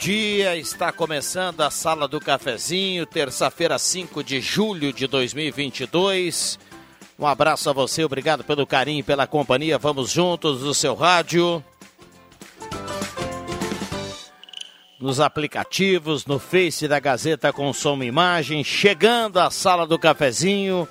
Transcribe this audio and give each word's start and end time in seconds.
Dia. 0.00 0.56
Está 0.56 0.90
começando 0.90 1.60
a 1.60 1.70
Sala 1.70 2.08
do 2.08 2.18
Cafezinho, 2.18 3.04
terça-feira, 3.04 3.78
5 3.78 4.24
de 4.24 4.40
julho 4.40 4.94
de 4.94 5.06
2022. 5.06 6.58
Um 7.18 7.26
abraço 7.26 7.68
a 7.68 7.74
você, 7.74 8.02
obrigado 8.02 8.42
pelo 8.42 8.66
carinho 8.66 9.00
e 9.00 9.02
pela 9.02 9.26
companhia. 9.26 9.76
Vamos 9.76 10.10
juntos 10.10 10.62
no 10.62 10.72
seu 10.72 10.94
rádio. 10.94 11.62
Nos 14.98 15.20
aplicativos, 15.20 16.24
no 16.24 16.38
Face 16.38 16.88
da 16.88 16.98
Gazeta 16.98 17.52
com 17.52 17.70
som 17.74 18.02
e 18.02 18.06
imagem, 18.06 18.64
chegando 18.64 19.38
à 19.38 19.50
Sala 19.50 19.86
do 19.86 19.98
Cafezinho, 19.98 20.88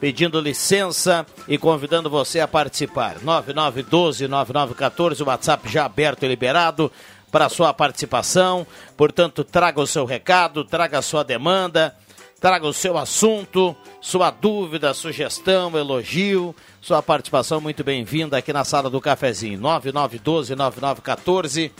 pedindo 0.00 0.40
licença 0.40 1.26
e 1.46 1.58
convidando 1.58 2.08
você 2.08 2.40
a 2.40 2.48
participar. 2.48 3.18
9912-9914, 3.18 5.20
o 5.20 5.26
WhatsApp 5.26 5.68
já 5.68 5.84
aberto 5.84 6.22
e 6.22 6.28
liberado 6.28 6.90
para 7.36 7.50
sua 7.50 7.74
participação. 7.74 8.66
Portanto, 8.96 9.44
traga 9.44 9.78
o 9.78 9.86
seu 9.86 10.06
recado, 10.06 10.64
traga 10.64 11.00
a 11.00 11.02
sua 11.02 11.22
demanda, 11.22 11.94
traga 12.40 12.66
o 12.66 12.72
seu 12.72 12.96
assunto, 12.96 13.76
sua 14.00 14.30
dúvida, 14.30 14.94
sugestão, 14.94 15.76
elogio. 15.76 16.56
Sua 16.80 17.02
participação 17.02 17.60
muito 17.60 17.84
bem-vinda 17.84 18.38
aqui 18.38 18.54
na 18.54 18.64
sala 18.64 18.88
do 18.88 19.02
cafezinho. 19.02 19.60
9912-9914. 19.60 21.72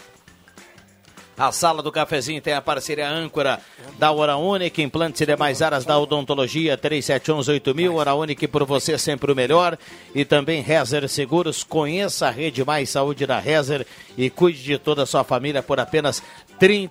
A 1.39 1.53
sala 1.53 1.83
do 1.83 1.92
cafezinho 1.92 2.41
tem 2.41 2.55
a 2.55 2.62
parceria 2.62 3.11
âncora 3.11 3.61
da 3.98 4.11
Hora 4.11 4.39
Única, 4.39 4.81
implantes 4.81 5.20
e 5.20 5.27
demais 5.27 5.61
áreas 5.61 5.84
da 5.84 5.98
odontologia 5.98 6.79
37118000. 6.79 7.95
Hora 7.95 8.15
Única 8.15 8.48
por 8.48 8.65
você 8.65 8.97
sempre 8.97 9.31
o 9.31 9.37
melhor. 9.37 9.77
E 10.14 10.25
também 10.25 10.62
Rezer 10.62 11.07
Seguros. 11.09 11.62
Conheça 11.62 12.29
a 12.29 12.31
Rede 12.31 12.64
Mais 12.64 12.89
Saúde 12.89 13.27
da 13.27 13.39
Rezer 13.39 13.87
e 14.17 14.31
cuide 14.31 14.62
de 14.62 14.79
toda 14.79 15.03
a 15.03 15.07
sua 15.07 15.25
família 15.25 15.62
por 15.62 15.79
apenas 15.79 16.23
R$ 16.59 16.91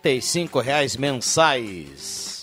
reais 0.64 0.96
mensais. 0.96 2.36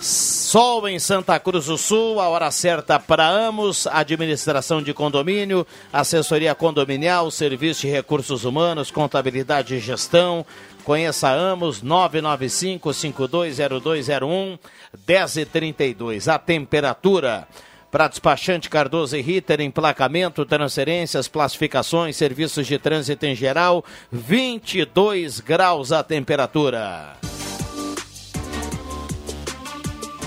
Sol 0.00 0.88
em 0.88 0.98
Santa 1.00 1.38
Cruz 1.40 1.66
do 1.66 1.76
Sul, 1.76 2.20
a 2.20 2.28
hora 2.28 2.50
certa 2.52 3.00
para 3.00 3.28
Amos, 3.28 3.84
administração 3.88 4.80
de 4.80 4.94
condomínio, 4.94 5.66
assessoria 5.92 6.54
condominial, 6.54 7.30
serviço 7.32 7.80
de 7.80 7.88
recursos 7.88 8.44
humanos, 8.44 8.92
contabilidade 8.92 9.74
e 9.74 9.80
gestão. 9.80 10.46
Conheça 10.88 11.28
Amos 11.28 11.84
995-520201 11.84 14.58
1032. 15.06 16.28
A 16.28 16.38
temperatura 16.38 17.46
para 17.90 18.08
despachante 18.08 18.70
Cardoso 18.70 19.14
e 19.14 19.20
Ritter, 19.20 19.60
emplacamento, 19.60 20.46
transferências, 20.46 21.28
classificações, 21.28 22.16
serviços 22.16 22.66
de 22.66 22.78
trânsito 22.78 23.26
em 23.26 23.34
geral, 23.34 23.84
22 24.10 25.40
graus 25.40 25.92
a 25.92 26.02
temperatura. 26.02 27.18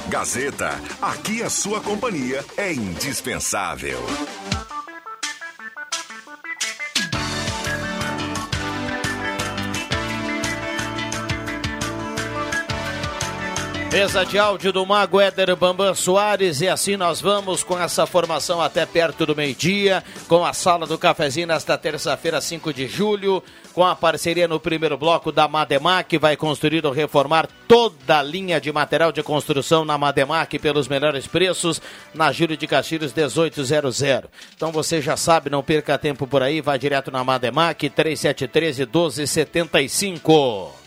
Gazeta, 0.09 0.79
aqui 1.01 1.41
a 1.41 1.49
sua 1.49 1.81
companhia 1.81 2.45
é 2.55 2.71
indispensável. 2.71 3.97
Mesa 13.91 14.25
de 14.25 14.39
áudio 14.39 14.71
do 14.71 14.85
Mago 14.85 15.19
Éder 15.19 15.53
Bambam 15.53 15.93
Soares 15.93 16.61
e 16.61 16.69
assim 16.69 16.95
nós 16.95 17.19
vamos 17.19 17.61
com 17.61 17.77
essa 17.77 18.05
formação 18.05 18.61
até 18.61 18.85
perto 18.85 19.25
do 19.25 19.35
meio-dia, 19.35 20.01
com 20.29 20.45
a 20.45 20.53
sala 20.53 20.87
do 20.87 20.97
cafezinho 20.97 21.47
nesta 21.47 21.77
terça-feira, 21.77 22.39
5 22.39 22.73
de 22.73 22.87
julho, 22.87 23.43
com 23.73 23.83
a 23.83 23.93
parceria 23.93 24.47
no 24.47 24.61
primeiro 24.61 24.97
bloco 24.97 25.29
da 25.29 25.45
Mademac, 25.45 26.07
que 26.07 26.17
vai 26.17 26.37
construir 26.37 26.85
ou 26.85 26.93
reformar 26.93 27.49
toda 27.67 28.19
a 28.19 28.23
linha 28.23 28.61
de 28.61 28.71
material 28.71 29.11
de 29.11 29.21
construção 29.21 29.83
na 29.83 29.97
Mademac 29.97 30.57
pelos 30.57 30.87
melhores 30.87 31.27
preços, 31.27 31.81
na 32.13 32.31
Júlio 32.31 32.55
de 32.55 32.67
Castilhos 32.67 33.13
1800. 33.13 34.01
Então 34.55 34.71
você 34.71 35.01
já 35.01 35.17
sabe, 35.17 35.49
não 35.49 35.61
perca 35.61 35.97
tempo 35.97 36.25
por 36.25 36.41
aí, 36.41 36.61
vai 36.61 36.79
direto 36.79 37.11
na 37.11 37.25
Mademac 37.25 37.89
3713 37.89 38.85
1275. 38.85 40.80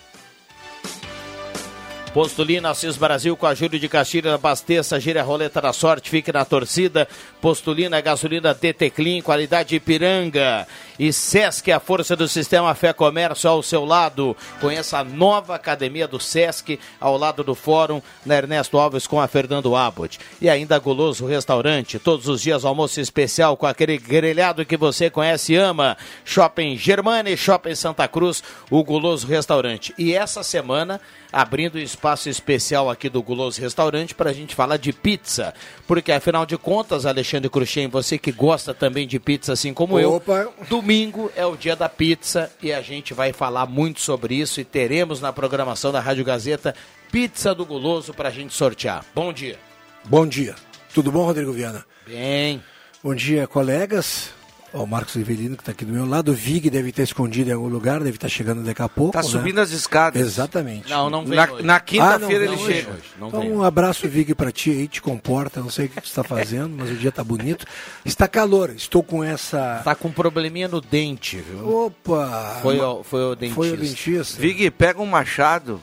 Postulina 2.15 2.71
Assis 2.71 2.97
Brasil 2.97 3.37
com 3.37 3.45
a 3.45 3.57
Júlio 3.57 3.77
de 3.77 3.89
Castilhos, 3.89 4.33
abasteça, 4.33 5.01
gira 5.01 5.21
a 5.21 5.25
roleta 5.25 5.61
da 5.61 5.73
sorte, 5.73 6.09
fique 6.09 6.33
na 6.33 6.45
torcida. 6.45 7.09
Postulina 7.41 8.01
gasolina 8.01 8.55
DT 8.55 8.91
Clean, 8.91 9.21
qualidade 9.21 9.75
Ipiranga. 9.75 10.65
E 10.99 11.13
Sesc, 11.13 11.73
a 11.73 11.81
força 11.81 12.15
do 12.15 12.29
sistema 12.29 12.75
Fé 12.75 12.93
Comércio 12.93 13.51
ao 13.51 13.63
seu 13.63 13.85
lado. 13.85 14.37
Conheça 14.61 14.99
a 14.99 15.05
nova 15.05 15.57
academia 15.57 16.07
do 16.07 16.21
Sesc, 16.21 16.79
ao 17.01 17.19
lado 17.19 17.43
do 17.43 17.55
Fórum, 17.55 18.01
na 18.25 18.37
Ernesto 18.37 18.79
Alves 18.79 19.07
com 19.07 19.21
a 19.21 19.27
Fernando 19.27 19.75
Abbott. 19.75 20.21
E 20.41 20.49
ainda 20.49 20.79
Goloso 20.79 21.27
Restaurante, 21.27 21.99
todos 21.99 22.29
os 22.29 22.41
dias 22.41 22.65
almoço 22.65 23.01
especial 23.01 23.57
com 23.57 23.67
aquele 23.67 23.99
grelhado 23.99 24.65
que 24.65 24.77
você 24.77 25.11
conhece 25.11 25.55
e 25.55 25.57
ama. 25.57 25.97
Shopping 26.25 26.77
Germane, 26.77 27.37
Shopping 27.37 27.75
Santa 27.75 28.07
Cruz, 28.07 28.43
o 28.71 28.85
Goloso 28.85 29.27
Restaurante. 29.27 29.93
E 29.99 30.15
essa 30.15 30.45
semana 30.45 31.01
abrindo 31.35 31.77
um 31.77 31.81
espaço 31.81 32.29
especial 32.29 32.89
aqui 32.89 33.09
do 33.09 33.21
Guloso 33.21 33.61
Restaurante 33.61 34.15
para 34.15 34.31
a 34.31 34.33
gente 34.33 34.55
falar 34.55 34.77
de 34.77 34.93
pizza. 34.93 35.53
Porque, 35.85 36.13
afinal 36.13 36.47
de 36.47 36.57
contas, 36.57 37.05
Alexandre 37.05 37.51
Cruxem, 37.51 37.89
você 37.89 38.17
que 38.17 38.31
gosta 38.31 38.73
também 38.73 39.07
de 39.07 39.19
pizza 39.19 39.53
assim 39.53 39.75
como 39.75 39.99
Opa. 39.99 40.33
eu, 40.33 40.55
domingo 40.85 41.33
é 41.35 41.47
o 41.47 41.57
dia 41.57 41.75
da 41.75 41.89
pizza 41.89 42.53
e 42.63 42.71
a 42.71 42.83
gente 42.83 43.15
vai 43.15 43.33
falar 43.33 43.65
muito 43.65 44.03
sobre 44.03 44.35
isso 44.35 44.61
e 44.61 44.65
teremos 44.67 45.19
na 45.19 45.33
programação 45.33 45.91
da 45.91 45.99
Rádio 45.99 46.27
Gazeta 46.27 46.75
pizza 47.11 47.55
do 47.55 47.65
Guloso 47.65 48.13
para 48.13 48.29
a 48.29 48.33
gente 48.33 48.53
sortear. 48.53 49.03
Bom 49.15 49.33
dia. 49.33 49.59
Bom 50.05 50.27
dia. 50.27 50.55
Tudo 50.93 51.11
bom, 51.11 51.25
Rodrigo 51.25 51.53
Viana? 51.53 51.87
Bem. 52.07 52.63
Bom 53.03 53.15
dia, 53.15 53.47
colegas. 53.47 54.34
Ó, 54.77 54.83
o 54.83 54.87
Marcos 54.89 55.15
Rivelino, 55.15 55.57
que 55.57 55.63
está 55.63 55.71
aqui 55.71 55.85
do 55.85 55.93
meu 55.93 56.05
lado. 56.05 56.33
O 56.33 56.35
Vig 56.35 56.69
deve 56.69 56.91
estar 56.91 57.05
escondido 57.05 57.49
em 57.49 57.53
algum 57.53 57.69
lugar, 57.69 58.01
deve 58.01 58.17
estar 58.17 58.29
chegando 58.29 58.65
daqui 58.65 58.83
a 58.83 58.89
pouco. 58.89 59.13
Tá 59.13 59.23
né? 59.23 59.29
subindo 59.29 59.61
as 59.61 59.71
escadas. 59.71 60.21
Exatamente. 60.21 60.91
Não, 60.91 61.09
não 61.09 61.25
vem 61.25 61.37
Na, 61.37 61.47
na 61.63 61.77
Ah, 61.77 61.81
quinta-feira 61.81 62.47
não 62.47 62.55
ele 62.55 62.63
chega. 62.75 62.91
hoje. 62.91 63.03
Não 63.21 63.29
Então, 63.29 63.41
vem. 63.41 63.53
um 63.53 63.63
abraço, 63.63 64.09
Vig, 64.09 64.35
para 64.35 64.51
ti 64.51 64.71
aí, 64.71 64.89
te 64.89 65.01
comporta. 65.01 65.61
Não 65.61 65.71
sei 65.71 65.87
o 65.87 65.89
que 65.89 66.01
tu 66.01 66.07
está 66.07 66.25
fazendo, 66.25 66.75
mas 66.77 66.91
o 66.91 66.95
dia 66.97 67.11
está 67.11 67.23
bonito. 67.23 67.65
Está 68.05 68.27
calor, 68.27 68.71
estou 68.71 69.03
com 69.03 69.23
essa. 69.23 69.81
Tá 69.85 69.95
com 69.95 70.09
um 70.09 70.13
probleminha 70.13 70.67
no 70.67 70.81
dente, 70.81 71.37
viu? 71.37 71.69
Opa! 71.87 72.59
Foi, 72.61 72.79
o, 72.81 73.05
foi 73.05 73.23
o 73.23 73.35
dentista. 73.37 73.55
Foi 73.55 73.71
o 73.71 73.77
dentista. 73.77 74.41
Vig, 74.41 74.71
pega 74.73 75.01
um 75.01 75.07
machado 75.07 75.81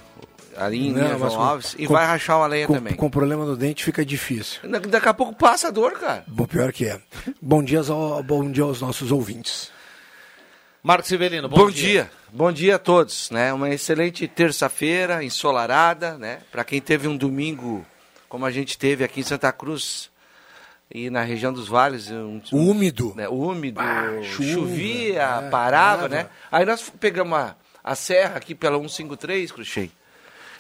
ali 0.58 0.88
em 0.88 0.92
Não, 0.94 1.18
João 1.20 1.30
com- 1.30 1.42
Alves 1.42 1.76
e 1.78 1.86
com- 1.88 1.94
vai 1.94 2.06
rachar 2.06 2.38
uma 2.38 2.48
lenha 2.48 2.68
com, 2.68 2.74
também. 2.74 2.94
com 2.96 3.10
problema 3.10 3.46
no 3.46 3.56
dente 3.58 3.84
fica 3.84 4.04
difícil. 4.06 4.60
Da- 4.70 4.80
Daqui 4.80 5.08
a 5.08 5.14
pouco 5.14 5.34
passa 5.34 5.68
a 5.68 5.72
dor, 5.72 5.94
cara. 5.94 6.24
Bom, 6.28 6.46
pior 6.46 6.72
que 6.72 6.86
é. 6.86 7.00
Bom 7.42 7.64
dia, 7.64 7.80
ao, 7.88 8.22
bom 8.24 8.50
dia 8.52 8.64
aos 8.64 8.82
nossos 8.82 9.12
ouvintes. 9.12 9.72
Marcos 10.84 11.10
Rivelino, 11.12 11.48
bom, 11.48 11.58
Bom, 11.58 11.70
dia. 11.70 12.10
Bom 12.34 12.52
dia 12.52 12.76
a 12.78 12.80
todos, 12.80 13.30
né? 13.30 13.54
Uma 13.54 13.70
excelente 13.70 14.28
terça-feira, 14.28 15.24
ensolarada, 15.24 16.18
né? 16.18 16.40
Para 16.52 16.64
quem 16.64 16.82
teve 16.82 17.08
um 17.08 17.16
domingo 17.16 17.86
como 18.28 18.46
a 18.46 18.52
gente 18.52 18.78
teve 18.78 19.04
aqui 19.04 19.20
em 19.20 19.24
Santa 19.24 19.52
Cruz 19.52 20.10
e 20.90 21.10
na 21.10 21.22
região 21.22 21.54
dos 21.54 21.68
vales, 21.68 22.10
um, 22.10 22.42
Úmido. 22.52 23.14
né, 23.16 23.28
úmido, 23.30 23.80
chuva, 24.24 24.50
chovia, 24.54 25.20
parava, 25.20 25.50
parava. 25.52 26.08
né? 26.10 26.28
Aí 26.52 26.66
nós 26.66 26.92
pegamos 27.00 27.38
a, 27.38 27.56
a 27.84 27.94
serra 27.94 28.38
aqui 28.38 28.56
pela 28.56 28.78
153, 28.78 29.52
Cruxei. 29.52 29.92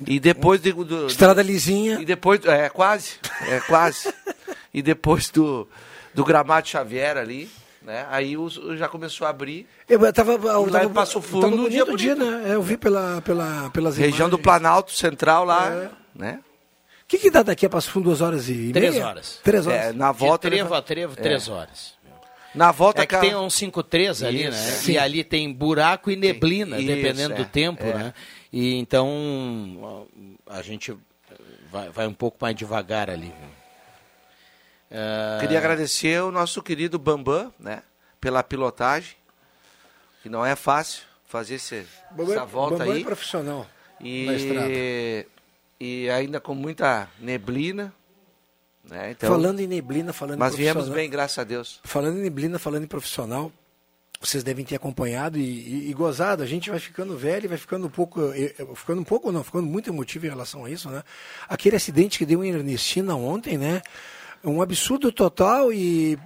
E 0.07 0.19
depois 0.19 0.59
do, 0.61 0.83
do- 0.83 1.07
Estrada 1.07 1.41
lisinha. 1.41 1.99
e 2.01 2.05
depois, 2.05 2.43
é 2.45 2.69
quase, 2.69 3.13
é 3.47 3.59
quase. 3.61 4.13
e 4.73 4.81
depois 4.81 5.29
do, 5.29 5.67
do 6.13 6.23
Gramado 6.23 6.67
Xavier 6.67 7.17
ali, 7.17 7.49
né? 7.81 8.05
Aí 8.09 8.37
os, 8.37 8.55
já 8.77 8.87
começou 8.87 9.25
a 9.27 9.29
abrir. 9.29 9.67
Eu 9.87 10.11
tava, 10.13 10.33
eu 10.33 10.65
lá 10.65 10.71
tava, 10.71 10.85
em 10.85 10.89
Passo 10.93 11.21
Fundo, 11.21 11.41
tava 11.41 11.55
bonito 11.55 11.71
dia 11.71 11.83
o 11.83 11.97
dia, 11.97 12.15
bonito. 12.15 12.31
né? 12.31 12.49
É, 12.51 12.55
Eu 12.55 12.61
vi 12.61 12.77
pela, 12.77 13.21
pela, 13.21 13.69
pelas 13.71 13.97
Região 13.97 14.29
do 14.29 14.35
imagens. 14.37 14.43
Planalto 14.43 14.91
Central 14.93 15.45
lá, 15.45 15.67
É. 15.71 15.89
né? 16.15 16.39
O 17.03 17.07
que, 17.11 17.17
que 17.17 17.29
dá 17.29 17.43
daqui 17.43 17.65
a 17.65 17.69
Passo 17.69 17.91
Fundo 17.91 18.05
duas 18.05 18.21
horas 18.21 18.47
e 18.47 18.71
Três 18.71 18.93
meia? 18.93 19.05
horas. 19.07 19.39
Três 19.43 19.67
horas. 19.67 19.81
É, 19.87 19.91
na 19.93 20.11
De 20.13 20.17
volta. 20.19 20.49
trevo 20.49 20.73
a 20.73 20.81
trevo, 20.81 21.15
três 21.15 21.49
horas. 21.49 21.93
Na 22.53 22.71
volta 22.71 23.01
É 23.03 23.05
que 23.05 23.17
tem 23.17 23.33
um 23.35 23.47
5-3 23.47 24.25
ali, 24.27 24.43
né? 24.43 24.49
Isso. 24.49 24.91
E 24.91 24.97
ali 24.97 25.23
tem 25.23 25.51
buraco 25.53 26.11
e 26.11 26.15
neblina, 26.15 26.77
Isso, 26.77 26.87
dependendo 26.87 27.33
é, 27.33 27.37
do 27.37 27.45
tempo, 27.45 27.83
é. 27.83 27.93
né? 27.93 28.13
E 28.51 28.75
então 28.75 30.07
a 30.47 30.61
gente 30.61 30.93
vai, 31.71 31.89
vai 31.89 32.07
um 32.07 32.13
pouco 32.13 32.37
mais 32.41 32.53
devagar 32.55 33.09
ali. 33.09 33.27
viu? 33.27 33.49
Ah, 34.91 35.37
Queria 35.39 35.57
agradecer 35.57 36.21
o 36.21 36.31
nosso 36.31 36.61
querido 36.61 36.99
Bambam, 36.99 37.53
né? 37.59 37.83
Pela 38.19 38.43
pilotagem, 38.43 39.15
que 40.21 40.27
não 40.29 40.45
é 40.45 40.55
fácil 40.55 41.03
fazer 41.25 41.55
esse, 41.55 41.85
Bambam- 42.11 42.33
essa 42.35 42.45
volta 42.45 42.77
Bambam 42.79 42.93
aí. 42.93 43.01
é 43.01 43.05
profissional 43.05 43.65
na 43.99 44.33
estrada. 44.33 44.67
E, 44.69 45.25
e 45.79 46.09
ainda 46.09 46.39
com 46.41 46.53
muita 46.53 47.07
neblina, 47.19 47.93
né? 48.89 49.11
Então, 49.11 49.29
falando 49.29 49.59
em 49.59 49.67
neblina, 49.67 50.11
falando 50.13 50.39
mas 50.39 50.53
em 50.53 50.57
viemos 50.57 50.73
profissional. 50.83 51.01
bem, 51.01 51.09
graças 51.09 51.37
a 51.39 51.43
Deus. 51.43 51.79
Falando 51.83 52.17
em 52.17 52.21
neblina, 52.21 52.57
falando 52.59 52.83
em 52.83 52.87
profissional, 52.87 53.51
vocês 54.19 54.43
devem 54.43 54.63
ter 54.63 54.75
acompanhado 54.75 55.37
e, 55.39 55.41
e- 55.41 55.89
e 55.89 55.93
gozado. 55.93 56.43
A 56.43 56.45
gente 56.45 56.69
vai 56.69 56.79
ficando 56.79 57.17
velho, 57.17 57.49
vai 57.49 57.57
ficando 57.57 57.87
um 57.87 57.89
pouco, 57.89 58.21
eh, 58.33 58.53
eh, 58.59 58.67
ficando 58.75 59.01
um 59.01 59.03
pouco 59.03 59.31
não, 59.31 59.43
ficando 59.43 59.65
muito 59.65 59.89
emotivo 59.89 60.25
em 60.25 60.29
relação 60.29 60.65
a 60.65 60.69
isso, 60.69 60.89
né? 60.89 61.03
Aquele 61.49 61.75
acidente 61.75 62.17
que 62.19 62.25
deu 62.25 62.43
em 62.43 62.49
Ernestina 62.51 63.15
ontem, 63.15 63.57
né? 63.57 63.81
Um 64.43 64.61
absurdo 64.61 65.11
total 65.11 65.71
e 65.73 66.17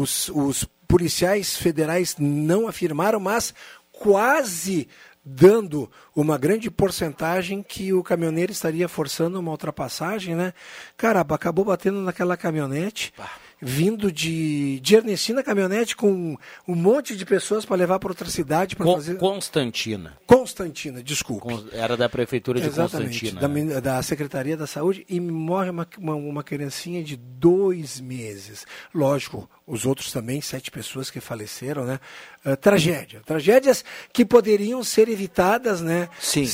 os, 0.00 0.28
os 0.30 0.64
policiais 0.86 1.56
federais 1.56 2.16
não 2.18 2.66
afirmaram, 2.68 3.20
mas 3.20 3.52
quase 3.92 4.88
dando 5.30 5.90
uma 6.16 6.38
grande 6.38 6.70
porcentagem 6.70 7.62
que 7.62 7.92
o 7.92 8.02
caminhoneiro 8.02 8.50
estaria 8.50 8.88
forçando 8.88 9.38
uma 9.38 9.50
ultrapassagem, 9.50 10.34
né? 10.34 10.54
Cara, 10.96 11.20
acabou 11.20 11.66
batendo 11.66 12.00
naquela 12.00 12.36
caminhonete, 12.36 13.12
vindo 13.60 14.10
de, 14.12 14.80
de 14.80 14.94
Ernestina 14.94 15.42
caminhonete 15.42 15.96
com 15.96 16.36
um 16.66 16.74
monte 16.74 17.16
de 17.16 17.26
pessoas 17.26 17.64
para 17.64 17.76
levar 17.76 17.98
para 17.98 18.10
outra 18.10 18.28
cidade 18.30 18.76
para 18.76 18.86
fazer 18.86 19.16
Constantina. 19.16 20.16
Constantina, 20.26 21.02
desculpe. 21.02 21.48
Era 21.72 21.96
da 21.96 22.08
prefeitura 22.08 22.60
de 22.60 22.66
Exatamente, 22.66 23.30
Constantina. 23.30 23.40
da, 23.40 23.48
né? 23.48 23.80
da 23.80 24.02
Secretaria 24.02 24.56
da 24.56 24.66
Saúde 24.66 25.04
e 25.08 25.20
morre 25.20 25.70
uma, 25.70 25.88
uma, 25.98 26.14
uma 26.14 26.42
criancinha 26.42 27.02
de 27.02 27.16
dois 27.16 28.00
meses. 28.00 28.66
Lógico, 28.94 29.48
os 29.66 29.84
outros 29.84 30.12
também, 30.12 30.40
sete 30.40 30.70
pessoas 30.70 31.10
que 31.10 31.20
faleceram, 31.20 31.84
né? 31.84 32.00
Ah, 32.44 32.56
tragédia. 32.56 33.20
Tragédias 33.26 33.84
que 34.12 34.24
poderiam 34.24 34.82
ser 34.84 35.08
evitadas, 35.08 35.80
né? 35.80 36.08
Sim. 36.20 36.46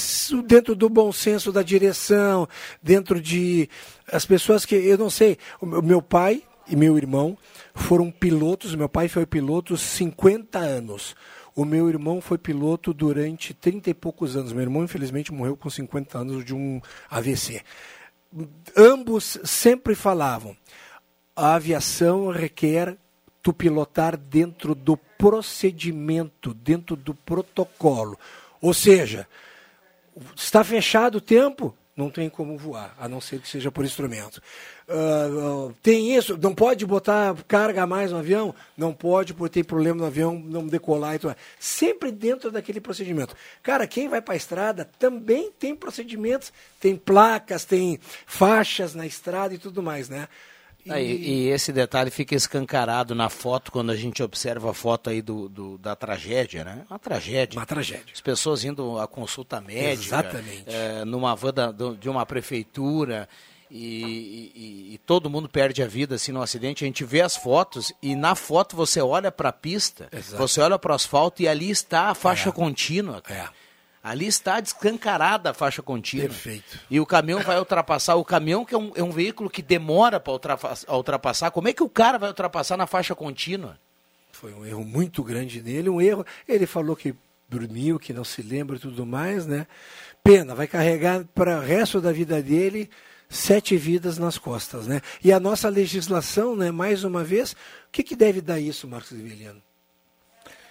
Dentro 0.47 0.75
do 0.75 0.89
bom 0.89 1.13
senso 1.13 1.53
da 1.53 1.63
direção, 1.63 2.49
dentro 2.83 3.21
de 3.21 3.69
as 4.11 4.25
pessoas 4.25 4.65
que, 4.65 4.75
eu 4.75 4.99
não 4.99 5.11
sei, 5.11 5.39
o 5.61 5.67
meu 5.83 6.01
pai 6.03 6.43
e 6.67 6.77
meu 6.77 6.97
irmão 6.97 7.37
foram 7.75 8.11
pilotos, 8.11 8.75
meu 8.75 8.89
pai 8.89 9.09
foi 9.09 9.27
piloto 9.27 9.77
50 9.77 10.59
anos. 10.59 11.15
O 11.57 11.65
meu 11.65 11.89
irmão 11.89 12.21
foi 12.21 12.37
piloto 12.37 12.93
durante 12.93 13.55
30 13.55 13.91
e 13.91 13.95
poucos 13.95 14.37
anos. 14.37 14.53
Meu 14.53 14.63
irmão, 14.63 14.83
infelizmente, 14.83 15.33
morreu 15.33 15.57
com 15.57 15.71
50 15.71 16.19
anos 16.19 16.45
de 16.45 16.55
um 16.55 16.81
AVC. 17.09 17.63
Ambos 18.77 19.39
sempre 19.45 19.95
falavam: 19.95 20.57
a 21.37 21.55
aviação 21.55 22.29
requer 22.29 22.97
tu 23.41 23.53
pilotar 23.53 24.17
dentro 24.17 24.75
do 24.75 24.97
procedimento, 24.97 26.55
dentro 26.55 26.97
do 26.97 27.15
protocolo. 27.15 28.19
Ou 28.61 28.75
seja, 28.75 29.29
está 30.35 30.65
fechado 30.65 31.19
o 31.19 31.21
tempo, 31.21 31.77
não 31.97 32.11
tem 32.11 32.29
como 32.29 32.59
voar, 32.59 32.95
a 32.99 33.09
não 33.09 33.21
ser 33.21 33.41
que 33.41 33.49
seja 33.49 33.71
por 33.71 33.85
instrumento. 33.85 34.43
Ah, 34.89 35.29
ah, 35.29 35.73
tem 35.83 36.17
isso, 36.17 36.37
não 36.37 36.55
pode 36.55 36.85
botar 36.85 37.35
carga 37.47 37.85
a 37.85 37.87
mais 37.87 38.11
no 38.11 38.19
avião? 38.19 38.55
Não 38.77 38.93
pode, 38.93 39.33
porque 39.33 39.55
tem 39.55 39.65
problema 39.65 40.01
no 40.01 40.07
avião 40.07 40.39
não 40.39 40.67
decolar 40.67 41.15
e 41.15 41.19
tudo. 41.19 41.37
Sempre 41.59 42.11
dentro 42.11 42.51
daquele 42.51 42.81
procedimento. 42.81 43.37
Cara, 43.63 43.87
quem 43.87 44.09
vai 44.09 44.21
para 44.21 44.35
a 44.35 44.37
estrada 44.37 44.91
também 44.99 45.53
tem 45.53 45.75
procedimentos, 45.75 46.53
tem 46.81 46.97
placas, 46.97 47.65
tem 47.65 47.99
faixas 48.27 48.95
na 48.95 49.07
estrada 49.07 49.55
e 49.55 49.59
tudo 49.59 49.83
mais, 49.83 50.09
né? 50.09 50.29
E- 50.85 50.93
Ah, 50.93 51.01
e, 51.01 51.49
esse 51.49 51.73
detalhe 51.73 52.11
fica 52.11 52.35
escancarado 52.35 53.15
na 53.15 53.31
foto 53.31 53.73
quando 53.73 53.91
a 53.91 53.97
gente 53.97 54.23
observa 54.23 54.71
a 54.71 54.75
foto 54.75 55.09
aí 55.11 55.23
do, 55.23 55.49
do- 55.49 55.79
da 55.79 55.97
tragédia, 55.97 56.63
né? 56.65 56.85
Uma 56.91 56.99
tragédia. 56.99 57.59
Uma 57.59 57.65
tragédia. 57.67 58.13
As 58.13 58.21
pessoas 58.21 58.65
indo 58.65 58.99
à 58.99 59.07
consulta 59.09 59.61
médica, 59.61 59.93
Exatamente. 60.19 60.65
eh, 60.67 61.05
numa 61.07 61.35
van 61.35 61.55
da- 61.55 61.73
de 61.73 62.09
uma 62.09 62.27
prefeitura 62.27 63.29
e, 63.71 64.53
e- 64.55 64.95
e 64.95 64.99
todo 65.07 65.31
mundo 65.31 65.49
perde 65.49 65.83
a 65.83 65.87
vida 65.87 66.17
assim 66.17 66.33
no 66.33 66.43
acidente. 66.43 66.85
A 66.85 66.87
gente 66.87 67.03
vê 67.05 67.23
as 67.23 67.35
fotos 67.35 67.93
e 68.03 68.15
na 68.15 68.35
foto 68.35 68.77
você 68.77 69.01
olha 69.01 69.33
para 69.33 69.49
a 69.49 69.53
pista, 69.53 70.09
Exato. 70.13 70.37
você 70.37 70.61
olha 70.61 70.79
para 70.79 70.93
o 70.93 70.95
asfalto 70.95 71.43
e 71.43 71.49
ali 71.49 71.71
está 71.71 72.11
a 72.11 72.15
faixa 72.15 72.51
É. 72.51 72.53
contínua. 72.53 73.21
cara. 73.23 73.51
É. 73.61 73.64
Ali 74.05 74.27
está 74.27 74.61
descancarada 74.61 75.51
a 75.51 75.55
faixa 75.55 75.81
contínua. 75.81 76.29
Perfeito. 76.29 76.79
E 76.91 77.01
o 77.01 77.07
caminhão 77.07 77.41
vai 77.41 77.59
ultrapassar. 77.59 78.17
O 78.17 78.25
caminhão, 78.25 78.63
que 78.63 78.75
é 78.75 78.79
um, 78.79 78.93
é 78.95 79.03
um 79.03 79.11
veículo 79.11 79.49
que 79.49 79.63
demora 79.63 80.21
para 80.21 80.35
ultrapassar, 80.35 80.93
ultrapassar, 80.93 81.51
como 81.51 81.69
é 81.69 81.73
que 81.73 81.83
o 81.83 81.89
cara 81.89 82.19
vai 82.19 82.29
ultrapassar 82.29 82.77
na 82.77 82.87
faixa 82.87 83.15
contínua? 83.15 83.79
Foi 84.31 84.53
um 84.53 84.67
erro 84.67 84.85
muito 84.85 85.25
grande 85.25 85.59
dele, 85.59 85.89
um 85.89 86.03
erro. 86.03 86.23
Ele 86.47 86.67
falou 86.67 86.95
que 86.95 87.15
dormiu, 87.49 87.99
que 87.99 88.13
não 88.13 88.25
se 88.25 88.43
lembra 88.43 88.77
e 88.77 88.79
tudo 88.79 89.07
mais, 89.07 89.47
né? 89.47 89.67
Pena, 90.23 90.55
vai 90.55 90.67
carregar 90.67 91.25
para 91.35 91.59
o 91.59 91.63
resto 91.63 91.99
da 91.99 92.13
vida 92.13 92.43
dele 92.43 92.91
sete 93.27 93.75
vidas 93.75 94.19
nas 94.19 94.37
costas, 94.37 94.87
né? 94.87 95.01
E 95.23 95.33
a 95.33 95.41
nossa 95.41 95.71
legislação, 95.71 96.55
né, 96.55 96.71
mais 96.71 97.05
uma 97.05 97.25
vez, 97.25 97.53
o 97.53 97.57
que, 97.91 98.03
que 98.03 98.15
deve 98.15 98.43
dar 98.43 98.61
isso, 98.61 98.87
Marcos 98.87 99.13
Liveliano? 99.13 99.63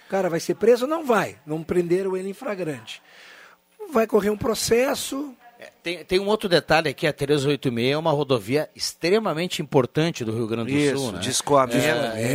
O 0.06 0.08
cara 0.08 0.30
vai 0.30 0.38
ser 0.38 0.54
preso? 0.54 0.86
Não 0.86 1.04
vai. 1.04 1.36
Não 1.44 1.64
prenderam 1.64 2.16
ele 2.16 2.28
em 2.28 2.34
flagrante. 2.34 3.02
Vai 3.92 4.06
correr 4.06 4.30
um 4.30 4.36
processo. 4.36 5.34
É, 5.58 5.70
Tem, 5.82 6.04
tem 6.04 6.18
um 6.20 6.26
outro 6.26 6.48
detalhe 6.48 6.88
aqui, 6.88 7.06
a 7.06 7.12
386 7.12 7.92
é 7.92 7.96
uma 7.96 8.10
rodovia 8.10 8.68
extremamente 8.74 9.62
importante 9.62 10.24
do 10.24 10.32
Rio 10.34 10.46
Grande 10.46 10.72
do 10.72 10.76
Isso, 10.78 10.98
Sul. 10.98 11.12
Né? 11.12 11.20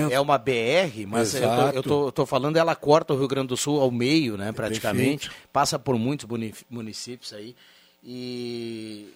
É, 0.10 0.14
é- 0.14 0.20
uma 0.20 0.38
BR, 0.38 1.06
mas 1.08 1.36
eu 1.36 1.42
tô, 1.42 1.48
Exato. 1.48 1.76
eu, 1.78 1.84
tô, 1.84 2.08
eu 2.08 2.12
tô 2.12 2.26
falando, 2.26 2.58
ela 2.58 2.76
corta 2.76 3.14
o 3.14 3.18
Rio 3.18 3.28
Grande 3.28 3.48
do 3.50 3.58
Sul 3.58 3.82
ao 3.82 3.92
meio, 3.92 4.38
né, 4.38 4.52
praticamente. 4.52 5.30
Passa 5.52 5.78
por 5.78 5.98
muitos 5.98 6.26
muni- 6.28 6.54
municípios 6.70 7.34
aí. 7.34 7.56
E 8.04 9.10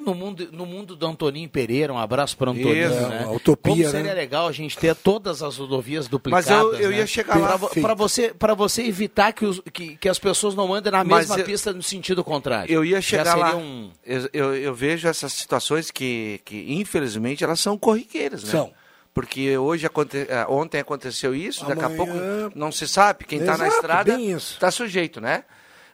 no 0.00 0.14
mundo, 0.14 0.48
no 0.52 0.64
mundo 0.66 0.94
do 0.96 1.06
Antoninho 1.06 1.48
Pereira, 1.48 1.92
um 1.92 1.98
abraço 1.98 2.36
para 2.36 2.50
Antoninho, 2.50 2.88
Isso, 2.90 3.08
né? 3.08 3.26
utopia, 3.32 3.72
como 3.72 3.82
né? 3.82 3.90
seria 3.90 4.14
legal 4.14 4.46
a 4.48 4.52
gente 4.52 4.76
ter 4.78 4.94
todas 4.94 5.42
as 5.42 5.56
rodovias 5.56 6.08
duplicadas, 6.08 6.48
eu- 6.48 6.74
eu 6.74 6.90
né? 6.90 6.98
ia 6.98 7.06
chegar 7.06 7.36
lá. 7.38 7.58
Para 7.58 7.94
você, 7.94 8.34
para 8.34 8.54
você 8.54 8.82
evitar 8.82 9.32
que, 9.32 9.44
os, 9.44 9.60
que, 9.72 9.96
que 9.96 10.08
as 10.08 10.18
pessoas 10.18 10.54
não 10.54 10.72
andem 10.74 10.92
na 10.92 11.02
Mas 11.04 11.28
mesma 11.28 11.38
eu- 11.40 11.44
pista 11.44 11.72
no 11.72 11.82
sentido 11.82 12.22
contrário. 12.24 12.72
Eu 12.72 12.84
ia 12.84 13.00
chegar 13.00 13.34
lá. 13.36 13.56
um- 13.56 13.90
Eu, 14.04 14.28
eu, 14.32 14.54
eu 14.56 14.74
vejo 14.74 15.06
essas 15.08 15.32
situações 15.32 15.90
que, 15.90 16.40
que, 16.44 16.72
infelizmente, 16.74 17.42
elas 17.44 17.60
são 17.60 17.76
corriqueiras, 17.78 18.44
né? 18.44 18.50
São. 18.50 18.72
Porque 19.12 19.56
hoje 19.56 19.86
aconte... 19.86 20.16
eh, 20.28 20.44
ontem 20.48 20.80
aconteceu 20.80 21.34
isso, 21.36 21.64
daqui 21.66 21.82
a 21.82 21.86
Amanhã- 21.86 21.96
pouco 21.96 22.58
não 22.58 22.72
se 22.72 22.88
sabe. 22.88 23.24
Quem 23.24 23.38
está 23.38 23.56
na 23.56 23.68
estrada 23.68 24.20
está 24.20 24.70
sujeito, 24.72 25.20
né? 25.20 25.44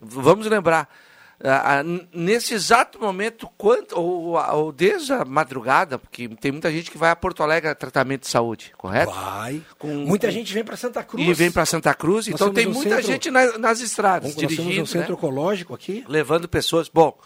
Vamos 0.00 0.46
lembrar. 0.46 0.88
Ah, 1.42 1.82
nesse 2.12 2.52
exato 2.54 3.00
momento, 3.00 3.48
quanto, 3.56 3.98
ou, 3.98 4.34
ou 4.36 4.70
desde 4.72 5.12
a 5.12 5.24
madrugada, 5.24 5.98
porque 5.98 6.28
tem 6.28 6.52
muita 6.52 6.70
gente 6.70 6.90
que 6.90 6.98
vai 6.98 7.10
a 7.10 7.16
Porto 7.16 7.42
Alegre 7.42 7.70
a 7.70 7.74
tratamento 7.74 8.22
de 8.22 8.28
saúde, 8.28 8.72
correto? 8.76 9.10
Vai. 9.12 9.62
Com- 9.78 9.88
Muita 10.06 10.26
com- 10.26 10.32
gente 10.32 10.52
vem 10.52 10.62
para 10.64 10.76
Santa 10.76 11.02
Cruz. 11.02 11.26
E 11.26 11.32
vem 11.32 11.50
para 11.50 11.64
Santa 11.64 11.94
Cruz, 11.94 12.26
Nós 12.26 12.34
então 12.34 12.52
temos 12.52 12.56
tem 12.56 12.66
um 12.68 12.74
muita 12.74 12.96
centro- 12.96 13.12
gente 13.12 13.30
na- 13.30 13.58
nas 13.58 13.80
estradas, 13.80 14.28
Nós 14.30 14.34
temos 14.34 14.54
dirigindo, 14.56 14.82
um 14.82 14.86
centro 14.86 15.12
né? 15.12 15.18
ecológico 15.18 15.74
aqui. 15.74 16.04
levando 16.08 16.48
pessoas. 16.48 16.88
Bom, 16.88 17.16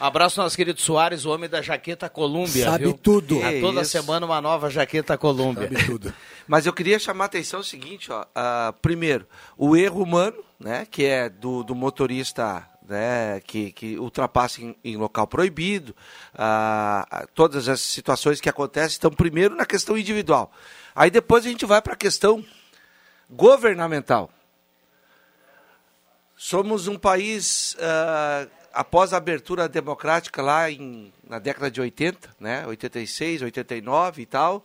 Abraço 0.00 0.40
nosso 0.40 0.56
querido 0.56 0.80
Soares, 0.80 1.24
o 1.24 1.30
homem 1.30 1.48
da 1.48 1.62
jaqueta 1.62 2.08
Colômbia. 2.08 2.64
Sabe 2.64 2.84
viu? 2.86 2.92
tudo. 2.94 3.38
A 3.40 3.52
Que 3.52 3.60
toda 3.60 3.82
isso. 3.82 3.92
semana 3.92 4.26
uma 4.26 4.40
nova 4.40 4.68
jaqueta 4.68 5.16
Colômbia. 5.16 5.68
Sabe 5.70 5.84
tudo. 5.86 6.12
Mas 6.48 6.66
eu 6.66 6.72
queria 6.72 6.98
chamar 6.98 7.24
a 7.24 7.26
atenção 7.26 7.60
o 7.60 7.64
seguinte, 7.64 8.10
ó, 8.10 8.24
ah, 8.34 8.74
primeiro, 8.82 9.24
o 9.56 9.76
erro 9.76 10.02
humano, 10.02 10.38
né, 10.58 10.88
que 10.90 11.04
é 11.04 11.28
do, 11.28 11.62
do 11.62 11.72
motorista 11.76 12.66
né, 12.88 13.40
que, 13.40 13.72
que 13.72 13.96
em, 14.84 14.96
local 14.96 15.26
proibido, 15.26 15.94
ah, 16.34 17.06
ah, 17.10 17.26
todas 17.34 17.68
as 17.68 17.80
situações 17.80 18.40
que 18.40 18.48
acontecem, 18.48 18.96
então 18.98 19.10
primeiro 19.10 19.54
na 19.54 19.64
questão 19.64 19.96
individual. 19.96 20.52
Aí 20.94 21.10
depois 21.10 21.44
a 21.46 21.48
gente 21.48 21.64
vai 21.64 21.80
para 21.80 21.94
a 21.94 21.96
questão 21.96 22.44
governamental. 23.30 24.30
Somos 26.36 26.88
um 26.88 26.98
país 26.98 27.76
ah, 27.80 28.46
após 28.72 29.12
a 29.12 29.16
abertura 29.16 29.68
democrática 29.68 30.42
lá 30.42 30.70
em, 30.70 31.12
na 31.28 31.38
década 31.38 31.70
de 31.70 31.80
80, 31.80 32.30
né, 32.40 32.66
86, 32.66 33.42
89 33.42 34.22
e 34.22 34.26
tal, 34.26 34.64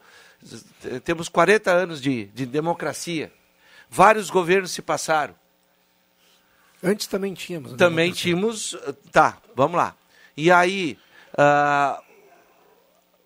temos 1.03 1.27
40 1.29 1.71
anos 1.71 2.01
de, 2.01 2.25
de 2.25 2.45
democracia. 2.45 3.31
Vários 3.89 4.29
governos 4.29 4.71
se 4.71 4.81
passaram. 4.81 5.35
Antes 6.87 7.05
também 7.05 7.33
tínhamos. 7.33 7.71
Né? 7.73 7.77
Também 7.77 8.13
tínhamos. 8.13 8.77
Tá, 9.11 9.37
vamos 9.53 9.75
lá. 9.75 9.93
E 10.37 10.49
aí, 10.49 10.97
uh, 11.33 12.01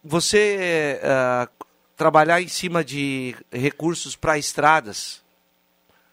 você 0.03 0.99
uh, 1.03 1.65
trabalhar 1.95 2.41
em 2.41 2.47
cima 2.47 2.83
de 2.83 3.35
recursos 3.51 4.15
para 4.15 4.35
estradas, 4.39 5.21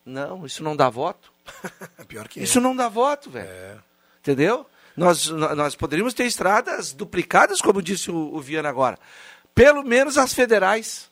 não, 0.05 0.45
isso 0.45 0.63
não 0.63 0.77
dá 0.77 0.91
voto. 0.91 1.33
Pior 2.07 2.29
que 2.29 2.43
isso 2.43 2.59
é. 2.59 2.61
não 2.61 2.77
dá 2.77 2.87
voto, 2.87 3.31
velho. 3.31 3.49
É. 3.49 3.79
Entendeu? 4.21 4.67
Nós, 4.95 5.29
nós 5.29 5.75
poderíamos 5.75 6.13
ter 6.13 6.27
estradas 6.27 6.93
duplicadas, 6.93 7.63
como 7.63 7.81
disse 7.81 8.11
o, 8.11 8.35
o 8.35 8.41
Viana 8.43 8.69
agora. 8.69 8.99
Pelo 9.55 9.83
menos 9.83 10.19
as 10.19 10.35
federais. 10.35 11.11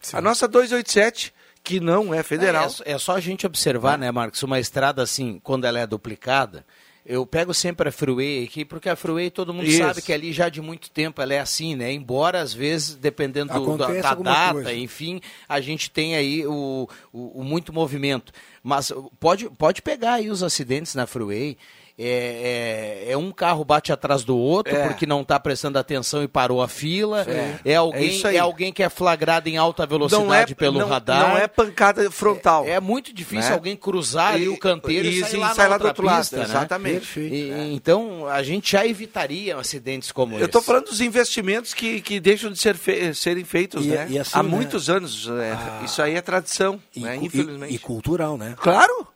Sim. 0.00 0.18
A 0.18 0.20
nossa 0.20 0.46
287 0.46 1.34
que 1.66 1.80
não 1.80 2.14
é 2.14 2.22
federal. 2.22 2.70
É, 2.84 2.92
é, 2.92 2.98
só 2.98 3.16
a 3.16 3.20
gente 3.20 3.44
observar, 3.44 3.94
é. 3.94 3.96
né, 4.02 4.12
Marcos, 4.12 4.40
uma 4.44 4.60
estrada 4.60 5.02
assim, 5.02 5.40
quando 5.42 5.64
ela 5.64 5.80
é 5.80 5.86
duplicada, 5.86 6.64
eu 7.04 7.26
pego 7.26 7.52
sempre 7.52 7.88
a 7.88 7.92
Freeway 7.92 8.44
aqui, 8.44 8.64
porque 8.64 8.88
a 8.88 8.94
Freeway 8.94 9.30
todo 9.30 9.52
mundo 9.52 9.66
Isso. 9.66 9.78
sabe 9.78 10.00
que 10.00 10.12
ali 10.12 10.32
já 10.32 10.48
de 10.48 10.62
muito 10.62 10.88
tempo 10.90 11.20
ela 11.20 11.34
é 11.34 11.40
assim, 11.40 11.74
né? 11.74 11.92
Embora 11.92 12.40
às 12.40 12.54
vezes, 12.54 12.94
dependendo 12.94 13.52
do, 13.52 13.76
da, 13.76 13.88
da 13.88 14.14
data, 14.14 14.52
coisa. 14.52 14.74
enfim, 14.74 15.20
a 15.48 15.60
gente 15.60 15.90
tem 15.90 16.14
aí 16.14 16.46
o, 16.46 16.88
o, 17.12 17.40
o, 17.40 17.44
muito 17.44 17.72
movimento. 17.72 18.32
Mas 18.62 18.92
pode, 19.18 19.50
pode 19.50 19.82
pegar 19.82 20.14
aí 20.14 20.30
os 20.30 20.44
acidentes 20.44 20.94
na 20.94 21.04
Freeway 21.04 21.58
é, 21.98 23.06
é, 23.06 23.12
é, 23.12 23.16
um 23.16 23.32
carro 23.32 23.64
bate 23.64 23.90
atrás 23.90 24.22
do 24.22 24.36
outro 24.36 24.76
é. 24.76 24.86
porque 24.86 25.06
não 25.06 25.22
está 25.22 25.40
prestando 25.40 25.78
atenção 25.78 26.22
e 26.22 26.28
parou 26.28 26.60
a 26.60 26.68
fila. 26.68 27.24
É, 27.26 27.58
é 27.64 27.76
alguém, 27.76 28.20
é, 28.22 28.38
alguém 28.38 28.70
que 28.70 28.82
é 28.82 28.90
flagrado 28.90 29.48
em 29.48 29.56
alta 29.56 29.86
velocidade 29.86 30.54
pelo 30.54 30.80
não, 30.80 30.88
radar. 30.88 31.30
Não 31.30 31.38
é 31.38 31.48
pancada 31.48 32.10
frontal. 32.10 32.66
É, 32.66 32.78
muito 32.80 33.14
difícil 33.14 33.48
né? 33.48 33.54
alguém 33.54 33.74
cruzar 33.74 34.34
ali 34.34 34.46
o 34.46 34.58
canteiro 34.58 35.08
e, 35.08 35.20
e 35.20 35.24
sair 35.24 35.40
lá, 35.40 35.54
sai 35.54 35.68
lá 35.70 35.78
do 35.78 35.86
outro 35.86 36.06
pista, 36.06 36.36
lado. 36.36 36.48
Né? 36.48 36.54
Exatamente. 36.54 37.18
E, 37.18 37.74
então 37.74 38.28
a 38.28 38.42
gente 38.42 38.72
já 38.72 38.86
evitaria 38.86 39.56
acidentes 39.56 40.12
como 40.12 40.34
Eu 40.34 40.36
esse. 40.36 40.42
Eu 40.42 40.46
estou 40.46 40.60
falando 40.60 40.84
dos 40.84 41.00
investimentos 41.00 41.72
que, 41.72 42.02
que 42.02 42.20
deixam 42.20 42.52
de 42.52 42.58
ser 42.58 42.76
fe 42.76 43.14
serem 43.14 43.44
feitos, 43.44 43.86
e, 43.86 43.88
né? 43.88 44.06
E 44.10 44.18
assim, 44.18 44.38
Há 44.38 44.42
né? 44.42 44.48
muitos 44.50 44.90
anos. 44.90 45.30
Ah, 45.30 45.82
isso 45.82 46.02
aí 46.02 46.14
é 46.14 46.20
tradição, 46.20 46.78
né? 46.94 47.16
Infelizmente. 47.16 47.74
E, 47.74 47.78
cultural, 47.78 48.36
né? 48.36 48.54
Claro. 48.58 49.08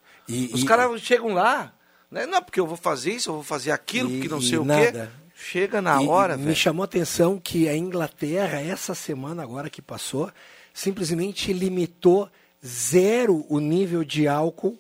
Os 0.55 0.65
caras 0.65 0.99
chegam 1.03 1.35
lá 1.35 1.73
né? 2.11 2.27
Não, 2.27 2.43
porque 2.43 2.61
eu 2.61 2.67
vou 2.67 2.77
fazer 2.77 3.13
isso, 3.13 3.31
eu 3.31 3.35
vou 3.35 3.43
fazer 3.43 3.71
aquilo, 3.71 4.11
e, 4.11 4.15
porque 4.15 4.29
não 4.29 4.41
sei 4.41 4.59
o 4.59 4.65
nada. 4.65 5.07
quê. 5.07 5.21
Chega 5.35 5.81
na 5.81 6.03
e, 6.03 6.07
hora, 6.07 6.37
Me 6.37 6.55
chamou 6.55 6.83
a 6.83 6.85
atenção 6.85 7.39
que 7.39 7.67
a 7.67 7.75
Inglaterra, 7.77 8.61
essa 8.61 8.95
semana 8.95 9.43
agora 9.43 9.71
que 9.71 9.81
passou, 9.81 10.31
simplesmente 10.75 11.53
limitou 11.53 12.29
zero 12.65 13.47
o 13.49 13.59
nível 13.59 14.05
de 14.05 14.29
álcool 14.29 14.79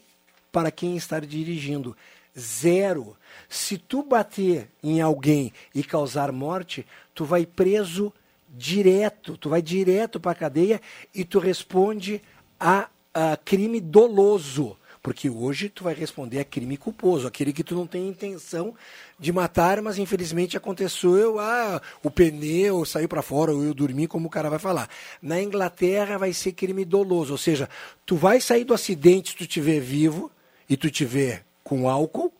para 0.52 0.70
quem 0.70 0.96
está 0.96 1.18
dirigindo. 1.18 1.96
Zero. 2.38 3.16
Se 3.49 3.78
tu 3.78 4.02
bater 4.02 4.68
em 4.82 5.00
alguém 5.00 5.52
e 5.75 5.82
causar 5.82 6.30
morte, 6.30 6.87
tu 7.14 7.25
vai 7.25 7.46
preso 7.46 8.12
direto, 8.49 9.37
tu 9.37 9.49
vai 9.49 9.62
direto 9.62 10.20
para 10.20 10.32
a 10.32 10.34
cadeia 10.34 10.80
e 11.14 11.25
tu 11.25 11.38
responde 11.38 12.20
a, 12.58 12.88
a 13.14 13.37
crime 13.37 13.80
doloso. 13.80 14.76
Porque 15.02 15.30
hoje 15.30 15.69
tu 15.71 15.85
vai 15.85 15.95
responder 15.95 16.40
a 16.40 16.45
crime 16.45 16.76
culposo, 16.76 17.26
aquele 17.26 17.52
que 17.52 17.64
tu 17.64 17.75
não 17.75 17.87
tem 17.87 18.07
intenção 18.09 18.75
de 19.19 19.33
matar, 19.33 19.80
mas 19.80 19.99
infelizmente 19.99 20.57
aconteceu, 20.57 21.38
ah, 21.38 21.80
o 22.02 22.11
pneu 22.11 22.85
saiu 22.85 23.09
para 23.09 23.23
fora, 23.23 23.52
ou 23.52 23.64
eu 23.64 23.73
dormi, 23.73 24.07
como 24.07 24.28
o 24.28 24.30
cara 24.30 24.50
vai 24.50 24.59
falar. 24.59 24.88
Na 25.23 25.40
Inglaterra 25.40 26.19
vai 26.19 26.33
ser 26.35 26.52
crime 26.52 26.85
doloso, 26.85 27.33
ou 27.33 27.38
seja, 27.38 27.69
tu 28.04 28.16
vai 28.16 28.40
sair 28.40 28.64
do 28.64 28.75
acidente 28.75 29.30
se 29.30 29.37
tu 29.37 29.45
estiver 29.45 29.80
vivo 29.80 30.30
e 30.69 30.76
tu 30.76 30.87
estiver 30.87 31.45
com 31.64 31.88
álcool, 31.88 32.33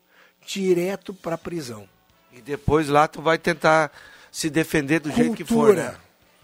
direto 0.45 1.13
para 1.13 1.37
prisão. 1.37 1.89
E 2.31 2.41
depois 2.41 2.87
lá 2.87 3.07
tu 3.07 3.21
vai 3.21 3.37
tentar 3.37 3.91
se 4.31 4.49
defender 4.49 4.99
do 4.99 5.09
Cultura. 5.09 5.23
jeito 5.23 5.35
que 5.35 5.43
for, 5.43 5.75
né? 5.75 5.95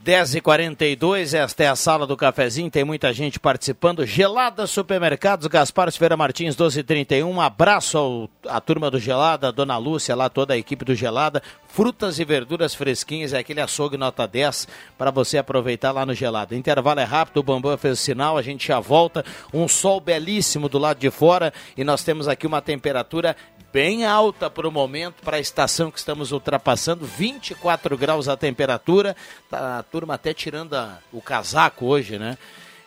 10h42, 0.06 1.34
esta 1.34 1.64
é 1.64 1.68
a 1.68 1.76
sala 1.76 2.06
do 2.06 2.16
cafezinho, 2.16 2.70
tem 2.70 2.84
muita 2.84 3.12
gente 3.12 3.40
participando. 3.40 4.06
Gelada 4.06 4.68
Supermercados, 4.68 5.48
Gaspar 5.48 5.92
Silveira 5.92 6.16
Martins, 6.16 6.56
12h31. 6.56 7.26
Um 7.26 7.42
abraço 7.42 7.98
ao, 7.98 8.30
à 8.48 8.62
turma 8.62 8.92
do 8.92 9.00
Gelada, 9.00 9.48
a 9.48 9.52
Dona 9.52 9.76
Lúcia, 9.78 10.16
lá 10.16 10.30
toda 10.30 10.54
a 10.54 10.58
equipe 10.58 10.86
do 10.86 10.94
Gelada. 10.94 11.42
Frutas 11.68 12.20
e 12.20 12.26
verduras 12.26 12.76
fresquinhas, 12.76 13.34
é 13.34 13.40
aquele 13.40 13.60
açougue 13.60 13.98
nota 13.98 14.28
10 14.28 14.68
para 14.98 15.10
você 15.10 15.40
aproveitar 15.40 15.92
lá 15.92 16.06
no 16.06 16.14
Gelada. 16.14 16.56
Intervalo 16.56 17.00
é 17.00 17.04
rápido, 17.04 17.38
o 17.38 17.44
Bambam 17.44 17.78
fez 17.78 18.00
o 18.00 18.02
sinal, 18.02 18.38
a 18.38 18.42
gente 18.42 18.68
já 18.68 18.80
volta. 18.80 19.26
Um 19.52 19.68
sol 19.68 20.00
belíssimo 20.00 20.70
do 20.70 20.78
lado 20.78 21.00
de 21.00 21.10
fora 21.10 21.52
e 21.76 21.84
nós 21.84 22.04
temos 22.04 22.28
aqui 22.28 22.46
uma 22.46 22.62
temperatura 22.62 23.36
bem 23.78 24.04
alta 24.04 24.50
para 24.50 24.68
o 24.68 24.72
momento, 24.72 25.22
para 25.24 25.38
a 25.38 25.40
estação 25.40 25.92
que 25.92 26.00
estamos 26.00 26.32
ultrapassando, 26.32 27.06
24 27.06 27.96
graus 27.96 28.28
a 28.28 28.36
temperatura. 28.36 29.16
Tá 29.52 29.78
a 29.78 29.84
turma 29.84 30.16
até 30.16 30.34
tirando 30.34 30.74
a, 30.74 30.98
o 31.14 31.22
casaco 31.22 31.86
hoje, 31.86 32.18
né? 32.18 32.40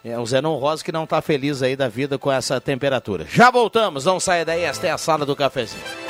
É 0.04 0.18
o 0.18 0.26
Zenon 0.26 0.56
Rosa 0.56 0.82
que 0.82 0.90
não 0.90 1.04
está 1.04 1.22
feliz 1.22 1.62
aí 1.62 1.76
da 1.76 1.86
vida 1.86 2.18
com 2.18 2.32
essa 2.32 2.60
temperatura. 2.60 3.24
Já 3.30 3.52
voltamos, 3.52 4.04
não 4.04 4.18
saia 4.18 4.44
daí, 4.44 4.64
esta 4.64 4.88
é 4.88 4.90
a 4.90 4.98
sala 4.98 5.24
do 5.24 5.36
cafezinho 5.36 6.09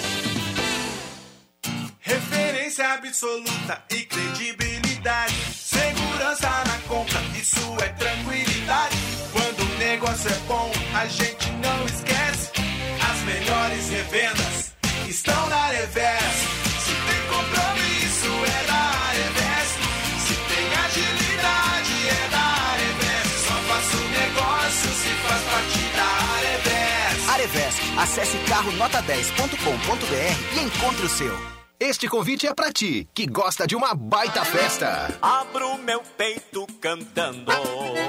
absoluta 2.81 3.83
e 3.91 4.05
credibilidade. 4.05 5.35
Segurança 5.53 6.49
na 6.49 6.79
compra, 6.87 7.21
isso 7.39 7.77
é 7.81 7.89
tranquilidade. 7.89 8.97
Quando 9.31 9.61
o 9.61 9.77
negócio 9.77 10.27
é 10.29 10.33
bom, 10.47 10.71
a 10.95 11.05
gente 11.07 11.51
não 11.51 11.85
esquece. 11.85 12.49
As 13.09 13.19
melhores 13.23 13.87
revendas 13.89 14.73
estão 15.07 15.47
na 15.49 15.67
Revés. 15.67 16.23
Se 16.79 16.95
tem 17.07 17.21
compromisso, 17.29 18.45
é 18.45 18.63
da 18.67 18.91
Revés. 19.11 19.67
Se 20.25 20.33
tem 20.49 20.73
agilidade, 20.85 22.09
é 22.09 22.27
da 22.29 22.47
Revés. 22.77 23.27
Só 23.45 23.55
faço 23.69 23.97
negócio 24.09 24.89
se 24.89 25.11
faz 25.27 25.41
parte 25.43 25.81
da 25.95 26.09
Arevés. 26.37 27.29
Arevés, 27.29 27.75
acesse 27.97 28.37
carronota10.com.br 28.49 30.35
e 30.57 30.59
encontre 30.63 31.05
o 31.05 31.09
seu. 31.09 31.60
Este 31.83 32.07
convite 32.07 32.45
é 32.45 32.53
para 32.53 32.71
ti, 32.71 33.09
que 33.11 33.25
gosta 33.25 33.65
de 33.65 33.75
uma 33.75 33.95
baita 33.95 34.45
festa. 34.45 35.17
Abro 35.19 35.79
meu 35.79 36.03
peito 36.15 36.67
cantando. 36.79 37.51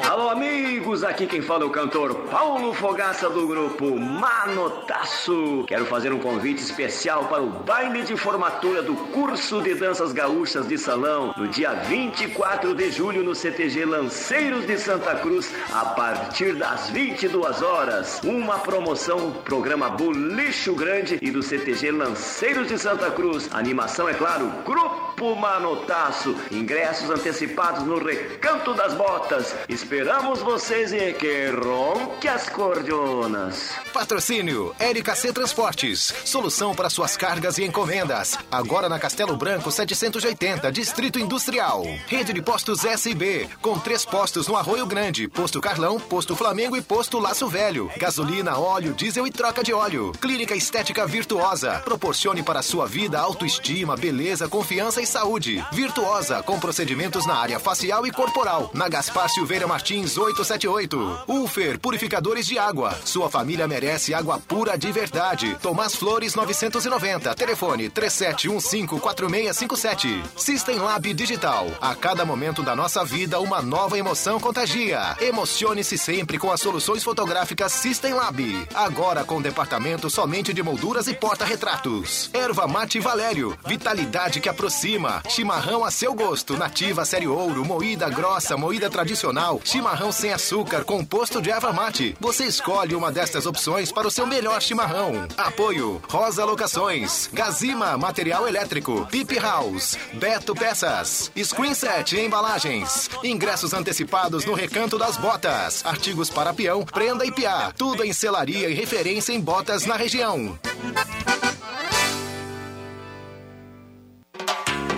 Alô, 0.07 0.29
amigos, 0.29 1.03
aqui 1.03 1.27
quem 1.27 1.41
fala 1.41 1.63
é 1.63 1.67
o 1.67 1.71
cantor 1.71 2.15
Paulo 2.31 2.75
Fogaça 2.75 3.31
do 3.31 3.49
grupo 3.49 3.99
Manotaço. 3.99 5.65
Quero 5.67 5.87
fazer 5.87 6.13
um 6.13 6.19
convite 6.19 6.61
especial 6.61 7.25
para 7.29 7.43
o 7.43 7.49
baile 7.49 8.03
de 8.03 8.15
formatura 8.15 8.83
do 8.83 8.95
curso 8.95 9.63
de 9.63 9.75
danças 9.75 10.13
gaúchas 10.13 10.69
de 10.69 10.77
salão 10.77 11.33
no 11.35 11.49
dia 11.49 11.73
24 11.73 12.75
de 12.75 12.91
julho 12.91 13.25
no 13.25 13.35
CTG 13.35 13.87
Lanceiros 13.87 14.67
de 14.67 14.77
Santa 14.77 15.15
Cruz, 15.15 15.51
a 15.73 15.87
partir 15.87 16.57
das 16.57 16.91
22 16.91 17.63
horas. 17.63 18.21
Uma 18.23 18.59
promoção, 18.59 19.33
programa 19.43 19.89
Bolicho 19.89 20.75
Grande 20.75 21.19
e 21.23 21.31
do 21.31 21.43
CTG 21.43 21.91
Lanceiros 21.91 22.69
de 22.69 22.79
Santa 22.79 23.11
Cruz. 23.11 23.49
Animação, 23.63 24.09
é 24.09 24.15
claro, 24.15 24.51
Grupo 24.65 25.12
Grupo 25.23 25.37
Manotaço. 25.37 26.35
Ingressos 26.51 27.09
antecipados 27.09 27.85
no 27.85 28.05
Recanto 28.05 28.75
das 28.75 28.93
Botas. 28.93 29.55
Esperamos 29.69 30.41
vocês 30.41 30.93
e 30.93 31.13
que 31.13 31.47
ronque 31.51 32.27
as 32.27 32.49
cordionas. 32.49 33.71
Patrocínio 33.93 34.75
LKC 34.81 35.33
Transportes. 35.33 36.13
Solução 36.25 36.75
para 36.75 36.91
suas 36.91 37.17
cargas 37.17 37.57
e 37.59 37.65
encomendas. 37.65 38.37
Agora 38.51 38.89
na 38.89 38.99
Castelo 38.99 39.37
Branco 39.37 39.71
780, 39.71 40.73
Distrito 40.73 41.21
Industrial. 41.21 41.85
Rede 42.09 42.33
de 42.33 42.43
postos 42.43 42.85
SB, 42.85 43.49
com 43.61 43.79
três 43.79 44.05
postos 44.05 44.49
no 44.49 44.57
Arroio 44.57 44.87
Grande, 44.87 45.29
Posto 45.29 45.61
Carlão, 45.61 46.01
Posto 46.01 46.35
Flamengo 46.35 46.77
e 46.77 46.83
Posto 46.83 47.21
Laço 47.21 47.47
Velho. 47.47 47.89
Gasolina, 47.97 48.59
óleo, 48.59 48.93
diesel 48.93 49.27
e 49.27 49.31
troca 49.31 49.63
de 49.63 49.73
óleo. 49.73 50.11
Clínica 50.21 50.57
Estética 50.57 51.07
Virtuosa. 51.07 51.81
Proporcione 51.85 52.43
para 52.43 52.59
a 52.59 52.63
sua 52.63 52.87
vida 52.87 53.21
autoestima, 53.21 53.97
beleza, 53.97 54.49
confiança 54.49 55.01
e 55.01 55.12
saúde. 55.13 55.65
Virtuosa, 55.71 56.43
com 56.43 56.59
procedimentos 56.59 57.27
na 57.27 57.35
área 57.35 57.61
facial 57.61 58.07
e 58.07 58.11
corporal. 58.11 58.71
Na 58.73 58.89
Gaspar 58.89 59.29
Silveira 59.29 59.67
Martins 59.67 60.17
878. 60.17 61.25
Ufer, 61.29 61.79
purificadores 61.79 62.47
de 62.47 62.59
água. 62.59 62.99
Sua 63.05 63.29
família 63.29 63.69
merece 63.69 64.15
água 64.15 64.39
pura 64.39 64.79
de 64.79 64.91
verdade. 64.91 65.55
Tomás 65.61 65.95
Flores 65.95 66.35
990. 66.35 67.35
Telefone 67.35 67.91
37154657. 67.91 70.23
System 70.35 70.79
Lab 70.79 71.13
Digital. 71.13 71.67
A 71.81 71.95
cada 71.95 72.25
momento 72.25 72.63
da 72.63 72.75
nossa 72.75 73.05
vida, 73.05 73.39
uma 73.39 73.61
nova 73.61 73.99
emoção 73.99 74.41
contagia. 74.41 75.15
Emocione-se 75.21 75.99
sempre 75.99 76.39
com 76.39 76.51
as 76.51 76.61
soluções 76.61 77.05
fotográficas 77.05 77.73
System 77.73 78.15
Lab. 78.15 78.67
Agora 78.75 79.25
com 79.25 79.43
departamento 79.43 80.09
somente 80.09 80.55
de 80.55 80.63
molduras 80.63 81.07
e 81.07 81.13
porta-retratos. 81.13 82.31
Erva 82.33 82.67
Mate 82.67 82.99
Valério. 82.99 83.55
Vitalidade 83.67 84.41
que 84.41 84.49
aproxima. 84.49 85.02
Chimarrão 85.29 85.85
a 85.85 85.91
seu 85.91 86.15
gosto. 86.15 86.57
Nativa 86.57 87.05
Série 87.05 87.27
Ouro. 87.27 87.65
Moída 87.65 88.09
grossa. 88.09 88.57
Moída 88.57 88.91
tradicional. 88.91 89.61
Chimarrão 89.65 90.13
sem 90.13 90.33
açúcar. 90.33 90.85
Composto 90.85 91.41
de 91.41 91.51
erva 91.51 91.73
mate. 91.73 92.17
Você 92.21 92.45
escolhe 92.45 92.95
uma 92.95 93.11
destas 93.11 93.47
opções 93.47 93.91
para 93.91 94.07
o 94.07 94.11
seu 94.11 94.27
melhor 94.27 94.61
chimarrão. 94.61 95.27
Apoio. 95.37 96.01
Rosa 96.09 96.45
Locações. 96.45 97.29
Gazima 97.33 97.97
Material 97.97 98.47
Elétrico. 98.47 99.07
Pip 99.11 99.39
House. 99.39 99.97
Beto 100.15 100.55
Peças. 100.55 101.31
Screen 101.37 101.75
Set 101.75 102.17
Embalagens. 102.17 103.11
Ingressos 103.25 103.73
antecipados 103.73 104.45
no 104.45 104.55
Recanto 104.55 104.99
das 104.99 105.17
Botas. 105.17 105.85
Artigos 105.85 106.31
para 106.31 106.55
peão, 106.55 106.85
prenda 106.85 107.25
e 107.25 107.33
piá. 107.33 107.73
Tudo 107.77 108.05
em 108.05 108.13
selaria 108.13 108.69
e 108.69 108.75
referência 108.75 109.33
em 109.33 109.41
botas 109.41 109.87
na 109.87 109.97
região. 109.97 110.59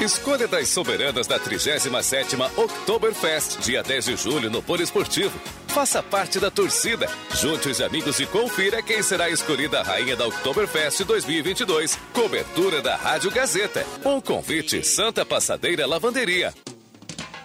Escolha 0.04 0.46
das 0.46 0.68
soberanas 0.68 1.26
da 1.26 1.40
37ª 1.40 2.50
Oktoberfest, 2.58 3.58
dia 3.60 3.82
10 3.82 4.04
de 4.04 4.16
julho 4.16 4.50
no 4.50 4.62
Poliesportivo. 4.62 5.40
Faça 5.68 6.02
parte 6.02 6.38
da 6.38 6.50
torcida. 6.50 7.08
Junte 7.34 7.70
os 7.70 7.80
amigos 7.80 8.20
e 8.20 8.26
confira 8.26 8.82
quem 8.82 9.02
será 9.02 9.30
escolhida 9.30 9.80
a 9.80 9.82
rainha 9.82 10.14
da 10.14 10.26
Oktoberfest 10.26 11.04
2022. 11.04 11.98
Cobertura 12.12 12.82
da 12.82 12.96
Rádio 12.96 13.30
Gazeta. 13.30 13.86
Um 14.04 14.20
convite 14.20 14.84
Santa 14.84 15.24
Passadeira 15.24 15.86
Lavanderia. 15.86 16.52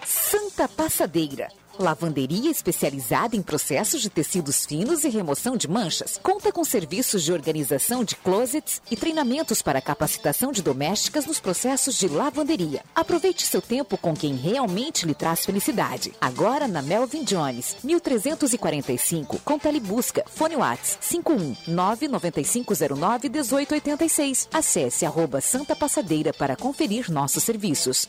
Santa 0.04 0.68
Passadeira. 0.68 1.48
Lavanderia 1.80 2.50
especializada 2.50 3.34
em 3.34 3.40
processos 3.40 4.02
de 4.02 4.10
tecidos 4.10 4.66
finos 4.66 5.02
e 5.02 5.08
remoção 5.08 5.56
de 5.56 5.66
manchas. 5.66 6.20
Conta 6.22 6.52
com 6.52 6.62
serviços 6.62 7.22
de 7.24 7.32
organização 7.32 8.04
de 8.04 8.16
closets 8.16 8.82
e 8.90 8.96
treinamentos 8.96 9.62
para 9.62 9.80
capacitação 9.80 10.52
de 10.52 10.60
domésticas 10.60 11.24
nos 11.24 11.40
processos 11.40 11.98
de 11.98 12.06
lavanderia. 12.06 12.84
Aproveite 12.94 13.46
seu 13.46 13.62
tempo 13.62 13.96
com 13.96 14.14
quem 14.14 14.34
realmente 14.36 15.06
lhe 15.06 15.14
traz 15.14 15.46
felicidade. 15.46 16.12
Agora 16.20 16.68
na 16.68 16.82
Melvin 16.82 17.24
Jones, 17.24 17.76
1345, 17.82 19.38
com 19.42 19.58
Telebusca, 19.58 20.22
Fone 20.26 20.56
Whats 20.56 20.98
51 21.00 21.56
99509 21.66 23.30
1886. 23.30 24.48
Acesse 24.52 25.06
arroba 25.06 25.40
Santa 25.40 25.74
Passadeira 25.74 26.30
para 26.34 26.56
conferir 26.56 27.10
nossos 27.10 27.42
serviços. 27.42 28.06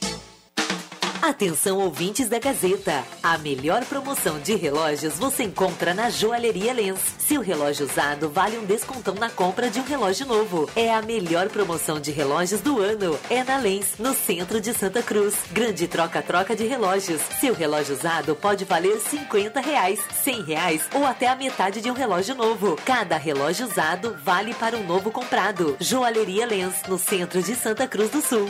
Atenção 1.22 1.78
ouvintes 1.78 2.28
da 2.28 2.40
Gazeta. 2.40 3.04
A 3.22 3.38
melhor 3.38 3.86
promoção 3.86 4.40
de 4.40 4.56
relógios 4.56 5.20
você 5.20 5.44
encontra 5.44 5.94
na 5.94 6.10
Joalheria 6.10 6.74
Lens. 6.74 7.00
Seu 7.20 7.42
relógio 7.42 7.86
usado 7.86 8.28
vale 8.28 8.58
um 8.58 8.66
descontão 8.66 9.14
na 9.14 9.30
compra 9.30 9.70
de 9.70 9.80
um 9.80 9.84
relógio 9.84 10.26
novo. 10.26 10.68
É 10.76 10.92
a 10.92 11.00
melhor 11.00 11.48
promoção 11.50 12.00
de 12.00 12.10
relógios 12.12 12.62
do 12.62 12.82
ano. 12.82 13.20
É 13.30 13.44
na 13.44 13.58
Lens, 13.58 14.00
no 14.00 14.16
centro 14.16 14.60
de 14.60 14.74
Santa 14.74 15.04
Cruz. 15.04 15.36
Grande 15.52 15.88
troca-troca 15.88 16.56
de 16.56 16.66
relógios. 16.66 17.22
Seu 17.40 17.54
relógio 17.54 17.96
usado 17.96 18.36
pode 18.36 18.66
valer 18.66 19.00
50 19.00 19.60
reais, 19.60 20.00
100 20.24 20.42
reais 20.42 20.82
ou 20.92 21.06
até 21.06 21.28
a 21.28 21.36
metade 21.36 21.82
de 21.82 21.92
um 21.92 21.94
relógio 21.94 22.34
novo. 22.34 22.76
Cada 22.84 23.16
relógio 23.16 23.68
usado 23.68 24.18
vale 24.24 24.56
para 24.56 24.76
um 24.76 24.88
novo 24.88 25.12
comprado. 25.12 25.78
Joalheria 25.80 26.48
Lens, 26.48 26.82
no 26.88 26.98
centro 26.98 27.44
de 27.44 27.54
Santa 27.54 27.88
Cruz 27.88 28.10
do 28.10 28.22
Sul. 28.24 28.50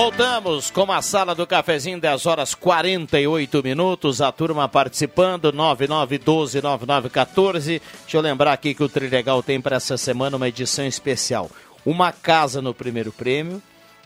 Voltamos 0.00 0.70
com 0.70 0.92
a 0.92 1.02
sala 1.02 1.34
do 1.34 1.44
cafezinho, 1.44 2.00
10 2.00 2.26
horas 2.26 2.54
48 2.54 3.64
minutos. 3.64 4.20
A 4.20 4.30
turma 4.30 4.68
participando, 4.68 5.52
9912-9914. 5.52 7.82
Deixa 8.02 8.16
eu 8.16 8.20
lembrar 8.20 8.52
aqui 8.52 8.74
que 8.74 8.84
o 8.84 8.88
Trilegal 8.88 9.42
tem 9.42 9.60
para 9.60 9.74
essa 9.74 9.98
semana 9.98 10.36
uma 10.36 10.46
edição 10.46 10.86
especial. 10.86 11.50
Uma 11.84 12.12
casa 12.12 12.62
no 12.62 12.72
primeiro 12.72 13.10
prêmio, 13.10 13.60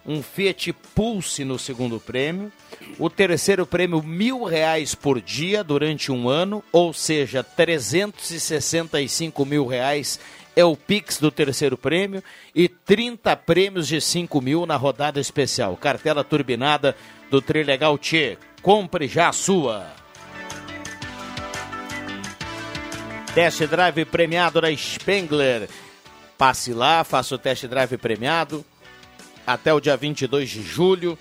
um 0.07 0.23
Fiat 0.23 0.73
Pulse 0.95 1.45
no 1.45 1.59
segundo 1.59 2.01
prêmio, 2.01 2.51
o 2.99 3.11
terceiro 3.11 3.67
prêmio 3.67 4.03
mil 4.03 4.45
reais 4.45 4.95
por 4.95 5.21
dia 5.21 5.63
durante 5.63 6.11
um 6.11 6.27
ano, 6.27 6.65
ou 6.73 6.95
seja, 6.95 7.45
365 7.45 9.45
mil 9.45 9.67
reais 9.67 10.19
é 10.55 10.65
o 10.65 10.77
Pix 10.77 11.19
do 11.19 11.31
terceiro 11.31 11.77
prêmio 11.77 12.23
e 12.55 12.69
30 12.69 13.35
prêmios 13.37 13.88
de 13.88 14.01
5 14.01 14.41
mil 14.41 14.67
na 14.67 14.77
rodada 14.77 15.21
especial. 15.21 15.77
Cartela 15.77 16.23
turbinada 16.23 16.95
do 17.31 17.41
Trilegal 17.41 17.97
Tchê. 17.99 18.37
Compre 18.61 19.09
já 19.09 19.29
a 19.29 19.33
sua. 19.33 19.87
Test 23.35 23.62
drive 23.67 24.05
premiado 24.05 24.61
da 24.61 24.75
Spengler. 24.77 25.69
Passe 26.37 26.73
lá, 26.73 27.03
faça 27.03 27.35
o 27.35 27.38
test 27.38 27.67
drive 27.67 27.97
premiado. 27.97 28.65
até 29.47 29.73
o 29.73 29.81
dia 29.81 29.97
22 29.97 30.51
de 30.51 30.62
julho. 30.62 31.19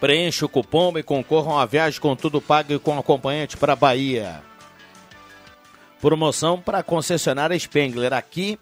Preencha 0.00 0.44
o 0.44 0.48
cupom 0.48 0.98
e 0.98 1.02
concorra 1.02 1.52
a 1.52 1.54
uma 1.56 1.66
viagem 1.66 2.00
com 2.00 2.14
tudo 2.16 2.40
pago 2.40 2.72
e 2.72 2.78
com 2.78 2.98
acompanhante 2.98 3.56
para 3.56 3.72
a 3.72 3.76
Bahia. 3.76 4.42
Promoção 6.04 6.60
para 6.60 6.82
concessionária 6.82 7.58
Spengler 7.58 8.12
aqui 8.12 8.58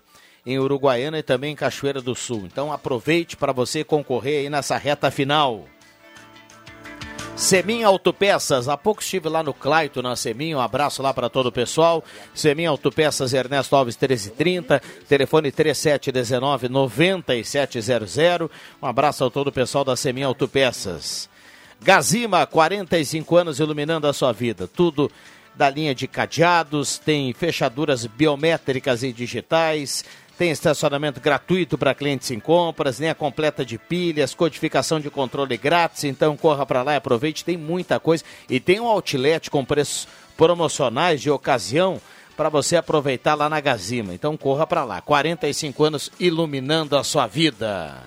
em 0.46 0.60
Uruguaiana 0.60 1.18
e 1.18 1.24
também 1.24 1.54
em 1.54 1.56
Cachoeira 1.56 2.00
do 2.00 2.14
Sul. 2.14 2.44
Então 2.46 2.72
aproveite 2.72 3.36
para 3.36 3.50
você 3.50 3.82
concorrer 3.82 4.42
aí 4.42 4.48
nessa 4.48 4.76
reta 4.76 5.10
final. 5.10 5.64
Semin 7.34 7.82
Autopeças, 7.82 8.68
há 8.68 8.76
pouco 8.76 9.02
estive 9.02 9.28
lá 9.28 9.42
no 9.42 9.52
Claito, 9.52 10.00
na 10.00 10.14
Semin, 10.14 10.54
um 10.54 10.60
abraço 10.60 11.02
lá 11.02 11.12
para 11.12 11.28
todo 11.28 11.46
o 11.46 11.52
pessoal. 11.52 12.04
Semin 12.32 12.66
Autopeças, 12.66 13.32
Ernesto 13.32 13.74
Alves 13.74 13.96
1330, 13.96 14.80
telefone 15.08 15.50
3719 15.50 16.68
9700. 16.68 18.50
Um 18.80 18.86
abraço 18.86 19.24
a 19.24 19.30
todo 19.32 19.48
o 19.48 19.52
pessoal 19.52 19.84
da 19.84 19.96
Semin 19.96 20.22
Autopeças. 20.22 21.28
Gazima, 21.80 22.46
45 22.46 23.36
anos 23.36 23.58
iluminando 23.58 24.06
a 24.06 24.12
sua 24.12 24.30
vida. 24.30 24.68
Tudo 24.68 25.10
da 25.54 25.68
linha 25.68 25.94
de 25.94 26.06
cadeados, 26.06 26.98
tem 26.98 27.32
fechaduras 27.32 28.06
biométricas 28.06 29.02
e 29.02 29.12
digitais, 29.12 30.04
tem 30.38 30.50
estacionamento 30.50 31.20
gratuito 31.20 31.76
para 31.76 31.94
clientes 31.94 32.30
em 32.30 32.40
compras, 32.40 32.98
linha 32.98 33.14
completa 33.14 33.64
de 33.64 33.78
pilhas, 33.78 34.34
codificação 34.34 34.98
de 34.98 35.10
controle 35.10 35.56
grátis. 35.56 36.04
Então 36.04 36.36
corra 36.36 36.66
para 36.66 36.82
lá 36.82 36.94
e 36.94 36.96
aproveite, 36.96 37.44
tem 37.44 37.56
muita 37.56 38.00
coisa. 38.00 38.24
E 38.48 38.58
tem 38.58 38.80
um 38.80 38.86
outlet 38.86 39.50
com 39.50 39.64
preços 39.64 40.08
promocionais 40.36 41.20
de 41.20 41.30
ocasião 41.30 42.00
para 42.36 42.48
você 42.48 42.76
aproveitar 42.76 43.34
lá 43.34 43.48
na 43.48 43.60
Gazima. 43.60 44.14
Então 44.14 44.36
corra 44.36 44.66
para 44.66 44.84
lá. 44.84 45.00
45 45.00 45.84
anos 45.84 46.10
iluminando 46.18 46.96
a 46.96 47.04
sua 47.04 47.26
vida. 47.26 48.02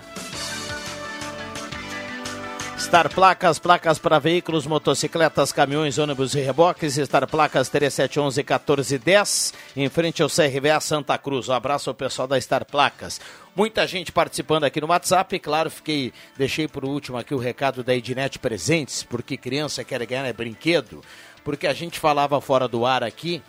Star 2.78 3.08
Placas, 3.12 3.58
placas 3.58 3.98
para 3.98 4.18
veículos, 4.18 4.66
motocicletas, 4.66 5.50
caminhões, 5.50 5.96
ônibus 5.98 6.34
e 6.34 6.40
reboques. 6.40 6.94
Star 6.94 7.26
Placas 7.26 7.70
3711-1410, 7.70 9.54
em 9.74 9.88
frente 9.88 10.22
ao 10.22 10.28
CRVA 10.28 10.78
Santa 10.80 11.16
Cruz. 11.16 11.48
Um 11.48 11.54
abraço 11.54 11.88
ao 11.88 11.94
pessoal 11.94 12.28
da 12.28 12.38
Star 12.40 12.66
Placas. 12.66 13.18
Muita 13.56 13.86
gente 13.86 14.12
participando 14.12 14.64
aqui 14.64 14.80
no 14.80 14.88
WhatsApp. 14.88 15.38
Claro, 15.38 15.70
fiquei 15.70 16.12
deixei 16.36 16.68
por 16.68 16.84
último 16.84 17.16
aqui 17.16 17.34
o 17.34 17.38
recado 17.38 17.82
da 17.82 17.94
Ednet 17.94 18.38
Presentes, 18.38 19.02
porque 19.02 19.38
criança 19.38 19.82
quer 19.82 20.04
ganhar 20.04 20.26
é 20.26 20.32
brinquedo. 20.32 21.02
Porque 21.42 21.66
a 21.66 21.72
gente 21.72 21.98
falava 21.98 22.38
fora 22.42 22.68
do 22.68 22.84
ar 22.84 23.02
aqui. 23.02 23.42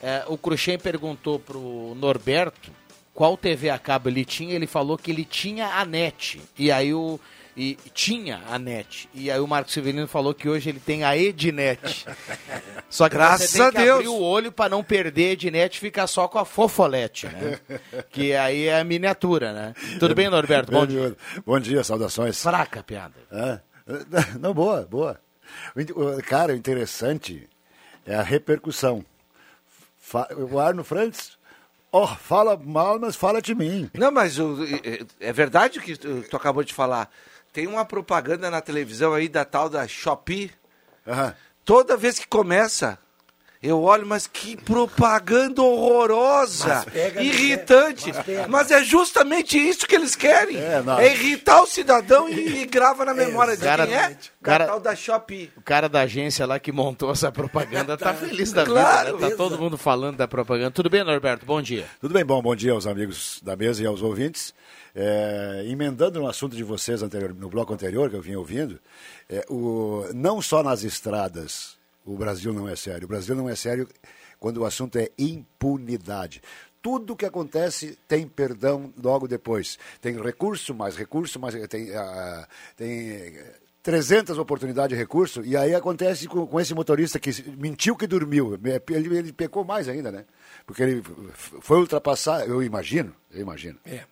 É, 0.00 0.24
o 0.28 0.38
Cruxem 0.38 0.78
perguntou 0.78 1.40
pro 1.40 1.94
Norberto 1.96 2.70
qual 3.12 3.36
TV 3.36 3.68
a 3.70 3.78
cabo 3.78 4.08
ele 4.08 4.24
tinha. 4.24 4.54
Ele 4.54 4.68
falou 4.68 4.96
que 4.96 5.10
ele 5.10 5.24
tinha 5.24 5.66
a 5.74 5.84
NET. 5.84 6.40
E 6.56 6.70
aí 6.70 6.94
o 6.94 7.18
e 7.56 7.76
tinha 7.92 8.42
a 8.50 8.58
NET. 8.58 9.08
E 9.14 9.30
aí 9.30 9.38
o 9.38 9.46
Marcos 9.46 9.72
Severino 9.72 10.08
falou 10.08 10.34
que 10.34 10.48
hoje 10.48 10.70
ele 10.70 10.80
tem 10.80 11.04
a 11.04 11.16
Ednet. 11.16 12.04
Só 12.90 13.08
que 13.08 13.14
Graças 13.16 13.50
você 13.50 13.58
tem 13.58 13.70
que 13.70 13.76
a 13.78 13.82
Deus. 13.82 13.96
abrir 13.98 14.08
o 14.08 14.20
olho 14.20 14.50
para 14.52 14.68
não 14.70 14.82
perder 14.84 15.28
a 15.28 15.32
Ednet 15.32 15.76
e 15.76 15.80
ficar 15.80 16.06
só 16.06 16.26
com 16.28 16.38
a 16.38 16.44
Fofolete, 16.44 17.26
né? 17.26 17.58
que 18.10 18.34
aí 18.34 18.66
é 18.66 18.78
a 18.80 18.84
miniatura, 18.84 19.52
né? 19.52 19.74
Tudo 19.98 20.14
bem, 20.14 20.28
Norberto? 20.28 20.70
Bom 20.72 20.86
dia. 20.86 21.16
Bom 21.44 21.58
dia, 21.60 21.82
saudações. 21.84 22.40
Fraca 22.40 22.80
a 22.80 22.82
piada. 22.82 23.14
É. 23.32 23.58
Não, 24.38 24.52
boa, 24.54 24.82
boa. 24.82 25.20
Cara, 26.26 26.52
o 26.52 26.56
interessante 26.56 27.48
é 28.06 28.14
a 28.14 28.22
repercussão. 28.22 29.04
O 30.52 30.58
Arno 30.60 30.84
Frantes, 30.84 31.36
ó, 31.90 32.06
fala 32.06 32.56
mal, 32.56 32.98
mas 33.00 33.16
fala 33.16 33.40
de 33.42 33.54
mim. 33.54 33.90
Não, 33.94 34.12
mas 34.12 34.38
o- 34.38 34.58
é 34.84 35.28
é 35.28 35.32
verdade 35.32 35.78
o 35.78 35.82
que 35.82 35.96
tu, 35.96 36.22
tu 36.28 36.36
acabou 36.36 36.62
de 36.62 36.72
falar. 36.74 37.10
Tem 37.54 37.68
uma 37.68 37.84
propaganda 37.84 38.50
na 38.50 38.60
televisão 38.60 39.14
aí 39.14 39.28
da 39.28 39.44
tal 39.44 39.68
da 39.70 39.86
Shopee. 39.86 40.50
Toda 41.64 41.96
vez 41.96 42.18
que 42.18 42.26
começa, 42.26 42.98
eu 43.62 43.80
olho, 43.80 44.04
mas 44.04 44.26
que 44.26 44.56
propaganda 44.56 45.62
horrorosa, 45.62 46.66
Mas 46.74 46.84
pega 46.86 47.22
irritante. 47.22 48.12
mas 48.12 48.26
pega. 48.26 48.48
Mas 48.48 48.70
é 48.72 48.82
justamente 48.82 49.56
isso 49.56 49.86
que 49.86 49.94
eles 49.94 50.16
querem. 50.16 50.56
É, 50.58 50.82
não. 50.82 51.00
irritar 51.00 51.62
o 51.62 51.66
cidadão 51.68 52.28
e, 52.28 52.62
e 52.62 52.66
grava 52.66 53.04
na 53.04 53.14
memória 53.14 53.56
de 53.56 53.62
Cara- 53.62 53.86
quem 53.86 53.94
é. 53.96 54.18
cara- 54.42 54.64
da 54.64 54.70
tal 54.72 54.80
da 54.80 54.96
Shopee. 54.96 55.52
O 55.56 55.62
cara 55.62 55.88
da 55.88 56.00
agência 56.00 56.44
lá 56.44 56.58
que 56.58 56.72
montou 56.72 57.12
essa 57.12 57.30
propaganda 57.30 57.96
tá 57.96 58.12
feliz 58.12 58.52
da 58.52 58.64
Claro, 58.66 59.14
vida, 59.14 59.26
né? 59.26 59.30
Tá 59.30 59.36
todo 59.36 59.56
mundo 59.58 59.78
falando 59.78 60.16
da 60.16 60.26
propaganda. 60.26 60.72
Tudo 60.72 60.90
bem, 60.90 61.04
Norberto? 61.04 61.46
Bom 61.46 61.62
dia. 61.62 61.86
Tudo 62.00 62.12
bem, 62.12 62.24
bom, 62.24 62.42
bom 62.42 62.56
dia 62.56 62.72
aos 62.72 62.84
amigos 62.86 63.40
da 63.44 63.54
mesa 63.54 63.80
e 63.80 63.86
aos 63.86 64.02
ouvintes. 64.02 64.52
É, 64.94 65.64
emendando 65.66 66.20
no 66.20 66.28
assunto 66.28 66.54
de 66.54 66.62
vocês 66.62 67.02
anterior, 67.02 67.34
no 67.34 67.48
bloco 67.48 67.72
anterior 67.72 68.08
que 68.08 68.16
eu 68.16 68.22
vinha 68.22 68.38
ouvindo, 68.38 68.78
é, 69.28 69.44
o, 69.48 70.04
não 70.14 70.40
só 70.40 70.62
nas 70.62 70.84
estradas 70.84 71.76
o 72.04 72.16
Brasil 72.16 72.52
não 72.52 72.68
é 72.68 72.76
sério. 72.76 73.06
O 73.06 73.08
Brasil 73.08 73.34
não 73.34 73.48
é 73.48 73.56
sério 73.56 73.88
quando 74.38 74.58
o 74.58 74.64
assunto 74.64 74.98
é 74.98 75.08
impunidade. 75.18 76.42
Tudo 76.82 77.16
que 77.16 77.24
acontece 77.24 77.98
tem 78.06 78.28
perdão 78.28 78.92
logo 79.02 79.26
depois. 79.26 79.78
Tem 80.02 80.20
recurso, 80.20 80.74
mais 80.74 80.96
recurso, 80.96 81.40
mais 81.40 81.54
tem, 81.66 81.94
ah, 81.96 82.46
tem 82.76 83.08
eh, 83.08 83.54
300 83.82 84.36
oportunidades 84.36 84.94
de 84.94 85.02
recurso, 85.02 85.42
e 85.42 85.56
aí 85.56 85.74
acontece 85.74 86.28
com, 86.28 86.46
com 86.46 86.60
esse 86.60 86.74
motorista 86.74 87.18
que 87.18 87.30
mentiu 87.56 87.96
que 87.96 88.06
dormiu. 88.06 88.58
Ele, 88.90 89.16
ele 89.16 89.32
pecou 89.32 89.64
mais 89.64 89.88
ainda, 89.88 90.12
né? 90.12 90.26
Porque 90.66 90.82
ele 90.82 91.02
foi 91.32 91.78
ultrapassar, 91.78 92.46
eu 92.46 92.62
imagino, 92.62 93.14
eu 93.30 93.40
imagino. 93.40 93.78
É. 93.86 94.04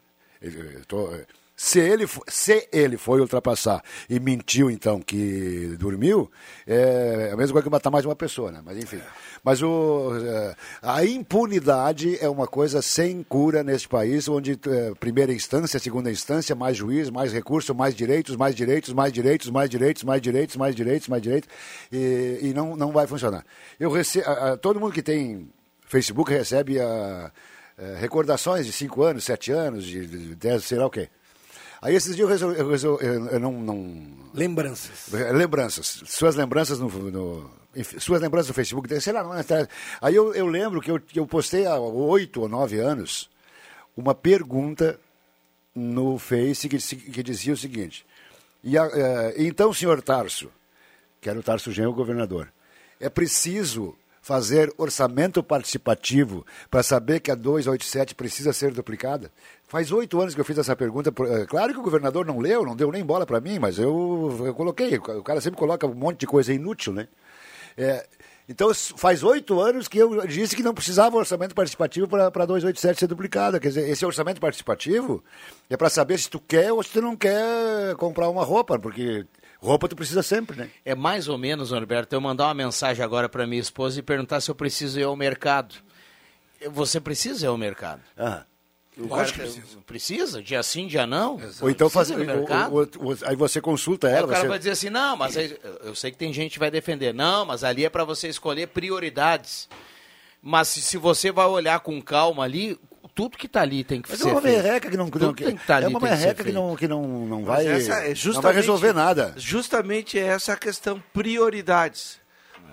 Tô- 0.87 1.11
se, 1.55 1.79
ele, 1.79 2.09
se 2.27 2.69
ele 2.73 2.97
foi 2.97 3.21
ultrapassar 3.21 3.85
e 4.11 4.19
mentiu, 4.19 4.69
então, 4.69 5.01
que 5.01 5.77
dormiu, 5.79 6.29
é 6.67 7.31
a 7.33 7.37
mesma 7.37 7.53
coisa 7.53 7.63
que 7.63 7.71
matar 7.71 7.91
mais 7.91 8.05
uma 8.05 8.17
pessoa, 8.17 8.51
né? 8.51 8.61
Mas 8.65 8.79
enfim. 8.79 8.99
Mas 9.45 9.63
o, 9.63 10.11
é, 10.25 10.57
a 10.83 11.05
impunidade 11.05 12.19
é 12.21 12.29
uma 12.29 12.49
coisa 12.49 12.83
sem 12.83 13.23
cura 13.23 13.63
neste 13.63 13.89
país, 13.89 14.29
onde 14.29 14.59
é, 14.67 14.93
primeira 14.99 15.33
instância, 15.33 15.79
segunda 15.79 16.11
instância, 16.11 16.55
mais 16.57 16.77
juiz, 16.77 17.11
mais 17.11 17.33
recurso, 17.33 17.73
mais 17.75 17.95
direitos, 17.95 18.35
mais 18.35 18.57
direitos, 18.57 18.93
mais 18.93 19.13
direitos, 19.13 19.51
mais 19.51 19.71
direitos, 19.71 20.03
mais 20.03 20.21
direitos, 20.21 20.57
mais 20.57 20.75
direitos, 20.75 21.09
mais 21.09 21.23
direitos, 21.23 21.49
e, 21.93 22.39
e 22.43 22.53
não, 22.55 22.75
não 22.77 22.91
vai 22.91 23.07
funcionar. 23.07 23.45
Eu 23.79 23.91
rece, 23.91 24.21
todo 24.61 24.81
mundo 24.81 24.93
que 24.93 25.03
tem 25.03 25.49
Facebook 25.87 26.33
recebe 26.33 26.81
a, 26.81 27.31
eh, 27.83 27.97
recordações 27.99 28.65
de 28.67 28.73
5 28.73 29.03
anos, 29.03 29.25
7 29.25 29.51
anos, 29.53 29.85
de 29.85 30.07
10, 30.37 30.65
sei 30.65 30.79
lá 30.79 30.87
o 30.87 30.91
quê. 30.91 31.09
Aí 31.81 31.95
esses 31.97 32.15
dias 32.15 32.21
eu, 32.27 32.29
resol- 32.29 32.53
eu, 32.53 32.69
resol- 32.71 33.01
eu- 33.01 33.27
eu 33.27 33.41
não, 33.41 33.53
não- 33.53 34.07
Lembranças. 34.33 35.09
Lembranças. 35.11 36.03
Suas 36.07 36.37
lembranças 36.37 36.79
no. 36.79 36.89
no- 36.89 37.51
suas 37.99 38.21
lembranças 38.21 38.49
no 38.49 38.55
Facebook, 38.55 39.01
sei 39.01 39.13
lá, 39.13 39.25
não 39.25 39.35
é. 39.35 39.45
Aí 40.01 40.15
eu, 40.15 40.33
eu 40.35 40.47
lembro 40.47 40.81
que 40.81 40.91
eu, 40.91 41.01
que 41.01 41.19
eu 41.19 41.27
postei 41.27 41.67
há 41.67 41.77
oito 41.79 42.43
ou 42.43 42.49
nove 42.49 42.79
anos 42.79 43.29
uma 43.97 44.15
pergunta 44.15 45.01
no 45.75 46.19
Face 46.19 46.69
que, 46.69 46.79
que 46.79 47.23
dizia 47.23 47.53
o 47.53 47.57
seguinte: 47.57 48.05
e 48.63 48.77
a- 48.79 48.91
eh, 48.95 49.35
então, 49.39 49.73
senhor 49.73 50.01
Tarso, 50.03 50.51
que 51.21 51.29
era 51.29 51.39
o 51.39 51.43
Tarso 51.43 51.73
Genro, 51.73 51.91
o 51.91 51.95
governador, 51.95 52.53
é 53.01 53.09
preciso 53.09 53.97
fazer 54.23 54.73
orçamento 54.79 55.43
participativo 55.43 56.47
para 56.71 56.83
saber 56.83 57.21
que 57.21 57.31
a 57.31 57.35
287 57.35 58.15
precisa 58.15 58.53
ser 58.53 58.73
duplicada? 58.73 59.31
Faz 59.67 59.91
oito 59.91 60.21
anos 60.21 60.35
que 60.35 60.41
eu 60.41 60.45
fiz 60.45 60.57
essa 60.57 60.77
pergunta. 60.77 61.13
eh, 61.29 61.47
Claro 61.47 61.73
que 61.73 61.81
o 61.81 61.83
governador 61.83 62.25
não 62.25 62.39
leu, 62.39 62.65
não 62.65 62.77
deu 62.77 62.93
nem 62.93 63.05
bola 63.05 63.27
para 63.27 63.41
mim, 63.41 63.59
mas 63.59 63.79
eu, 63.79 64.43
eu 64.47 64.55
coloquei. 64.55 64.97
O 64.97 65.23
cara 65.23 65.41
sempre 65.41 65.59
coloca 65.59 65.87
um 65.87 65.95
monte 65.95 66.21
de 66.21 66.27
coisa 66.27 66.53
inútil, 66.53 66.93
né? 66.93 67.09
É, 67.77 68.07
então, 68.49 68.71
faz 68.97 69.23
oito 69.23 69.61
anos 69.61 69.89
que 69.89 69.99
eu 69.99 70.27
disse 70.27 70.55
que 70.55 70.63
não 70.63 70.75
precisava 70.75 71.17
orçamento 71.17 71.55
participativo 71.55 72.07
para 72.07 72.27
a 72.27 72.47
287 72.47 73.01
ser 73.01 73.07
duplicada. 73.07 73.59
Quer 73.59 73.69
dizer, 73.69 73.89
esse 73.89 74.05
orçamento 74.05 74.41
participativo 74.41 75.25
é 75.71 75.77
para 75.77 75.89
saber 75.89 76.19
se 76.19 76.29
tu 76.29 76.39
quer 76.39 76.73
ou 76.73 76.83
se 76.83 76.91
tu 76.91 77.01
não 77.01 77.17
quer 77.17 77.95
comprar 77.97 78.29
uma 78.29 78.45
roupa, 78.45 78.79
porque 78.79 79.25
roupa 79.67 79.89
tu 79.89 79.97
precisa 79.97 80.23
sempre, 80.23 80.57
né? 80.57 80.71
É 80.85 80.95
mais 80.95 81.29
ou 81.29 81.39
menos, 81.39 81.71
Norberto, 81.71 82.15
eu 82.15 82.21
mandar 82.21 82.47
uma 82.49 82.55
mensagem 82.55 83.05
agora 83.05 83.29
para 83.29 83.47
minha 83.47 83.61
esposa 83.61 83.99
e 83.99 84.03
perguntar 84.03 84.41
se 84.41 84.51
eu 84.51 84.55
preciso 84.55 84.99
ir 85.01 85.05
ao 85.05 85.17
mercado. 85.17 85.75
Você 86.71 87.01
precisa 87.01 87.47
ir 87.47 87.49
ao 87.49 87.57
mercado? 87.57 88.01
Ah. 88.17 88.45
O 88.97 89.07
Lógico 89.07 89.39
cara- 89.39 89.49
que 89.51 89.55
precisa. 89.61 89.79
Precisa? 89.87 90.43
Dia 90.43 90.63
sim, 90.63 90.87
dia 90.87 91.07
não? 91.07 91.41
Ou 91.63 91.71
então 91.71 91.89
fazer. 91.89 92.15
mercado? 92.17 92.75
o- 92.75 92.83
o- 92.83 93.13
o- 93.15 93.19
aí 93.25 93.35
você 93.35 93.59
consulta 93.61 94.07
Aí 94.07 94.13
ela. 94.15 94.27
o 94.27 94.29
cara 94.31 94.43
você... 94.43 94.49
vai 94.49 94.59
dizer 94.59 94.71
assim, 94.73 94.91
não, 94.91 95.17
mas 95.17 95.35
aí- 95.37 95.57
eu 95.83 95.95
sei 95.95 96.11
que 96.11 96.19
tem 96.19 96.31
gente 96.33 96.53
que 96.53 96.59
vai 96.59 96.71
defender. 96.71 97.15
Não, 97.15 97.47
mas 97.47 97.65
ali 97.65 97.87
é 97.87 97.89
para 97.91 98.05
você 98.05 98.29
escolher 98.29 98.69
prioridades. 98.69 99.67
Mas 100.43 100.69
se, 100.69 100.83
se 100.83 100.99
você 100.99 101.33
vai 101.33 101.47
olhar 101.47 101.81
com 101.81 102.03
calma 102.03 102.45
ali, 102.45 102.79
tudo 103.15 103.37
que 103.37 103.47
tá 103.49 103.61
ali 103.61 103.85
tem 103.85 104.01
que 104.01 104.11
Mas 104.11 104.21
é 104.21 104.25
ser 104.25 104.31
uma 104.31 104.41
feito. 104.41 104.57
merreca 104.63 104.91
que 104.91 104.97
não, 104.97 105.07
que 105.07 105.13
Tudo 105.13 105.27
não 105.27 105.35
tem 105.35 105.57
que 105.57 105.67
tá 105.67 105.77
ali, 105.77 105.85
é 105.87 105.89
uma 105.89 105.99
que 106.01 106.05
merreca 106.07 106.35
que 106.35 106.43
feito. 106.45 106.55
não 106.55 106.77
que 106.77 106.89
não, 106.89 107.03
não 107.27 107.39
Mas 107.43 107.47
vai 107.47 107.67
essa 107.67 107.93
é 108.05 108.15
não 108.33 108.41
vai 108.43 108.53
resolver 108.55 108.93
nada. 108.93 109.35
Justamente 109.37 110.19
essa 110.19 110.55
a 110.55 110.57
questão 110.57 111.03
prioridades. 111.13 112.21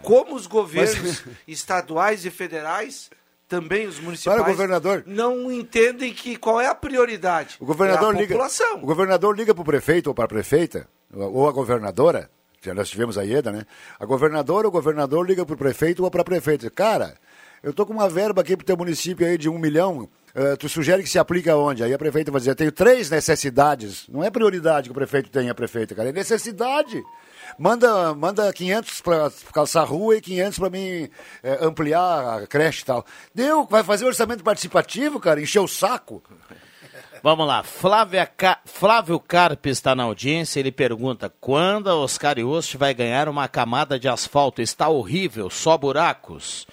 Como 0.02 0.36
os 0.36 0.47
governos 0.47 1.23
estaduais 1.47 2.25
e 2.25 2.30
federais 2.30 3.10
também 3.49 3.88
os 3.88 3.99
municipais 3.99 4.39
o 4.39 4.45
governador- 4.45 5.04
não 5.08 5.52
entendem 5.52 6.13
que 6.13 6.36
qual 6.38 6.62
é 6.62 6.67
a 6.67 6.75
prioridade. 6.75 7.58
O 7.60 7.65
governador 7.65 8.13
é 8.13 8.17
a 8.17 8.21
liga. 8.21 8.34
população. 8.36 8.78
O 8.78 8.86
governador 8.86 9.36
liga 9.36 9.54
para 9.56 9.62
o 9.62 9.65
prefeito 9.65 10.08
ou 10.08 10.13
para 10.13 10.25
a 10.25 10.28
prefeita, 10.28 10.88
ou 11.12 11.49
a 11.49 11.52
governadora, 11.52 12.30
que 12.62 12.71
nós 12.73 12.88
tivemos 12.89 13.17
a 13.17 13.25
IEDA, 13.25 13.52
né? 13.52 13.63
A 13.99 14.06
governadora 14.06 14.67
ou 14.67 14.69
o 14.69 14.71
governador 14.71 15.28
liga 15.28 15.43
para 15.45 15.56
o 15.56 15.58
prefeito 15.58 16.04
ou 16.04 16.12
para 16.12 16.21
a 16.21 16.23
prefeita. 16.25 16.69
Cara, 16.69 17.15
eu 17.63 17.73
tô 17.73 17.86
com 17.88 17.93
uma 17.93 18.08
verba 18.08 18.41
aqui 18.41 18.56
para 18.56 18.63
o 18.63 18.67
teu 18.67 18.78
município 18.78 19.25
aí 19.25 19.36
de 19.38 19.49
um 19.49 19.58
milhão. 19.58 20.08
Eh, 20.35 20.55
tu 20.55 20.67
sugere 20.69 21.03
que 21.03 21.09
se 21.09 21.19
aplique 21.19 21.49
aonde? 21.49 21.83
Aí 21.83 21.93
a 21.93 21.97
prefeita 21.97 22.31
vai 22.31 22.39
dizer, 22.39 22.55
tenho 22.55 22.71
três 22.71 23.09
necessidades. 23.09 24.07
Não 24.09 24.23
é 24.23 24.29
prioridade 24.29 24.87
que 24.87 24.91
o 24.91 24.95
prefeito 24.95 25.29
tem, 25.29 25.49
a 25.49 25.55
prefeita, 25.55 25.95
cara. 25.95 26.09
É 26.09 26.11
necessidade. 26.13 27.01
Manda, 27.57 28.13
manda 28.13 28.51
500 28.53 29.01
para 29.01 29.31
calçar 29.53 29.81
a 29.81 29.85
rua 29.85 30.15
e 30.17 30.21
500 30.21 30.59
para 30.59 30.69
mim 30.69 31.09
eh, 31.43 31.57
ampliar 31.61 32.39
a 32.43 32.47
creche 32.47 32.83
e 32.83 32.85
tal. 32.85 33.05
Deu, 33.33 33.65
vai 33.65 33.83
fazer 33.83 34.05
orçamento 34.05 34.43
participativo, 34.43 35.19
cara, 35.19 35.41
encher 35.41 35.59
o 35.59 35.67
saco. 35.67 36.21
Vamos 37.21 37.45
lá, 37.45 37.63
Ca- 38.37 38.59
Flávio 38.63 39.19
Carpe 39.19 39.69
está 39.69 39.93
na 39.93 40.03
audiência, 40.03 40.57
ele 40.59 40.71
pergunta, 40.71 41.29
quando 41.41 41.89
a 41.89 41.95
Oscar 41.95 42.39
Yost 42.39 42.77
vai 42.77 42.93
ganhar 42.93 43.27
uma 43.27 43.45
camada 43.49 43.99
de 43.99 44.07
asfalto? 44.07 44.61
Está 44.61 44.87
horrível, 44.87 45.49
só 45.49 45.77
buracos. 45.77 46.65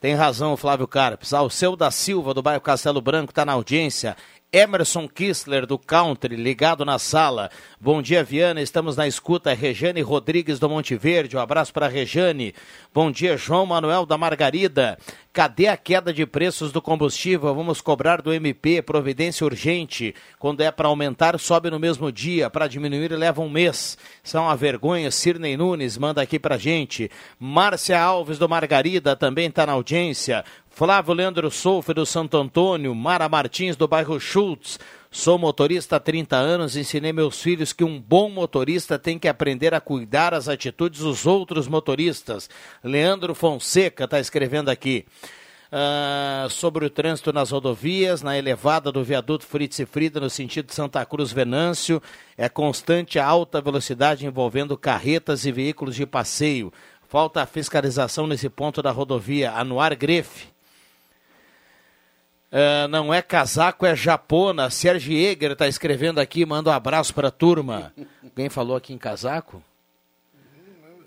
Tem 0.00 0.14
razão, 0.14 0.56
Flávio 0.56 0.88
Carpes. 0.88 1.34
Alceu 1.34 1.76
da 1.76 1.90
Silva, 1.90 2.32
do 2.32 2.40
bairro 2.40 2.62
Castelo 2.62 3.02
Branco, 3.02 3.32
está 3.32 3.44
na 3.44 3.52
audiência. 3.52 4.16
Emerson 4.52 5.08
Kistler, 5.08 5.64
do 5.64 5.78
Country, 5.78 6.34
ligado 6.34 6.84
na 6.84 6.98
sala. 6.98 7.50
Bom 7.80 8.02
dia, 8.02 8.24
Viana. 8.24 8.60
Estamos 8.60 8.96
na 8.96 9.06
escuta. 9.06 9.54
Rejane 9.54 10.00
Rodrigues, 10.02 10.58
do 10.58 10.68
Monte 10.68 10.96
Verde. 10.96 11.36
Um 11.36 11.40
abraço 11.40 11.72
para 11.72 11.86
Rejane. 11.86 12.52
Bom 12.92 13.12
dia, 13.12 13.36
João 13.36 13.64
Manuel 13.64 14.04
da 14.04 14.18
Margarida. 14.18 14.98
Cadê 15.32 15.68
a 15.68 15.76
queda 15.76 16.12
de 16.12 16.26
preços 16.26 16.72
do 16.72 16.82
combustível? 16.82 17.54
Vamos 17.54 17.80
cobrar 17.80 18.20
do 18.20 18.32
MP. 18.32 18.82
Providência 18.82 19.44
urgente. 19.44 20.12
Quando 20.40 20.60
é 20.60 20.72
para 20.72 20.88
aumentar, 20.88 21.38
sobe 21.38 21.70
no 21.70 21.78
mesmo 21.78 22.10
dia. 22.10 22.50
Para 22.50 22.66
diminuir, 22.66 23.12
leva 23.12 23.40
um 23.40 23.48
mês. 23.48 23.96
É 24.34 24.38
uma 24.40 24.56
vergonha. 24.56 25.12
Cirnei 25.12 25.56
Nunes 25.56 25.96
manda 25.96 26.20
aqui 26.20 26.36
pra 26.36 26.58
gente. 26.58 27.08
Márcia 27.38 28.00
Alves, 28.00 28.40
do 28.40 28.48
Margarida, 28.48 29.14
também 29.14 29.46
está 29.46 29.64
na 29.64 29.72
audiência. 29.72 30.44
Flávio 30.70 31.12
Leandro 31.12 31.50
Soufe, 31.50 31.92
do 31.92 32.06
Santo 32.06 32.38
Antônio. 32.38 32.94
Mara 32.94 33.28
Martins, 33.28 33.76
do 33.76 33.86
bairro 33.86 34.18
Schultz. 34.18 34.78
Sou 35.10 35.36
motorista 35.36 35.96
há 35.96 36.00
30 36.00 36.36
anos, 36.36 36.76
ensinei 36.76 37.12
meus 37.12 37.42
filhos 37.42 37.72
que 37.72 37.84
um 37.84 38.00
bom 38.00 38.30
motorista 38.30 38.98
tem 38.98 39.18
que 39.18 39.26
aprender 39.28 39.74
a 39.74 39.80
cuidar 39.80 40.32
as 40.32 40.48
atitudes 40.48 41.00
dos 41.00 41.26
outros 41.26 41.66
motoristas. 41.66 42.48
Leandro 42.82 43.34
Fonseca 43.34 44.04
está 44.04 44.20
escrevendo 44.20 44.70
aqui. 44.70 45.04
Ah, 45.72 46.46
sobre 46.50 46.84
o 46.84 46.90
trânsito 46.90 47.32
nas 47.32 47.50
rodovias, 47.50 48.22
na 48.22 48.38
elevada 48.38 48.90
do 48.90 49.04
viaduto 49.04 49.46
Fritz 49.46 49.78
e 49.80 49.86
Frida, 49.86 50.18
no 50.18 50.30
sentido 50.30 50.72
Santa 50.72 51.04
Cruz 51.04 51.32
Venâncio, 51.32 52.02
é 52.36 52.48
constante 52.48 53.18
a 53.18 53.26
alta 53.26 53.60
velocidade 53.60 54.26
envolvendo 54.26 54.78
carretas 54.78 55.44
e 55.44 55.52
veículos 55.52 55.94
de 55.94 56.06
passeio. 56.06 56.72
Falta 57.08 57.42
a 57.42 57.46
fiscalização 57.46 58.26
nesse 58.26 58.48
ponto 58.48 58.80
da 58.80 58.92
rodovia. 58.92 59.52
Anuar 59.52 59.96
Grefe. 59.96 60.59
Ah, 62.52 62.88
não 62.88 63.12
é 63.14 63.22
casaco, 63.22 63.86
é 63.86 63.94
japona. 63.94 64.70
Sérgio 64.70 65.12
Eger 65.16 65.52
está 65.52 65.68
escrevendo 65.68 66.18
aqui, 66.18 66.44
manda 66.44 66.70
um 66.70 66.72
abraço 66.72 67.14
para 67.14 67.28
a 67.28 67.30
turma. 67.30 67.92
Alguém 68.22 68.48
falou 68.48 68.76
aqui 68.76 68.92
em 68.92 68.98
casaco? 68.98 69.62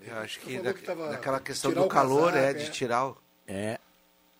Eu 0.06 0.18
acho 0.18 0.38
que, 0.40 0.58
da, 0.58 0.72
que 0.72 0.82
tava- 0.82 1.08
daquela 1.10 1.40
questão 1.40 1.72
do 1.72 1.86
calor, 1.88 2.32
casaco, 2.32 2.38
é, 2.46 2.50
é. 2.50 2.54
de 2.54 2.70
tirar 2.70 3.06
o... 3.08 3.16
É. 3.46 3.78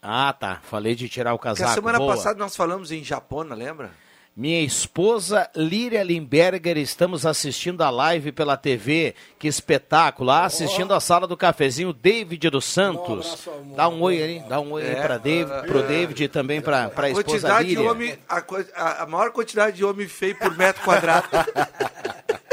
Ah, 0.01 0.33
tá. 0.33 0.61
Falei 0.65 0.95
de 0.95 1.09
tirar 1.09 1.33
o 1.33 1.39
Porque 1.39 1.49
casaco. 1.49 1.71
a 1.71 1.75
semana 1.75 1.99
Boa. 1.99 2.15
passada 2.15 2.39
nós 2.39 2.55
falamos 2.55 2.93
em 2.93 3.03
japona, 3.03 3.55
lembra? 3.55 3.91
Minha 4.37 4.63
esposa 4.63 5.49
Líria 5.55 6.03
Limberger, 6.03 6.77
estamos 6.77 7.25
assistindo 7.25 7.83
a 7.85 7.91
live 7.91 8.33
pela 8.33 8.57
TV. 8.57 9.15
Que 9.39 9.47
espetáculo! 9.47 10.29
Ah, 10.33 10.45
assistindo 10.45 10.93
a 10.93 10.99
sala 10.99 11.25
do 11.29 11.37
cafezinho, 11.37 11.93
David 11.93 12.51
dos 12.51 12.65
Santos. 12.65 13.47
Dá 13.77 13.89
um 13.89 14.03
oi 14.03 14.21
aí, 14.21 14.43
dá 14.49 14.59
um 14.59 14.73
oi 14.73 14.83
aí 14.83 14.91
É, 14.91 14.95
para 15.03 15.19
David, 15.19 15.67
pro 15.69 15.83
David 15.85 16.25
e 16.25 16.29
também 16.29 16.61
para 16.61 16.87
a 16.97 17.11
esposa 17.11 17.23
quantidade 17.23 17.69
de 17.69 17.75
Líria. 17.77 17.91
homem, 17.93 18.19
a- 18.29 19.03
a 19.05 19.07
maior 19.07 19.31
quantidade 19.31 19.77
de 19.77 19.85
homem 19.85 20.09
feio 20.09 20.37
por 20.37 20.57
metro 20.57 20.83
quadrado. 20.83 21.29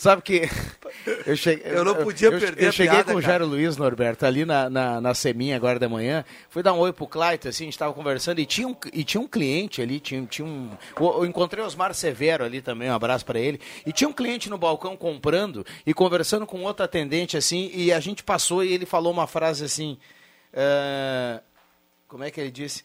Sabe 0.00 0.22
que 0.22 0.48
eu 1.26 1.36
cheguei, 1.36 1.72
Eu 1.72 1.84
não 1.84 1.94
podia 1.94 2.28
eu, 2.28 2.40
perder 2.40 2.64
Eu 2.64 2.68
a 2.70 2.72
cheguei 2.72 2.90
piada, 2.90 3.12
com 3.12 3.18
o. 3.18 3.20
Jairo 3.20 3.44
Luiz 3.44 3.76
Norberto 3.76 4.24
ali 4.24 4.46
na, 4.46 4.70
na, 4.70 4.98
na 4.98 5.12
Seminha 5.12 5.54
agora 5.54 5.78
de 5.78 5.86
manhã. 5.86 6.24
Fui 6.48 6.62
dar 6.62 6.72
um 6.72 6.78
oi 6.78 6.90
pro 6.90 7.06
Clayton, 7.06 7.50
assim, 7.50 7.64
a 7.64 7.66
gente 7.66 7.78
tava 7.78 7.92
conversando 7.92 8.38
e 8.38 8.46
tinha 8.46 8.66
um, 8.66 8.74
e 8.94 9.04
tinha 9.04 9.20
um 9.20 9.28
cliente 9.28 9.82
ali, 9.82 10.00
tinha, 10.00 10.24
tinha 10.24 10.48
um. 10.48 10.70
Eu, 10.98 11.06
eu 11.18 11.26
encontrei 11.26 11.62
o 11.62 11.66
Osmar 11.66 11.92
Severo 11.92 12.42
ali 12.42 12.62
também, 12.62 12.88
um 12.90 12.94
abraço 12.94 13.26
para 13.26 13.38
ele. 13.38 13.60
E 13.84 13.92
tinha 13.92 14.08
um 14.08 14.12
cliente 14.14 14.48
no 14.48 14.56
balcão 14.56 14.96
comprando 14.96 15.66
e 15.84 15.92
conversando 15.92 16.46
com 16.46 16.62
outro 16.62 16.82
atendente, 16.82 17.36
assim, 17.36 17.70
e 17.74 17.92
a 17.92 18.00
gente 18.00 18.24
passou 18.24 18.64
e 18.64 18.72
ele 18.72 18.86
falou 18.86 19.12
uma 19.12 19.26
frase 19.26 19.66
assim. 19.66 19.98
eh, 20.54 21.42
como 22.08 22.24
é 22.24 22.30
que 22.30 22.40
ele 22.40 22.50
disse? 22.50 22.84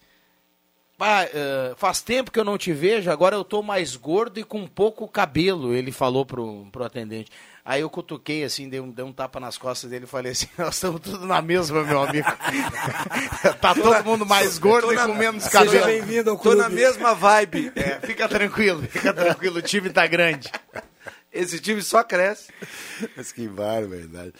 Pá, 0.97 1.23
eh, 1.23 1.73
faz 1.75 2.01
tempo 2.01 2.31
que 2.31 2.39
eu 2.39 2.45
não 2.45 2.57
te 2.57 2.71
vejo, 2.71 3.11
agora 3.11 3.35
eu 3.35 3.43
tô 3.43 3.61
mais 3.61 3.97
gordo 3.97 4.39
e 4.39 4.45
com 4.45 4.65
pouco 4.65 5.07
cabelo, 5.09 5.73
ele 5.73 5.91
falou 5.91 6.25
pro, 6.25 6.67
pro 6.71 6.85
atendente. 6.85 7.29
Aí 7.65 7.81
eu 7.81 7.89
cutuquei 7.89 8.45
assim, 8.45 8.69
dei 8.69 8.79
um, 8.79 8.89
dei 8.89 9.03
um 9.03 9.11
tapa 9.11 9.37
nas 9.39 9.57
costas 9.57 9.89
dele 9.89 10.05
e 10.05 10.07
falei 10.07 10.31
assim, 10.31 10.47
nós 10.57 10.75
estamos 10.75 11.01
tudo 11.01 11.27
na 11.27 11.41
mesma, 11.41 11.83
meu 11.83 12.01
amigo. 12.01 12.27
tá 13.59 13.75
todo 13.75 14.05
mundo 14.05 14.25
mais 14.25 14.57
gordo 14.57 14.93
e 14.93 14.95
com 14.95 15.15
menos 15.15 15.47
cabelo. 15.49 15.85
bem-vindo 15.85 16.29
ao 16.29 16.37
Tô 16.37 16.55
na 16.55 16.65
clube. 16.65 16.81
mesma 16.81 17.13
vibe. 17.13 17.73
É, 17.75 17.99
fica 17.99 18.29
tranquilo, 18.29 18.81
fica 18.83 19.13
tranquilo, 19.13 19.57
o 19.57 19.61
time 19.61 19.89
tá 19.89 20.07
grande. 20.07 20.49
Esse 21.33 21.59
time 21.59 21.81
só 21.81 22.03
cresce. 22.03 22.53
Mas 23.17 23.33
que 23.33 23.45
barbaridade. 23.49 24.31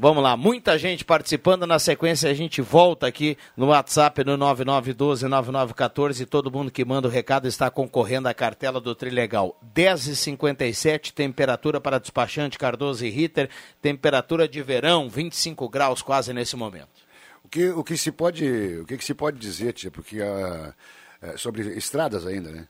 Vamos 0.00 0.22
lá, 0.22 0.36
muita 0.36 0.78
gente 0.78 1.04
participando. 1.04 1.66
Na 1.66 1.80
sequência, 1.80 2.30
a 2.30 2.34
gente 2.34 2.62
volta 2.62 3.04
aqui 3.04 3.36
no 3.56 3.66
WhatsApp 3.66 4.22
no 4.22 4.38
9912-9914. 4.38 6.24
Todo 6.24 6.52
mundo 6.52 6.70
que 6.70 6.84
manda 6.84 7.08
o 7.08 7.10
recado 7.10 7.48
está 7.48 7.68
concorrendo 7.68 8.28
à 8.28 8.32
cartela 8.32 8.80
do 8.80 8.94
Trilegal. 8.94 9.58
10h57, 9.74 11.12
temperatura 11.12 11.80
para 11.80 11.98
despachante 11.98 12.56
Cardoso 12.56 13.04
e 13.04 13.10
Ritter. 13.10 13.50
Temperatura 13.82 14.46
de 14.46 14.62
verão, 14.62 15.10
25 15.10 15.68
graus 15.68 16.00
quase 16.00 16.32
nesse 16.32 16.54
momento. 16.54 17.08
O 17.42 17.48
que, 17.48 17.68
o 17.70 17.82
que 17.82 17.96
se 17.96 18.12
pode, 18.12 18.46
o 18.80 18.86
que, 18.86 18.96
que 18.96 19.04
se 19.04 19.14
pode 19.14 19.36
dizer, 19.36 19.72
tia, 19.72 19.90
porque 19.90 20.22
ah, 20.22 20.74
é, 21.20 21.36
sobre 21.36 21.76
estradas 21.76 22.24
ainda, 22.24 22.52
né? 22.52 22.68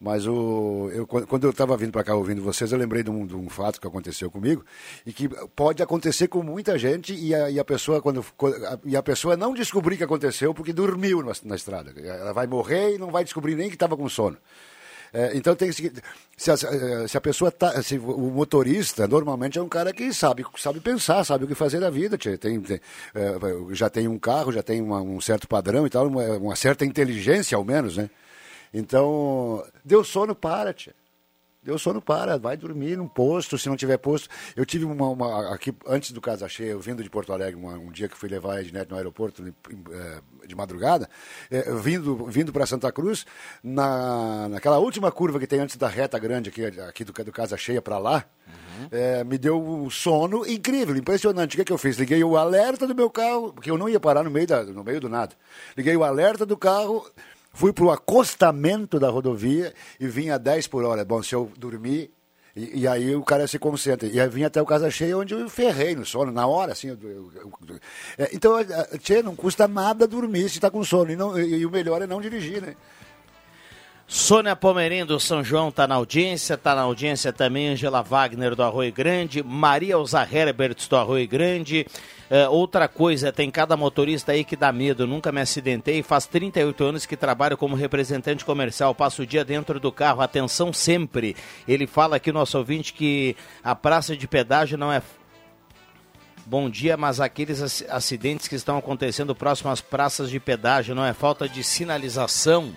Mas 0.00 0.26
o, 0.28 0.88
eu, 0.92 1.06
quando 1.06 1.42
eu 1.44 1.50
estava 1.50 1.76
vindo 1.76 1.90
para 1.90 2.04
cá 2.04 2.14
ouvindo 2.14 2.40
vocês, 2.40 2.70
eu 2.70 2.78
lembrei 2.78 3.02
de 3.02 3.10
um, 3.10 3.26
de 3.26 3.34
um 3.34 3.48
fato 3.50 3.80
que 3.80 3.86
aconteceu 3.86 4.30
comigo 4.30 4.64
e 5.04 5.12
que 5.12 5.28
pode 5.56 5.82
acontecer 5.82 6.28
com 6.28 6.40
muita 6.40 6.78
gente 6.78 7.12
e 7.12 7.34
a, 7.34 7.50
e 7.50 7.58
a 7.58 7.64
pessoa 7.64 8.00
quando 8.00 8.24
e 8.84 8.96
a 8.96 9.02
pessoa 9.02 9.36
não 9.36 9.52
descobrir 9.52 9.96
que 9.96 10.04
aconteceu 10.04 10.54
porque 10.54 10.72
dormiu 10.72 11.20
na, 11.22 11.32
na 11.44 11.56
estrada. 11.56 11.92
Ela 12.00 12.32
vai 12.32 12.46
morrer 12.46 12.94
e 12.94 12.98
não 12.98 13.10
vai 13.10 13.24
descobrir 13.24 13.56
nem 13.56 13.68
que 13.68 13.74
estava 13.74 13.96
com 13.96 14.08
sono. 14.08 14.36
É, 15.12 15.32
então 15.34 15.56
tem 15.56 15.72
seguir- 15.72 15.94
se 16.36 16.50
a, 16.50 16.56
se 17.08 17.16
a 17.16 17.20
pessoa 17.20 17.50
tá, 17.50 17.82
se 17.82 17.98
o 17.98 18.30
motorista 18.30 19.08
normalmente 19.08 19.58
é 19.58 19.62
um 19.62 19.68
cara 19.68 19.92
que 19.92 20.12
sabe 20.12 20.44
sabe 20.58 20.78
pensar, 20.80 21.24
sabe 21.24 21.44
o 21.44 21.48
que 21.48 21.54
fazer 21.56 21.80
da 21.80 21.90
vida, 21.90 22.16
tem, 22.18 22.36
tem, 22.36 22.80
é, 23.14 23.74
já 23.74 23.88
tem 23.90 24.06
um 24.06 24.18
carro, 24.18 24.52
já 24.52 24.62
tem 24.62 24.80
uma- 24.80 25.00
um 25.00 25.20
certo 25.20 25.48
padrão 25.48 25.86
e 25.86 25.90
tal, 25.90 26.06
uma, 26.06 26.22
uma 26.36 26.54
certa 26.56 26.84
inteligência 26.84 27.56
ao 27.56 27.64
menos, 27.64 27.96
né? 27.96 28.08
Então, 28.72 29.64
deu 29.84 30.02
sono, 30.04 30.34
para, 30.34 30.72
tia. 30.72 30.94
Deu 31.60 31.76
sono, 31.78 32.00
para, 32.00 32.38
vai 32.38 32.56
dormir 32.56 32.96
num 32.96 33.08
posto, 33.08 33.58
se 33.58 33.68
não 33.68 33.76
tiver 33.76 33.98
posto. 33.98 34.28
Eu 34.56 34.64
tive 34.64 34.84
uma, 34.84 35.08
uma- 35.08 35.52
aqui, 35.54 35.74
antes 35.86 36.12
do 36.12 36.20
Casa 36.20 36.48
Cheia, 36.48 36.70
eu 36.70 36.80
vindo 36.80 37.02
de 37.02 37.10
Porto 37.10 37.32
Alegre, 37.32 37.56
uma- 37.60 37.74
um 37.76 37.90
dia 37.90 38.08
que 38.08 38.16
fui 38.16 38.28
levar 38.28 38.54
a 38.54 38.60
Ednet 38.62 38.88
no 38.88 38.96
aeroporto 38.96 39.42
eh, 39.90 40.20
de 40.46 40.54
madrugada, 40.54 41.10
eh, 41.50 41.64
vindo, 41.74 42.24
vindo 42.26 42.52
para 42.52 42.64
Santa 42.64 42.90
Cruz, 42.92 43.26
na, 43.62 44.48
naquela 44.48 44.78
última 44.78 45.10
curva 45.10 45.38
que 45.38 45.46
tem 45.46 45.58
antes 45.60 45.76
da 45.76 45.88
reta 45.88 46.18
grande 46.18 46.48
aqui, 46.48 46.64
aqui 46.64 47.04
do, 47.04 47.12
do 47.12 47.32
Casa 47.32 47.56
Cheia 47.56 47.82
para 47.82 47.98
lá, 47.98 48.24
eh, 48.90 49.24
me 49.24 49.36
deu 49.36 49.60
um 49.60 49.90
sono 49.90 50.46
incrível, 50.46 50.96
impressionante. 50.96 51.54
O 51.54 51.58
que, 51.58 51.64
que 51.64 51.72
eu 51.72 51.76
fiz? 51.78 51.98
Liguei 51.98 52.22
o 52.24 52.36
alerta 52.36 52.86
do 52.86 52.94
meu 52.94 53.10
carro, 53.10 53.52
porque 53.52 53.70
eu 53.70 53.76
não 53.76 53.88
ia 53.88 53.98
parar 54.00 54.22
no 54.22 54.30
meio, 54.30 54.46
da, 54.46 54.62
no 54.62 54.84
meio 54.84 55.00
do 55.00 55.08
nada. 55.08 55.34
Liguei 55.76 55.96
o 55.96 56.04
alerta 56.04 56.46
do 56.46 56.56
carro, 56.56 57.04
Fui 57.58 57.72
para 57.72 57.84
o 57.86 57.90
acostamento 57.90 59.00
da 59.00 59.10
rodovia 59.10 59.74
e 59.98 60.06
vim 60.06 60.28
a 60.30 60.38
10 60.38 60.68
por 60.68 60.84
hora. 60.84 61.04
Bom, 61.04 61.20
se 61.24 61.34
eu 61.34 61.50
dormir, 61.58 62.08
e, 62.54 62.82
e 62.82 62.86
aí 62.86 63.16
o 63.16 63.24
cara 63.24 63.48
se 63.48 63.58
concentra. 63.58 64.06
E 64.08 64.20
aí 64.20 64.28
vim 64.28 64.44
até 64.44 64.62
o 64.62 64.64
Casa 64.64 64.88
Cheia, 64.92 65.18
onde 65.18 65.34
eu 65.34 65.50
ferrei 65.50 65.96
no 65.96 66.06
sono, 66.06 66.30
na 66.30 66.46
hora, 66.46 66.70
assim. 66.70 66.86
eu- 66.90 66.98
eu- 67.02 67.32
eu- 67.34 67.80
É, 68.16 68.30
então, 68.32 68.52
tchê, 69.00 69.24
não 69.24 69.34
custa 69.34 69.66
nada 69.66 70.06
dormir 70.06 70.48
se 70.48 70.58
está 70.58 70.70
com 70.70 70.84
sono. 70.84 71.10
E, 71.10 71.16
não- 71.16 71.36
e- 71.36 71.56
e 71.56 71.66
o 71.66 71.70
melhor 71.70 72.00
é 72.00 72.06
não 72.06 72.20
dirigir, 72.20 72.62
né? 72.62 72.76
Sônia 74.10 74.56
Pomerim 74.56 75.04
do 75.04 75.20
São 75.20 75.44
João 75.44 75.68
está 75.68 75.86
na 75.86 75.96
audiência, 75.96 76.54
está 76.54 76.74
na 76.74 76.80
audiência 76.80 77.30
também 77.30 77.68
Angela 77.68 78.00
Wagner 78.00 78.54
do 78.54 78.62
Arroio 78.62 78.90
Grande, 78.90 79.42
Maria 79.42 79.92
Elza 79.92 80.26
Herberts 80.32 80.88
do 80.88 80.96
Arroio 80.96 81.28
Grande. 81.28 81.86
Uh, 82.30 82.50
outra 82.50 82.88
coisa, 82.88 83.30
tem 83.30 83.50
cada 83.50 83.76
motorista 83.76 84.32
aí 84.32 84.44
que 84.44 84.56
dá 84.56 84.72
medo, 84.72 85.06
nunca 85.06 85.30
me 85.30 85.42
acidentei, 85.42 86.02
faz 86.02 86.24
38 86.24 86.84
anos 86.84 87.04
que 87.04 87.18
trabalho 87.18 87.58
como 87.58 87.76
representante 87.76 88.46
comercial, 88.46 88.94
passo 88.94 89.22
o 89.22 89.26
dia 89.26 89.44
dentro 89.44 89.78
do 89.78 89.92
carro, 89.92 90.22
atenção 90.22 90.72
sempre. 90.72 91.36
Ele 91.66 91.86
fala 91.86 92.16
aqui, 92.16 92.32
nosso 92.32 92.56
ouvinte, 92.56 92.94
que 92.94 93.36
a 93.62 93.74
praça 93.74 94.16
de 94.16 94.26
pedágio 94.26 94.78
não 94.78 94.90
é 94.90 95.02
Bom 96.46 96.70
dia, 96.70 96.96
mas 96.96 97.20
aqueles 97.20 97.84
acidentes 97.90 98.48
que 98.48 98.54
estão 98.54 98.78
acontecendo 98.78 99.34
próximo 99.34 99.70
às 99.70 99.82
praças 99.82 100.30
de 100.30 100.40
pedágio 100.40 100.94
não 100.94 101.04
é 101.04 101.12
falta 101.12 101.46
de 101.46 101.62
sinalização? 101.62 102.72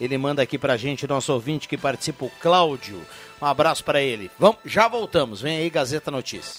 Ele 0.00 0.18
manda 0.18 0.42
aqui 0.42 0.58
pra 0.58 0.76
gente, 0.76 1.06
nosso 1.06 1.32
ouvinte 1.32 1.68
que 1.68 1.76
participa, 1.76 2.24
o 2.24 2.30
Cláudio. 2.40 3.00
Um 3.40 3.46
abraço 3.46 3.84
para 3.84 4.00
ele. 4.00 4.30
Vamos, 4.38 4.58
já 4.64 4.88
voltamos. 4.88 5.40
Vem 5.40 5.58
aí, 5.58 5.70
Gazeta 5.70 6.10
Notícias. 6.10 6.58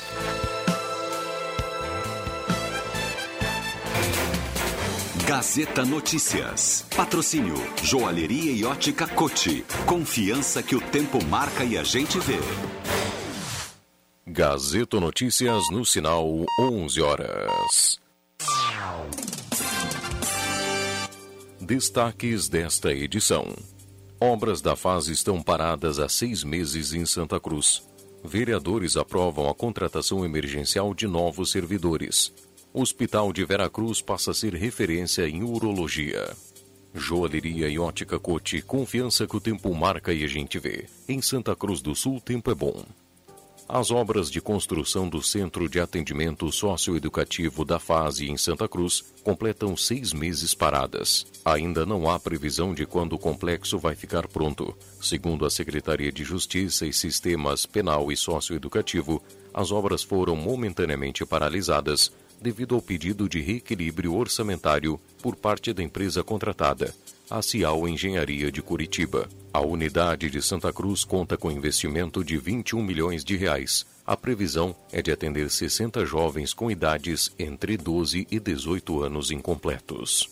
Gazeta 5.26 5.84
Notícias. 5.84 6.86
Patrocínio 6.96 7.56
Joalheria 7.82 8.52
e 8.52 8.64
Ótica 8.64 9.08
Cote. 9.08 9.66
Confiança 9.88 10.62
que 10.62 10.76
o 10.76 10.82
tempo 10.82 11.24
marca 11.26 11.64
e 11.64 11.78
a 11.78 11.84
gente 11.84 12.20
vê. 12.20 12.38
Gazeta 14.28 15.00
Notícias 15.00 15.64
no 15.72 15.84
sinal 15.84 16.28
11 16.60 17.02
horas. 17.02 18.00
Destaques 21.66 22.48
desta 22.48 22.94
edição: 22.94 23.52
Obras 24.22 24.62
da 24.62 24.76
fase 24.76 25.12
estão 25.12 25.42
paradas 25.42 25.98
há 25.98 26.08
seis 26.08 26.44
meses 26.44 26.94
em 26.94 27.08
Santa 27.08 27.40
Cruz. 27.40 27.82
Vereadores 28.24 28.96
aprovam 28.96 29.50
a 29.50 29.56
contratação 29.56 30.24
emergencial 30.24 30.94
de 30.94 31.08
novos 31.08 31.50
servidores. 31.50 32.32
Hospital 32.72 33.34
de 33.34 33.44
Veracruz 33.44 34.00
passa 34.00 34.30
a 34.30 34.34
ser 34.36 34.54
referência 34.54 35.28
em 35.28 35.42
urologia. 35.42 36.38
Joalheria 36.94 37.68
e 37.68 37.80
ótica 37.80 38.20
Cote, 38.20 38.62
confiança 38.62 39.26
que 39.26 39.36
o 39.36 39.42
tempo 39.42 39.74
marca 39.74 40.14
e 40.14 40.24
a 40.24 40.28
gente 40.28 40.60
vê. 40.60 40.86
Em 41.10 41.20
Santa 41.20 41.56
Cruz 41.56 41.82
do 41.82 41.96
Sul, 41.96 42.22
tempo 42.22 42.52
é 42.52 42.54
bom. 42.54 42.86
As 43.68 43.90
obras 43.90 44.30
de 44.30 44.40
construção 44.40 45.10
do 45.10 45.24
Centro 45.24 45.68
de 45.68 45.80
Atendimento 45.80 46.52
Socioeducativo 46.52 47.66
da 47.66 47.80
Fase 47.80 48.30
em 48.30 48.38
Santa 48.38 48.68
Cruz 48.68 49.04
completam 49.24 49.76
seis 49.76 50.14
meses 50.14 50.54
paradas. 50.54 51.26
Ainda 51.44 51.84
não 51.84 52.08
há 52.08 52.20
previsão 52.20 52.76
de 52.76 52.86
quando 52.86 53.14
o 53.14 53.20
complexo 53.20 53.80
vai 53.80 53.96
ficar 53.96 54.28
pronto. 54.28 54.78
Segundo 55.02 55.48
a 55.48 55.50
Secretaria 55.50 56.12
de 56.12 56.24
Justiça 56.24 56.86
e 56.86 56.94
Sistemas 56.94 57.66
Penal 57.66 58.12
e 58.12 58.16
Socioeducativo, 58.16 59.20
as 59.52 59.72
obras 59.72 60.04
foram 60.04 60.36
momentaneamente 60.36 61.26
paralisadas 61.26 62.12
devido 62.40 62.76
ao 62.76 62.82
pedido 62.84 63.28
de 63.28 63.42
reequilíbrio 63.42 64.14
orçamentário 64.14 65.00
por 65.24 65.36
parte 65.36 65.74
da 65.74 65.82
empresa 65.82 66.24
contratada 66.24 66.94
a 67.30 67.42
Cial 67.42 67.88
Engenharia 67.88 68.52
de 68.52 68.62
Curitiba. 68.62 69.28
A 69.56 69.62
unidade 69.62 70.30
de 70.30 70.42
Santa 70.42 70.74
Cruz 70.74 71.06
conta 71.06 71.38
com 71.38 71.50
investimento 71.50 72.26
de 72.26 72.36
21 72.36 72.84
milhões 72.84 73.24
de 73.24 73.38
reais. 73.38 73.86
A 74.06 74.18
previsão 74.18 74.76
é 74.92 75.02
de 75.02 75.14
atender 75.14 75.50
60 75.50 76.06
jovens 76.06 76.54
com 76.54 76.70
idades 76.70 77.32
entre 77.40 77.78
12 77.78 78.28
e 78.30 78.38
18 78.38 79.02
anos 79.02 79.32
incompletos. 79.32 80.30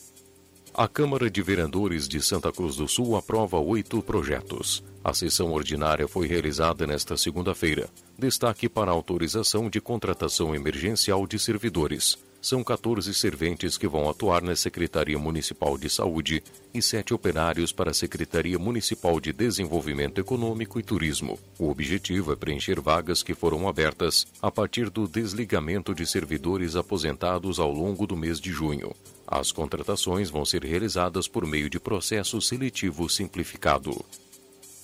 A 0.74 0.90
Câmara 0.90 1.32
de 1.32 1.42
Vereadores 1.42 2.06
de 2.06 2.22
Santa 2.22 2.52
Cruz 2.52 2.76
do 2.76 2.86
Sul 2.86 3.16
aprova 3.16 3.58
oito 3.58 4.02
projetos. 4.02 4.84
A 5.02 5.14
sessão 5.14 5.54
ordinária 5.54 6.06
foi 6.06 6.28
realizada 6.28 6.86
nesta 6.86 7.16
segunda-feira. 7.16 7.88
Destaque 8.20 8.68
para 8.68 8.92
autorização 8.92 9.70
de 9.70 9.80
contratação 9.80 10.54
emergencial 10.54 11.26
de 11.26 11.40
servidores 11.40 12.18
são 12.44 12.62
14 12.62 13.14
serventes 13.14 13.78
que 13.78 13.88
vão 13.88 14.10
atuar 14.10 14.42
na 14.42 14.54
Secretaria 14.54 15.18
Municipal 15.18 15.78
de 15.78 15.90
Saúde 15.90 16.44
e 16.74 16.82
sete 16.82 17.14
operários 17.14 17.72
para 17.72 17.92
a 17.92 17.94
Secretaria 17.94 18.60
Municipal 18.60 19.18
de 19.18 19.32
Desenvolvimento 19.32 20.20
Econômico 20.20 20.78
e 20.78 20.84
Turismo. 20.84 21.40
O 21.58 21.70
objetivo 21.70 22.34
é 22.34 22.36
preencher 22.36 22.82
vagas 22.82 23.24
que 23.24 23.34
foram 23.34 23.66
abertas 23.66 24.28
a 24.42 24.52
partir 24.52 24.90
do 24.90 25.08
desligamento 25.08 25.96
de 25.96 26.06
servidores 26.06 26.76
aposentados 26.76 27.60
ao 27.60 27.72
longo 27.72 28.06
do 28.06 28.18
mês 28.18 28.42
de 28.42 28.52
junho. 28.52 28.94
As 29.26 29.54
contratações 29.54 30.30
vão 30.30 30.44
ser 30.44 30.66
realizadas 30.66 31.30
por 31.30 31.48
meio 31.48 31.70
de 31.70 31.80
processo 31.80 32.42
seletivo 32.42 33.08
simplificado 33.10 34.04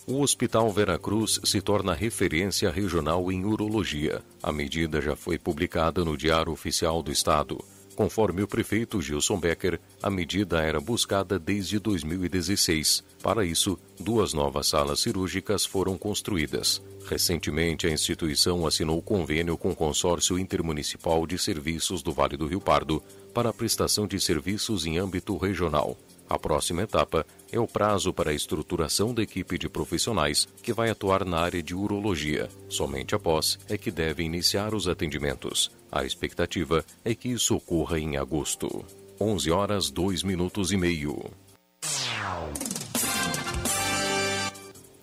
o 0.09 0.21
Hospital 0.21 0.71
Veracruz 0.71 1.39
se 1.43 1.61
torna 1.61 1.93
referência 1.93 2.71
regional 2.71 3.31
em 3.31 3.45
urologia. 3.45 4.23
A 4.41 4.51
medida 4.51 4.99
já 4.99 5.15
foi 5.15 5.37
publicada 5.37 6.03
no 6.03 6.17
Diário 6.17 6.51
Oficial 6.51 7.03
do 7.03 7.11
Estado. 7.11 7.63
Conforme 7.95 8.41
o 8.41 8.47
prefeito 8.47 8.99
Gilson 8.99 9.39
Becker, 9.39 9.79
a 10.01 10.09
medida 10.09 10.63
era 10.63 10.79
buscada 10.79 11.37
desde 11.37 11.77
2016. 11.77 13.03
Para 13.21 13.45
isso, 13.45 13.77
duas 13.99 14.33
novas 14.33 14.67
salas 14.67 14.99
cirúrgicas 14.99 15.63
foram 15.63 15.95
construídas. 15.95 16.81
Recentemente, 17.07 17.85
a 17.85 17.91
instituição 17.91 18.65
assinou 18.65 18.99
convênio 19.03 19.57
com 19.59 19.69
o 19.69 19.75
Consórcio 19.75 20.39
Intermunicipal 20.39 21.27
de 21.27 21.37
Serviços 21.37 22.01
do 22.01 22.11
Vale 22.11 22.35
do 22.35 22.47
Rio 22.47 22.61
Pardo 22.61 23.03
para 23.31 23.49
a 23.49 23.53
prestação 23.53 24.07
de 24.07 24.19
serviços 24.19 24.87
em 24.87 24.97
âmbito 24.97 25.37
regional. 25.37 25.95
A 26.29 26.37
próxima 26.37 26.83
etapa 26.83 27.25
é 27.51 27.59
o 27.59 27.67
prazo 27.67 28.13
para 28.13 28.29
a 28.29 28.33
estruturação 28.33 29.15
da 29.15 29.23
equipe 29.23 29.57
de 29.57 29.67
profissionais 29.67 30.47
que 30.61 30.71
vai 30.71 30.91
atuar 30.91 31.25
na 31.25 31.39
área 31.39 31.63
de 31.63 31.73
urologia. 31.73 32.47
Somente 32.69 33.15
após 33.15 33.57
é 33.67 33.79
que 33.79 33.89
devem 33.89 34.27
iniciar 34.27 34.75
os 34.75 34.87
atendimentos. 34.87 35.71
A 35.91 36.05
expectativa 36.05 36.85
é 37.03 37.15
que 37.15 37.29
isso 37.29 37.55
ocorra 37.55 37.99
em 37.99 38.15
agosto. 38.15 38.85
11 39.19 39.49
horas 39.49 39.89
2 39.89 40.21
minutos 40.21 40.71
e 40.71 40.77
meio. 40.77 41.19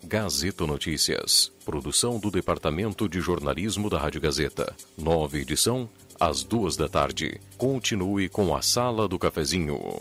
Gazeta 0.05 0.65
Notícias. 0.65 1.53
Produção 1.65 2.21
do 2.21 2.31
Departamento 2.31 3.09
de 3.09 3.21
Jornalismo 3.21 3.91
da 3.91 3.99
Rádio 3.99 4.21
Gazeta. 4.21 4.73
Nova 4.97 5.37
edição, 5.37 5.89
às 6.21 6.45
duas 6.45 6.77
da 6.77 6.89
tarde. 6.89 7.41
Continue 7.59 8.29
com 8.29 8.55
a 8.55 8.63
Sala 8.63 9.09
do 9.09 9.19
Cafezinho. 9.19 10.01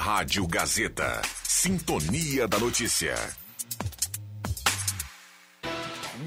Rádio 0.00 0.46
Gazeta. 0.46 1.20
Sintonia 1.42 2.46
da 2.46 2.56
Notícia. 2.56 3.16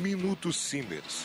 Minuto 0.01 0.51
Simers. 0.51 1.23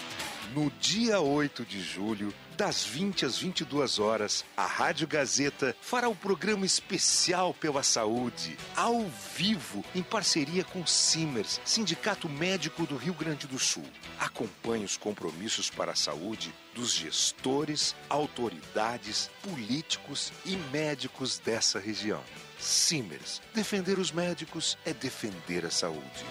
No 0.55 0.71
dia 0.81 1.21
8 1.21 1.65
de 1.65 1.83
julho, 1.83 2.33
das 2.57 2.85
20 2.85 3.27
às 3.27 3.39
22 3.39 3.99
horas, 3.99 4.45
a 4.57 4.65
Rádio 4.65 5.07
Gazeta 5.07 5.77
fará 5.81 6.09
um 6.09 6.15
programa 6.15 6.65
especial 6.65 7.53
pela 7.53 7.83
saúde, 7.83 8.57
ao 8.75 9.05
vivo, 9.37 9.85
em 9.95 10.03
parceria 10.03 10.65
com 10.65 10.81
o 10.81 10.87
Simers, 10.87 11.61
Sindicato 11.65 12.29
Médico 12.29 12.87
do 12.87 12.97
Rio 12.97 13.13
Grande 13.13 13.47
do 13.47 13.59
Sul. 13.59 13.85
Acompanhe 14.19 14.87
os 14.87 14.97
compromissos 14.97 15.69
para 15.69 15.93
a 15.93 15.97
saúde 15.97 16.55
dos 16.75 16.93
gestores, 16.93 17.95
autoridades, 18.09 19.31
políticos 19.43 20.33
e 20.45 20.57
médicos 20.73 21.39
dessa 21.39 21.79
região. 21.79 22.23
Simers, 22.59 23.43
defender 23.55 23.99
os 23.99 24.11
médicos 24.11 24.79
é 24.87 24.95
defender 24.95 25.67
a 25.67 25.71
saúde. 25.71 26.25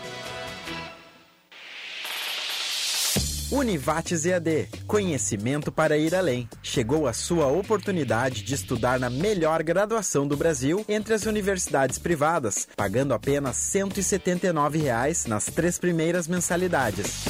Univates 3.51 4.25
EAD, 4.25 4.67
conhecimento 4.87 5.71
para 5.71 5.97
ir 5.97 6.15
além. 6.15 6.49
Chegou 6.63 7.07
a 7.07 7.13
sua 7.13 7.45
oportunidade 7.45 8.41
de 8.43 8.55
estudar 8.55 8.99
na 8.99 9.07
melhor 9.09 9.61
graduação 9.61 10.27
do 10.27 10.35
Brasil 10.35 10.83
entre 10.89 11.13
as 11.13 11.25
universidades 11.25 11.99
privadas, 11.99 12.67
pagando 12.75 13.13
apenas 13.13 13.55
179 13.57 14.79
reais 14.79 15.27
nas 15.27 15.45
três 15.45 15.77
primeiras 15.77 16.27
mensalidades. 16.27 17.23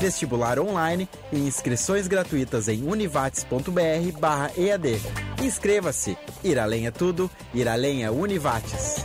vestibular 0.00 0.60
online 0.60 1.08
e 1.32 1.38
inscrições 1.40 2.06
gratuitas 2.06 2.68
em 2.68 2.84
univates.br 2.84 4.18
barra 4.20 4.50
EAD. 4.56 5.00
Inscreva-se. 5.42 6.16
Ir 6.44 6.56
além 6.58 6.86
é 6.86 6.90
tudo, 6.92 7.28
ir 7.52 7.68
além 7.68 8.04
é 8.04 8.10
Univates. 8.10 9.04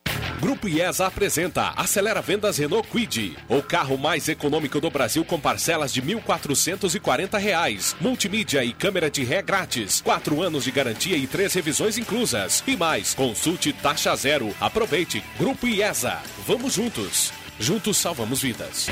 Grupo 0.41 0.67
IESA 0.67 1.05
apresenta 1.05 1.71
Acelera 1.77 2.19
Vendas 2.19 2.57
Renault 2.57 2.87
Quid, 2.89 3.37
o 3.47 3.61
carro 3.61 3.95
mais 3.95 4.27
econômico 4.27 4.81
do 4.81 4.89
Brasil 4.89 5.23
com 5.23 5.39
parcelas 5.39 5.93
de 5.93 6.01
1.440 6.01 7.37
reais, 7.37 7.95
multimídia 8.01 8.63
e 8.63 8.73
câmera 8.73 9.07
de 9.07 9.23
ré 9.23 9.43
grátis, 9.43 10.01
quatro 10.01 10.41
anos 10.41 10.63
de 10.63 10.71
garantia 10.71 11.15
e 11.15 11.27
três 11.27 11.53
revisões 11.53 11.95
inclusas. 11.95 12.63
E 12.65 12.75
mais, 12.75 13.13
consulte 13.13 13.71
taxa 13.71 14.15
zero. 14.15 14.51
Aproveite. 14.59 15.23
Grupo 15.37 15.67
IESA. 15.67 16.17
Vamos 16.47 16.73
juntos. 16.73 17.31
Juntos 17.59 17.97
salvamos 17.97 18.41
vidas. 18.41 18.87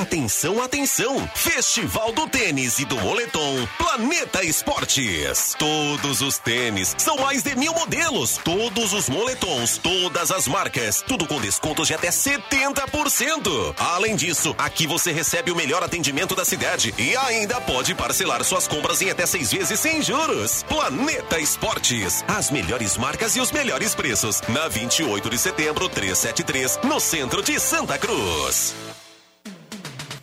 Atenção, 0.00 0.62
atenção! 0.62 1.30
Festival 1.34 2.12
do 2.12 2.28
Tênis 2.28 2.78
e 2.78 2.84
do 2.84 2.96
Moletom 2.96 3.66
Planeta 3.78 4.44
Esportes. 4.44 5.54
Todos 5.58 6.20
os 6.20 6.36
tênis, 6.36 6.94
são 6.98 7.16
mais 7.16 7.42
de 7.42 7.56
mil 7.56 7.72
modelos. 7.72 8.36
Todos 8.44 8.92
os 8.92 9.08
moletons, 9.08 9.78
todas 9.78 10.30
as 10.30 10.46
marcas. 10.46 11.00
Tudo 11.00 11.26
com 11.26 11.40
descontos 11.40 11.88
de 11.88 11.94
até 11.94 12.10
70%. 12.10 13.74
Além 13.78 14.14
disso, 14.14 14.54
aqui 14.58 14.86
você 14.86 15.12
recebe 15.12 15.50
o 15.50 15.56
melhor 15.56 15.82
atendimento 15.82 16.34
da 16.34 16.44
cidade 16.44 16.94
e 16.98 17.16
ainda 17.16 17.58
pode 17.62 17.94
parcelar 17.94 18.44
suas 18.44 18.68
compras 18.68 19.00
em 19.00 19.08
até 19.08 19.24
seis 19.24 19.50
vezes 19.50 19.80
sem 19.80 20.02
juros. 20.02 20.62
Planeta 20.64 21.38
Esportes. 21.38 22.22
As 22.28 22.50
melhores 22.50 22.98
marcas 22.98 23.34
e 23.34 23.40
os 23.40 23.50
melhores 23.50 23.94
preços. 23.94 24.42
Na 24.48 24.68
28 24.68 25.30
de 25.30 25.38
setembro, 25.38 25.88
373, 25.88 26.80
no 26.84 27.00
centro 27.00 27.42
de 27.42 27.58
Santa 27.58 27.96
Cruz. 27.96 28.74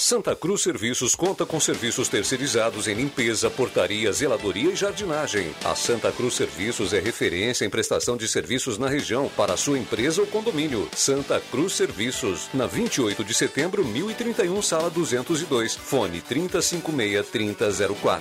Santa 0.09 0.35
Cruz 0.35 0.63
Serviços 0.63 1.15
conta 1.15 1.45
com 1.45 1.61
serviços 1.61 2.09
terceirizados 2.09 2.89
em 2.89 2.95
limpeza, 2.95 3.51
portaria, 3.51 4.11
zeladoria 4.11 4.71
e 4.71 4.75
jardinagem. 4.75 5.55
A 5.63 5.75
Santa 5.75 6.11
Cruz 6.11 6.33
Serviços 6.33 6.95
é 6.95 6.99
referência 6.99 7.67
em 7.67 7.69
prestação 7.69 8.17
de 8.17 8.27
serviços 8.27 8.79
na 8.79 8.89
região 8.89 9.31
para 9.37 9.55
sua 9.55 9.79
empresa 9.79 10.23
ou 10.23 10.27
condomínio. 10.27 10.89
Santa 10.97 11.39
Cruz 11.51 11.75
Serviços, 11.75 12.49
na 12.55 12.67
28 12.67 13.23
de 13.23 13.35
setembro, 13.35 13.85
1031, 13.85 14.63
sala 14.63 14.89
202. 14.89 15.77
Fone 15.77 16.23
3056-3004. 16.23 18.19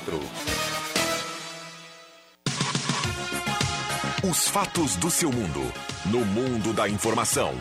Os 4.30 4.50
fatos 4.50 4.98
do 4.98 5.10
seu 5.10 5.32
mundo. 5.32 5.72
No 6.08 6.26
mundo 6.26 6.74
da 6.74 6.90
informação. 6.90 7.58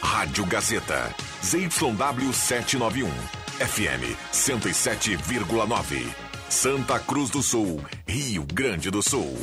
Rádio 0.00 0.46
Gazeta. 0.46 1.12
ZYW 1.42 2.32
791. 2.32 3.43
FM 3.58 4.16
107,9. 4.32 6.04
Santa 6.48 6.98
Cruz 6.98 7.30
do 7.30 7.40
Sul, 7.40 7.80
Rio 8.06 8.44
Grande 8.52 8.90
do 8.90 9.00
Sul. 9.00 9.36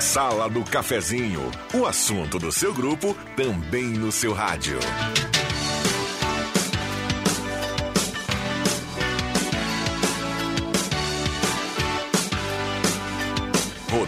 Sala 0.00 0.50
do 0.50 0.62
Cafezinho. 0.64 1.50
O 1.72 1.86
assunto 1.86 2.38
do 2.38 2.52
seu 2.52 2.74
grupo 2.74 3.16
também 3.34 3.86
no 3.86 4.12
seu 4.12 4.34
rádio. 4.34 4.78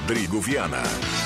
Rodrigo 0.05 0.41
Viana. 0.41 1.22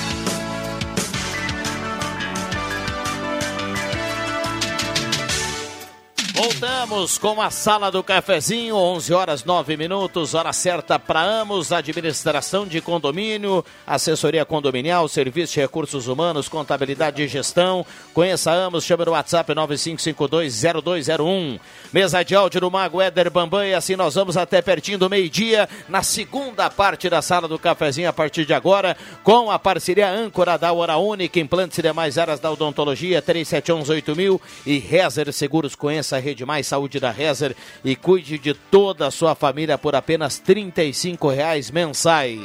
Voltamos 6.37 7.17
com 7.17 7.41
a 7.41 7.49
sala 7.49 7.89
do 7.89 8.03
cafezinho, 8.03 8.75
11 8.75 9.11
horas 9.11 9.43
9 9.43 9.75
minutos, 9.75 10.35
hora 10.35 10.53
certa 10.53 10.99
para 10.99 11.19
Amos, 11.19 11.71
administração 11.71 12.67
de 12.67 12.79
condomínio, 12.79 13.65
assessoria 13.87 14.45
condominial, 14.45 15.07
serviço 15.07 15.55
de 15.55 15.61
recursos 15.61 16.07
humanos, 16.07 16.47
contabilidade 16.47 17.23
e 17.23 17.27
gestão. 17.27 17.83
Conheça 18.13 18.51
Amos, 18.51 18.83
chame 18.83 19.03
no 19.03 19.13
WhatsApp 19.13 19.51
95520201. 19.51 21.59
Mesa 21.91 22.21
de 22.21 22.35
áudio 22.35 22.61
do 22.61 22.69
Mago 22.69 23.01
Éder 23.01 23.31
Bambam 23.31 23.65
e 23.65 23.73
assim 23.73 23.95
nós 23.95 24.13
vamos 24.13 24.37
até 24.37 24.61
pertinho 24.61 24.99
do 24.99 25.09
meio-dia, 25.09 25.67
na 25.89 26.03
segunda 26.03 26.69
parte 26.69 27.09
da 27.09 27.23
sala 27.23 27.47
do 27.47 27.57
cafezinho 27.57 28.09
a 28.09 28.13
partir 28.13 28.45
de 28.45 28.53
agora, 28.53 28.95
com 29.23 29.49
a 29.49 29.57
parceria 29.57 30.11
âncora 30.11 30.55
da 30.55 30.71
Hora 30.71 30.97
Única, 30.97 31.39
implantes 31.39 31.79
e 31.79 31.81
demais 31.81 32.19
áreas 32.19 32.39
da 32.39 32.51
odontologia, 32.51 33.23
37118000 33.23 34.39
e 34.67 34.77
Rezer 34.77 35.33
Seguros. 35.33 35.73
Conheça 35.73 36.17
a 36.17 36.26
Rede 36.27 36.45
Mais 36.45 36.67
Saúde 36.67 36.99
da 36.99 37.09
Rezer 37.09 37.55
e 37.85 37.95
cuide 37.95 38.37
de 38.37 38.53
toda 38.53 39.07
a 39.07 39.11
sua 39.11 39.33
família 39.33 39.77
por 39.77 39.95
apenas 39.95 40.37
35 40.37 41.29
reais 41.29 41.71
mensais. 41.71 42.41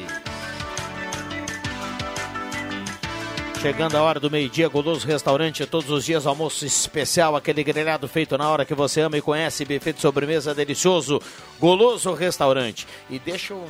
Chegando 3.61 3.97
a 3.97 4.03
hora 4.03 4.21
do 4.21 4.31
meio-dia, 4.31 4.69
Goloso 4.69 5.07
Restaurante, 5.07 5.67
todos 5.67 5.91
os 5.91 6.05
dias 6.05 6.27
almoço 6.27 6.65
especial, 6.65 7.35
aquele 7.35 7.65
grelhado 7.65 8.07
feito 8.07 8.39
na 8.39 8.49
hora 8.49 8.65
que 8.65 8.75
você 8.75 9.01
ama 9.01 9.19
e 9.19 9.23
conhece, 9.23 9.65
buffet 9.65 9.95
de 9.95 10.01
sobremesa 10.01 10.55
delicioso, 10.55 11.21
Goloso 11.59 12.13
Restaurante. 12.13 12.87
E 13.11 13.19
deixa 13.19 13.53
eu 13.53 13.65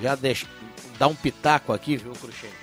já 0.00 0.14
deixa, 0.14 0.46
dar 0.98 1.08
um 1.08 1.14
pitaco 1.14 1.72
aqui, 1.74 1.96
viu, 1.96 2.12
Cruxem? 2.12 2.59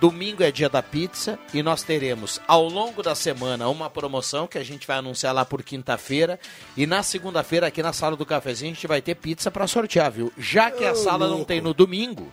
Domingo 0.00 0.42
é 0.42 0.50
dia 0.50 0.70
da 0.70 0.82
pizza 0.82 1.38
e 1.52 1.62
nós 1.62 1.82
teremos 1.82 2.40
ao 2.48 2.66
longo 2.66 3.02
da 3.02 3.14
semana 3.14 3.68
uma 3.68 3.90
promoção 3.90 4.46
que 4.46 4.56
a 4.56 4.64
gente 4.64 4.86
vai 4.86 4.96
anunciar 4.96 5.34
lá 5.34 5.44
por 5.44 5.62
quinta-feira. 5.62 6.40
E 6.74 6.86
na 6.86 7.02
segunda-feira, 7.02 7.66
aqui 7.66 7.82
na 7.82 7.92
sala 7.92 8.16
do 8.16 8.24
cafezinho, 8.24 8.72
a 8.72 8.74
gente 8.74 8.86
vai 8.86 9.02
ter 9.02 9.14
pizza 9.14 9.50
para 9.50 9.66
sortear, 9.66 10.10
viu? 10.10 10.32
Já 10.38 10.70
que 10.70 10.86
a 10.86 10.94
sala 10.94 11.28
não 11.28 11.44
tem 11.44 11.60
no 11.60 11.74
domingo, 11.74 12.32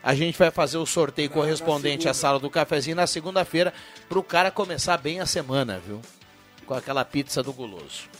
a 0.00 0.14
gente 0.14 0.38
vai 0.38 0.52
fazer 0.52 0.78
o 0.78 0.86
sorteio 0.86 1.30
correspondente 1.30 2.08
à 2.08 2.14
sala 2.14 2.38
do 2.38 2.48
cafezinho 2.48 2.94
na 2.94 3.08
segunda-feira 3.08 3.74
para 4.08 4.18
o 4.20 4.22
cara 4.22 4.52
começar 4.52 4.96
bem 4.96 5.18
a 5.18 5.26
semana, 5.26 5.82
viu? 5.84 6.00
Com 6.64 6.74
aquela 6.74 7.04
pizza 7.04 7.42
do 7.42 7.52
guloso. 7.52 8.19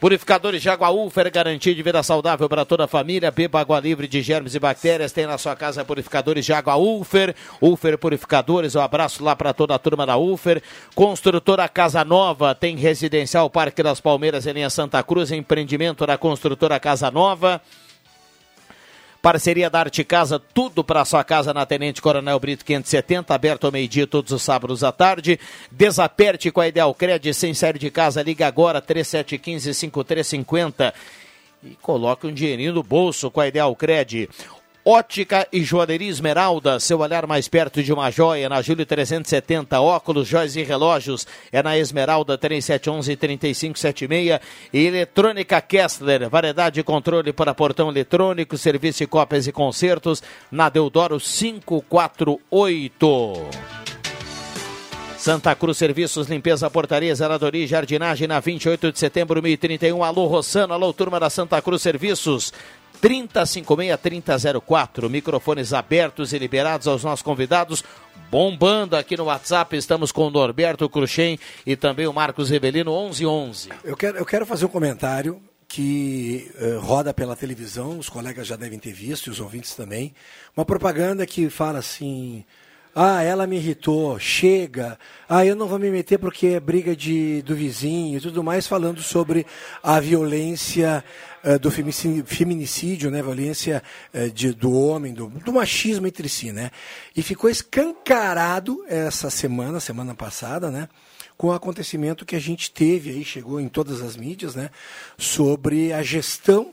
Purificadores 0.00 0.62
de 0.62 0.70
água 0.70 0.90
Ulfer, 0.90 1.28
garantia 1.28 1.74
de 1.74 1.82
vida 1.82 2.00
saudável 2.04 2.48
para 2.48 2.64
toda 2.64 2.84
a 2.84 2.86
família. 2.86 3.32
Beba 3.32 3.60
água 3.60 3.80
livre 3.80 4.06
de 4.06 4.22
germes 4.22 4.54
e 4.54 4.60
bactérias. 4.60 5.10
Tem 5.10 5.26
na 5.26 5.36
sua 5.36 5.56
casa 5.56 5.84
purificadores 5.84 6.46
de 6.46 6.52
água 6.52 6.76
Ulfer. 6.76 7.34
Ulfer 7.60 7.98
Purificadores, 7.98 8.76
um 8.76 8.80
abraço 8.80 9.24
lá 9.24 9.34
para 9.34 9.52
toda 9.52 9.74
a 9.74 9.78
turma 9.78 10.06
da 10.06 10.16
Ulfer. 10.16 10.62
Construtora 10.94 11.68
Casa 11.68 12.04
Nova, 12.04 12.54
tem 12.54 12.76
residencial 12.76 13.50
Parque 13.50 13.82
das 13.82 14.00
Palmeiras 14.00 14.46
em 14.46 14.52
linha 14.52 14.70
Santa 14.70 15.02
Cruz, 15.02 15.32
empreendimento 15.32 16.06
da 16.06 16.16
construtora 16.16 16.78
Casa 16.78 17.10
Nova. 17.10 17.60
Parceria 19.20 19.68
da 19.68 19.80
Arte 19.80 20.04
Casa, 20.04 20.38
tudo 20.38 20.84
para 20.84 21.04
sua 21.04 21.24
casa 21.24 21.52
na 21.52 21.66
Tenente 21.66 22.00
Coronel 22.00 22.38
Brito 22.38 22.64
570, 22.64 23.34
aberto 23.34 23.64
ao 23.64 23.72
meio-dia 23.72 24.06
todos 24.06 24.30
os 24.32 24.42
sábados 24.42 24.84
à 24.84 24.92
tarde. 24.92 25.40
Desaperte 25.70 26.52
com 26.52 26.60
a 26.60 26.68
Ideal 26.68 26.94
Cred, 26.94 27.34
sem 27.34 27.52
série 27.52 27.78
de 27.78 27.90
casa, 27.90 28.22
liga 28.22 28.46
agora 28.46 28.80
3715-5350 28.80 30.94
e 31.64 31.70
coloque 31.82 32.26
um 32.26 32.32
dinheirinho 32.32 32.72
no 32.72 32.82
bolso 32.82 33.30
com 33.30 33.40
a 33.40 33.48
Ideal 33.48 33.74
Cred. 33.74 34.28
Ótica 34.90 35.46
e 35.52 35.62
Joalheria 35.62 36.08
Esmeralda, 36.08 36.80
seu 36.80 37.00
olhar 37.00 37.26
mais 37.26 37.46
perto 37.46 37.82
de 37.82 37.92
uma 37.92 38.10
joia, 38.10 38.48
na 38.48 38.62
Júlio 38.62 38.86
370, 38.86 39.78
óculos, 39.82 40.26
joias 40.26 40.56
e 40.56 40.62
relógios, 40.62 41.26
é 41.52 41.62
na 41.62 41.76
Esmeralda 41.76 42.38
3711-3576 42.38 44.40
e 44.72 44.86
Eletrônica 44.86 45.60
Kessler, 45.60 46.30
variedade 46.30 46.76
de 46.76 46.82
controle 46.82 47.34
para 47.34 47.52
portão 47.52 47.90
eletrônico, 47.90 48.56
serviço 48.56 49.00
de 49.00 49.06
cópias 49.06 49.46
e 49.46 49.52
concertos, 49.52 50.22
na 50.50 50.70
Deodoro 50.70 51.20
548. 51.20 53.68
Santa 55.18 55.54
Cruz 55.54 55.76
Serviços, 55.76 56.28
Limpeza, 56.28 56.70
Portaria, 56.70 57.12
Zeladoria 57.12 57.64
e 57.64 57.66
Jardinagem 57.66 58.28
na 58.28 58.38
28 58.38 58.92
de 58.92 59.00
setembro 59.00 59.34
de 59.34 59.48
2031. 59.48 60.04
Alô, 60.04 60.26
Rossano, 60.26 60.72
alô, 60.72 60.92
turma 60.92 61.18
da 61.18 61.28
Santa 61.28 61.60
Cruz 61.60 61.82
Serviços. 61.82 62.52
3056-3004. 63.02 65.08
Microfones 65.08 65.72
abertos 65.72 66.32
e 66.32 66.38
liberados 66.38 66.86
aos 66.86 67.02
nossos 67.04 67.22
convidados. 67.22 67.82
Bombando 68.30 68.96
aqui 68.96 69.16
no 69.16 69.24
WhatsApp, 69.24 69.74
estamos 69.76 70.12
com 70.12 70.26
o 70.26 70.30
Norberto 70.30 70.88
Cruxem 70.88 71.38
e 71.64 71.76
também 71.76 72.06
o 72.06 72.12
Marcos 72.12 72.50
Rebelino, 72.50 72.90
1111. 72.90 73.70
Eu 73.82 73.96
quero, 73.96 74.18
eu 74.18 74.26
quero 74.26 74.44
fazer 74.44 74.66
um 74.66 74.68
comentário 74.68 75.40
que 75.66 76.50
uh, 76.60 76.78
roda 76.80 77.14
pela 77.14 77.36
televisão, 77.36 77.98
os 77.98 78.08
colegas 78.08 78.46
já 78.46 78.56
devem 78.56 78.78
ter 78.78 78.92
visto 78.92 79.26
e 79.26 79.30
os 79.30 79.40
ouvintes 79.40 79.74
também. 79.74 80.14
Uma 80.56 80.64
propaganda 80.64 81.26
que 81.26 81.50
fala 81.50 81.78
assim: 81.78 82.44
ah, 83.00 83.22
ela 83.22 83.46
me 83.46 83.54
irritou, 83.54 84.18
chega. 84.18 84.98
Ah, 85.28 85.46
eu 85.46 85.54
não 85.54 85.68
vou 85.68 85.78
me 85.78 85.88
meter 85.88 86.18
porque 86.18 86.48
é 86.48 86.58
briga 86.58 86.96
de, 86.96 87.42
do 87.42 87.54
vizinho 87.54 88.18
e 88.18 88.20
tudo 88.20 88.42
mais, 88.42 88.66
falando 88.66 89.00
sobre 89.02 89.46
a 89.80 90.00
violência 90.00 91.04
uh, 91.44 91.60
do 91.60 91.70
feminicídio, 91.70 93.08
né? 93.08 93.22
Violência 93.22 93.84
uh, 94.12 94.28
de, 94.32 94.52
do 94.52 94.72
homem, 94.72 95.14
do, 95.14 95.28
do, 95.28 95.52
machismo 95.52 96.08
entre 96.08 96.28
si, 96.28 96.50
né? 96.50 96.72
E 97.14 97.22
ficou 97.22 97.48
escancarado 97.48 98.84
essa 98.88 99.30
semana, 99.30 99.78
semana 99.78 100.12
passada, 100.12 100.68
né? 100.68 100.88
Com 101.36 101.46
o 101.46 101.52
acontecimento 101.52 102.26
que 102.26 102.34
a 102.34 102.40
gente 102.40 102.68
teve 102.68 103.10
aí, 103.10 103.24
chegou 103.24 103.60
em 103.60 103.68
todas 103.68 104.02
as 104.02 104.16
mídias, 104.16 104.56
né? 104.56 104.70
Sobre 105.16 105.92
a 105.92 106.02
gestão, 106.02 106.72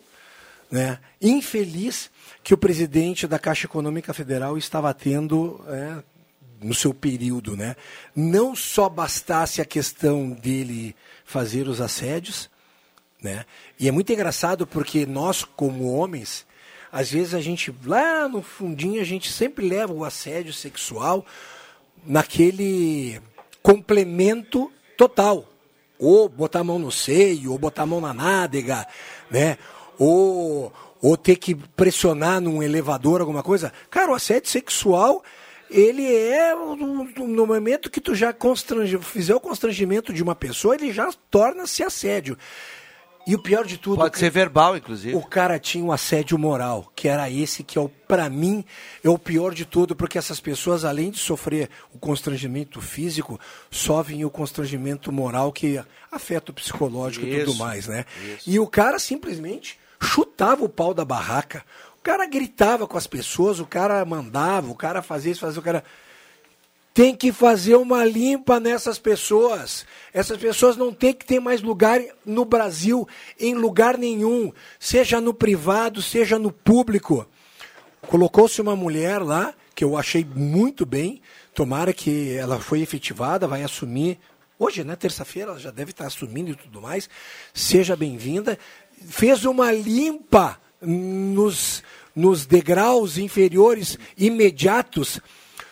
né? 0.72 0.98
Infeliz 1.22 2.10
que 2.44 2.52
o 2.52 2.58
presidente 2.58 3.28
da 3.28 3.38
Caixa 3.38 3.68
Econômica 3.68 4.12
Federal 4.12 4.58
estava 4.58 4.92
tendo 4.92 5.64
é, 5.68 6.15
no 6.66 6.74
seu 6.74 6.94
período, 6.94 7.56
né? 7.56 7.76
Não 8.16 8.56
só 8.56 8.90
bastasse 8.90 9.62
a 9.62 9.66
questão 9.66 10.32
dele 10.32 10.96
fazer 11.24 11.68
os 11.68 11.80
assédios, 11.80 12.50
né? 13.22 13.46
E 13.80 13.88
é 13.88 13.92
muito 13.92 14.12
engraçado 14.12 14.66
porque 14.66 15.06
nós, 15.06 15.44
como 15.44 15.94
homens, 15.94 16.46
às 16.92 17.12
vezes 17.12 17.34
a 17.34 17.42
gente, 17.42 17.74
lá 17.86 18.28
no 18.28 18.42
fundinho, 18.42 19.02
a 19.02 19.06
gente 19.06 19.32
sempre 19.32 19.68
leva 19.68 19.94
o 19.94 20.04
assédio 20.04 20.54
sexual 20.54 21.26
naquele 22.06 23.22
complemento 23.62 24.72
total. 24.98 25.48
Ou 25.98 26.28
botar 26.28 26.60
a 26.60 26.64
mão 26.64 26.78
no 26.78 26.92
seio, 26.92 27.52
ou 27.52 27.58
botar 27.58 27.84
a 27.84 27.86
mão 27.86 28.02
na 28.02 28.14
nádega, 28.14 28.86
né? 29.30 29.58
Ou 29.98 30.74
ou 31.02 31.16
ter 31.16 31.36
que 31.36 31.54
pressionar 31.54 32.42
num 32.42 32.64
elevador, 32.64 33.22
alguma 33.22 33.44
coisa. 33.44 33.72
Cara, 33.92 34.12
o 34.12 34.16
assédio 34.16 34.50
sexual, 34.50 35.24
ele 35.70 36.06
é 36.06 36.56
no 36.56 37.48
momento 37.48 37.90
que 37.90 38.02
tu 38.02 38.14
já 38.14 38.32
constrange, 38.32 38.98
fizer 39.00 39.36
o 39.36 39.40
constrangimento 39.40 40.14
de 40.14 40.24
uma 40.24 40.36
pessoa, 40.36 40.76
ele 40.76 40.92
já 40.92 41.12
torna-se 41.30 41.84
assédio. 41.84 42.38
E 43.28 43.34
o 43.34 43.40
pior 43.40 43.66
de 43.66 43.78
tudo. 43.78 43.98
Pode 43.98 44.20
ser 44.20 44.30
verbal, 44.30 44.78
inclusive. 44.78 45.16
O 45.16 45.22
cara 45.24 45.58
tinha 45.58 45.84
um 45.84 45.92
assédio 45.92 46.38
moral, 46.38 46.92
que 46.96 47.08
era 47.08 47.28
esse 47.28 47.64
que 47.64 47.80
é 47.80 47.90
para 48.08 48.30
mim, 48.30 48.64
é 49.04 49.10
o 49.10 49.18
pior 49.18 49.52
de 49.52 49.66
tudo, 49.66 49.96
porque 49.96 50.18
essas 50.18 50.40
pessoas, 50.40 50.86
além 50.86 51.10
de 51.10 51.18
sofrer 51.18 51.70
o 51.92 51.98
constrangimento 51.98 52.80
físico, 52.80 53.40
sofrem 53.72 54.24
o 54.24 54.30
constrangimento 54.30 55.12
moral 55.12 55.52
que 55.52 55.84
afeta 56.12 56.52
o 56.52 56.54
psicológico 56.54 57.26
isso, 57.26 57.36
e 57.36 57.46
tudo 57.46 57.58
mais, 57.58 57.88
né? 57.88 58.06
Isso. 58.36 58.50
E 58.50 58.60
o 58.60 58.68
cara 58.68 59.00
simplesmente 59.00 59.80
chutava 60.00 60.64
o 60.64 60.70
pau 60.70 60.94
da 60.94 61.04
barraca. 61.04 61.66
Cara 62.06 62.28
gritava 62.28 62.86
com 62.86 63.00
as 63.00 63.08
pessoas, 63.08 63.60
o 63.60 63.66
cara 63.66 64.06
mandava, 64.06 64.70
o 64.70 64.76
cara 64.76 65.02
fazia 65.02 65.32
isso, 65.32 65.42
fazia 65.42 65.60
o 65.60 65.64
cara. 65.64 65.84
Tem 66.94 67.16
que 67.16 67.32
fazer 67.32 67.78
uma 67.78 68.06
limpa 68.06 68.60
nessas 68.60 69.00
pessoas. 69.00 69.88
Essas 70.14 70.38
pessoas 70.38 70.78
não 70.78 70.94
tem 70.94 71.12
que 71.16 71.26
ter 71.26 71.40
mais 71.40 71.64
lugar 71.64 72.00
no 72.24 72.46
Brasil, 72.46 73.08
em 73.40 73.56
lugar 73.56 73.98
nenhum, 73.98 74.54
seja 74.80 75.20
no 75.20 75.34
privado, 75.34 76.00
seja 76.00 76.38
no 76.38 76.52
público. 76.52 77.28
Colocou-se 78.04 78.62
uma 78.62 78.76
mulher 78.76 79.20
lá, 79.24 79.56
que 79.74 79.84
eu 79.84 79.98
achei 79.98 80.24
muito 80.24 80.86
bem, 80.86 81.24
tomara 81.56 81.92
que 81.92 82.36
ela 82.36 82.60
foi 82.60 82.82
efetivada, 82.82 83.48
vai 83.48 83.64
assumir 83.64 84.20
Hoje, 84.58 84.86
né, 84.86 84.96
terça-feira, 84.96 85.52
ela 85.52 85.60
já 85.60 85.70
deve 85.70 85.92
estar 85.92 86.08
assumindo 86.08 86.52
e 86.52 86.56
tudo 86.56 86.82
mais. 86.82 87.10
Seja 87.54 87.94
bem-vinda 87.94 88.58
fez 89.10 89.46
uma 89.46 89.72
limpa 89.72 90.58
nos, 90.86 91.84
nos 92.16 92.46
degraus 92.46 93.18
inferiores 93.18 93.98
imediatos, 94.18 95.20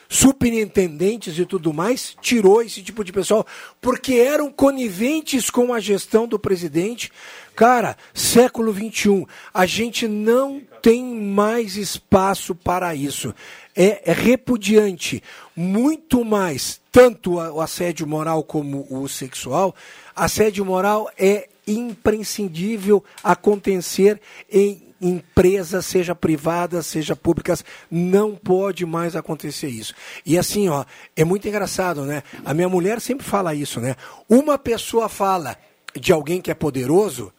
superintendentes 0.10 1.40
e 1.40 1.46
tudo 1.46 1.74
mais, 1.74 2.16
tirou 2.22 2.62
esse 2.62 2.84
tipo 2.84 3.04
de 3.04 3.12
pessoal, 3.12 3.46
porque 3.82 4.14
eram 4.14 4.52
coniventes 4.52 5.50
com 5.50 5.74
a 5.74 5.80
gestão 5.80 6.28
do 6.28 6.38
presidente. 6.38 7.12
Cara, 7.56 7.98
século 8.14 8.74
XXI, 8.74 9.26
a 9.54 9.66
gente 9.66 10.08
não 10.08 10.62
tem 10.82 11.04
mais 11.04 11.78
espaço 11.78 12.54
para 12.54 12.94
isso. 12.94 13.34
É, 13.76 14.12
é 14.12 14.14
repudiante. 14.14 15.24
Muito 15.56 16.24
mais 16.24 16.82
tanto 16.94 17.38
o 17.38 17.60
assédio 17.60 18.06
moral 18.06 18.44
como 18.44 18.86
o 18.88 19.10
sexual, 19.10 19.76
assédio 20.16 20.64
moral 20.64 21.10
é 21.18 21.50
imprescindível 21.66 23.04
acontecer 23.24 24.22
em 24.48 24.93
empresas, 25.04 25.86
seja 25.86 26.16
privadas, 26.16 26.88
seja 26.88 27.16
públicas, 27.16 27.64
não 27.92 28.36
pode 28.36 28.86
mais 28.86 29.16
acontecer 29.16 29.68
isso. 29.68 29.94
E 30.26 30.38
assim, 30.38 30.70
ó, 30.70 30.86
é 31.16 31.24
muito 31.24 31.48
engraçado, 31.48 32.04
né? 32.06 32.24
A 32.46 32.54
minha 32.54 32.70
mulher 32.70 33.02
sempre 33.02 33.26
fala 33.26 33.54
isso, 33.54 33.82
né? 33.82 33.96
Uma 34.30 34.58
pessoa 34.58 35.10
fala 35.10 35.58
de 35.94 36.14
alguém 36.14 36.42
que 36.42 36.50
é 36.50 36.54
poderoso, 36.56 37.32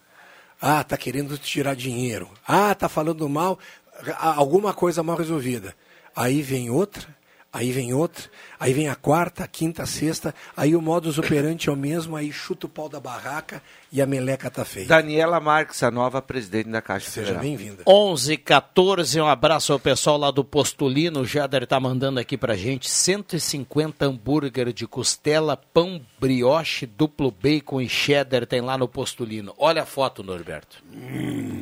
ah, 0.60 0.84
tá 0.84 0.96
querendo 0.96 1.38
tirar 1.38 1.74
dinheiro. 1.74 2.28
Ah, 2.46 2.74
tá 2.74 2.88
falando 2.88 3.28
mal, 3.28 3.58
alguma 4.18 4.74
coisa 4.74 5.02
mal 5.02 5.16
resolvida. 5.16 5.74
Aí 6.14 6.42
vem 6.42 6.70
outra, 6.70 7.06
aí 7.52 7.72
vem 7.72 7.94
outra, 7.94 8.30
aí 8.64 8.72
vem 8.72 8.88
a 8.88 8.94
quarta, 8.94 9.44
a 9.44 9.46
quinta, 9.46 9.82
a 9.82 9.86
sexta, 9.86 10.34
aí 10.56 10.74
o 10.74 10.80
modus 10.80 11.18
operandi 11.18 11.68
é 11.68 11.72
o 11.72 11.76
mesmo, 11.76 12.16
aí 12.16 12.32
chuta 12.32 12.64
o 12.66 12.68
pau 12.68 12.88
da 12.88 12.98
barraca 12.98 13.62
e 13.92 14.00
a 14.00 14.06
meleca 14.06 14.50
tá 14.50 14.64
feia. 14.64 14.86
Daniela 14.86 15.38
Marques, 15.38 15.82
a 15.82 15.90
nova 15.90 16.22
presidente 16.22 16.68
da 16.70 16.80
Caixa 16.80 17.10
Seja 17.10 17.26
Federal. 17.26 17.42
bem-vinda. 17.42 17.82
11 17.86 18.36
14 18.38 19.20
um 19.20 19.26
abraço 19.26 19.72
ao 19.72 19.78
pessoal 19.78 20.16
lá 20.16 20.30
do 20.30 20.42
Postulino. 20.42 21.20
O 21.20 21.26
Jader 21.26 21.66
tá 21.66 21.78
mandando 21.78 22.18
aqui 22.18 22.36
pra 22.38 22.56
gente 22.56 22.88
150 22.90 24.06
hambúrguer 24.06 24.72
de 24.72 24.86
costela, 24.86 25.56
pão 25.56 26.00
brioche, 26.18 26.86
duplo 26.86 27.30
bacon 27.30 27.80
e 27.82 27.88
cheddar 27.88 28.46
tem 28.46 28.60
lá 28.62 28.78
no 28.78 28.88
Postulino. 28.88 29.54
Olha 29.58 29.82
a 29.82 29.86
foto, 29.86 30.22
Norberto. 30.22 30.82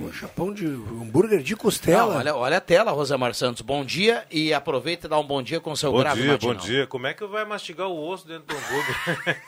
Poxa, 0.03 0.29
pão 0.29 0.53
de 0.55 0.67
hambúrguer 0.67 1.43
de 1.43 1.57
costela. 1.57 2.13
Não, 2.13 2.19
olha, 2.21 2.37
olha 2.37 2.57
a 2.59 2.61
tela, 2.61 2.93
Rosemar 2.93 3.35
Santos. 3.35 3.61
Bom 3.63 3.85
dia 3.85 4.25
e 4.31 4.55
aproveita 4.55 5.07
e 5.07 5.11
dá 5.11 5.19
um 5.19 5.27
bom 5.27 5.43
dia 5.43 5.61
com 5.61 5.73
o 5.73 5.77
seu 5.77 5.91
Bom 5.93 5.99
grave 5.99 6.23
dia, 6.23 6.33
matinal. 6.33 6.55
bom 6.55 6.61
dia. 6.61 6.87
Como 6.93 7.07
é 7.07 7.15
que 7.15 7.25
vai 7.25 7.43
mastigar 7.47 7.89
o 7.89 8.07
osso 8.07 8.29
dentro 8.29 8.45
do 8.49 8.55
hambúrguer? 8.55 9.41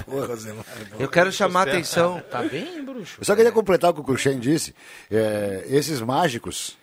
Boa, 0.08 0.26
Rosemar. 0.28 0.64
Eu 0.98 1.10
quero 1.10 1.30
chamar 1.30 1.68
a 1.68 1.70
atenção. 1.70 2.22
Tá 2.30 2.42
bem, 2.42 2.82
bruxo? 2.82 3.18
Eu 3.20 3.24
só 3.26 3.36
queria 3.36 3.52
completar 3.52 3.90
o 3.90 3.94
que 3.94 4.00
o 4.00 4.02
Cruxem 4.02 4.38
disse. 4.38 4.74
É, 5.10 5.66
esses 5.68 6.00
mágicos 6.00 6.78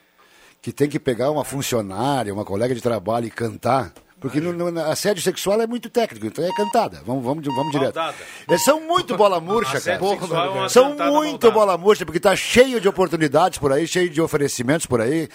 que 0.62 0.72
tem 0.72 0.88
que 0.88 1.00
pegar 1.00 1.32
uma 1.32 1.44
funcionária, 1.44 2.32
uma 2.32 2.46
colega 2.46 2.76
de 2.76 2.82
trabalho 2.82 3.26
e 3.26 3.32
cantar. 3.32 3.92
Porque 4.24 4.40
no, 4.40 4.54
no, 4.54 4.80
assédio 4.86 5.22
sexual 5.22 5.62
é 5.62 5.68
muito 5.68 5.90
técnico, 5.90 6.26
então 6.26 6.46
é 6.46 6.50
cantada. 6.56 7.02
Vamos, 7.06 7.26
vamos, 7.26 7.46
vamos 7.46 7.74
direto. 7.74 7.94
Maldada. 7.94 8.18
Eles 8.48 8.64
são 8.64 8.80
muito 8.80 9.18
bola 9.18 9.38
murcha, 9.42 9.82
cara. 9.82 10.00
Sexual 10.00 10.64
é 10.64 10.70
São 10.70 10.92
muito 10.92 11.02
maldada. 11.02 11.52
bola 11.52 11.78
murcha, 11.78 12.06
porque 12.06 12.22
tá 12.22 12.34
cheio 12.34 12.80
de 12.80 12.88
oportunidades 12.88 13.60
por 13.60 13.74
aí, 13.74 13.86
cheio 13.86 14.10
de 14.10 14.22
oferecimentos 14.22 14.86
por 14.86 15.02
aí, 15.02 15.28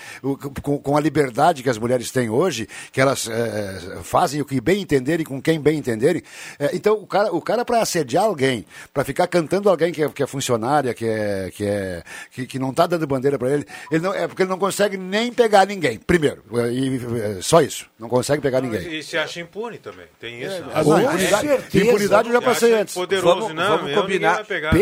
com, 0.63 0.79
com 0.79 0.97
a 0.97 1.01
liberdade 1.01 1.63
que 1.63 1.69
as 1.69 1.77
mulheres 1.77 2.11
têm 2.11 2.31
hoje, 2.31 2.67
que 2.91 2.99
elas 2.99 3.29
eh, 3.29 3.99
fazem 4.03 4.41
o 4.41 4.47
que 4.47 4.59
bem 4.59 4.81
entenderem, 4.81 5.27
com 5.27 5.39
quem 5.43 5.61
bem 5.61 5.77
entenderem. 5.77 6.23
Eh, 6.59 6.71
então, 6.73 6.95
o 6.95 7.07
cara, 7.07 7.31
o 7.31 7.43
cara 7.43 7.67
para 7.67 7.83
assediar 7.83 8.25
alguém, 8.25 8.65
para 8.95 9.05
ficar 9.05 9.27
cantando 9.27 9.69
alguém 9.69 9.93
que 9.93 10.03
é, 10.03 10.09
que 10.09 10.23
é 10.23 10.27
funcionária, 10.27 10.95
que, 10.95 11.05
é, 11.05 11.51
que, 11.55 11.65
é, 11.67 12.03
que, 12.31 12.47
que 12.47 12.59
não 12.59 12.73
tá 12.73 12.87
dando 12.87 13.07
bandeira 13.07 13.39
para 13.39 13.51
ele, 13.51 13.67
ele 13.93 14.03
não, 14.03 14.15
é 14.15 14.27
porque 14.27 14.45
ele 14.45 14.51
não 14.51 14.59
consegue 14.59 14.97
nem 14.97 15.31
pegar 15.31 15.67
ninguém, 15.67 15.99
primeiro. 15.99 16.43
E, 16.73 17.43
só 17.43 17.61
isso, 17.61 17.85
não 17.99 18.09
consegue 18.09 18.41
pegar 18.41 18.63
ninguém. 18.63 18.78
E 18.87 19.03
se 19.03 19.17
acha 19.17 19.41
impune 19.41 19.79
também. 19.79 20.07
Tem 20.21 20.43
isso. 20.43 20.61
né? 20.61 20.73
Ah, 20.75 20.83
não, 20.85 21.01
impunidade, 21.01 21.79
impunidade 21.79 22.29
eu 22.29 22.35
já 22.35 22.43
passei 22.43 22.75
antes. 22.75 22.95
Poderoso, 22.95 23.41
Vamos- 23.41 23.55
não, 23.55 23.79
vamos 23.79 23.95
combinar. 23.95 24.35
vai 24.35 24.45
pegar. 24.45 24.73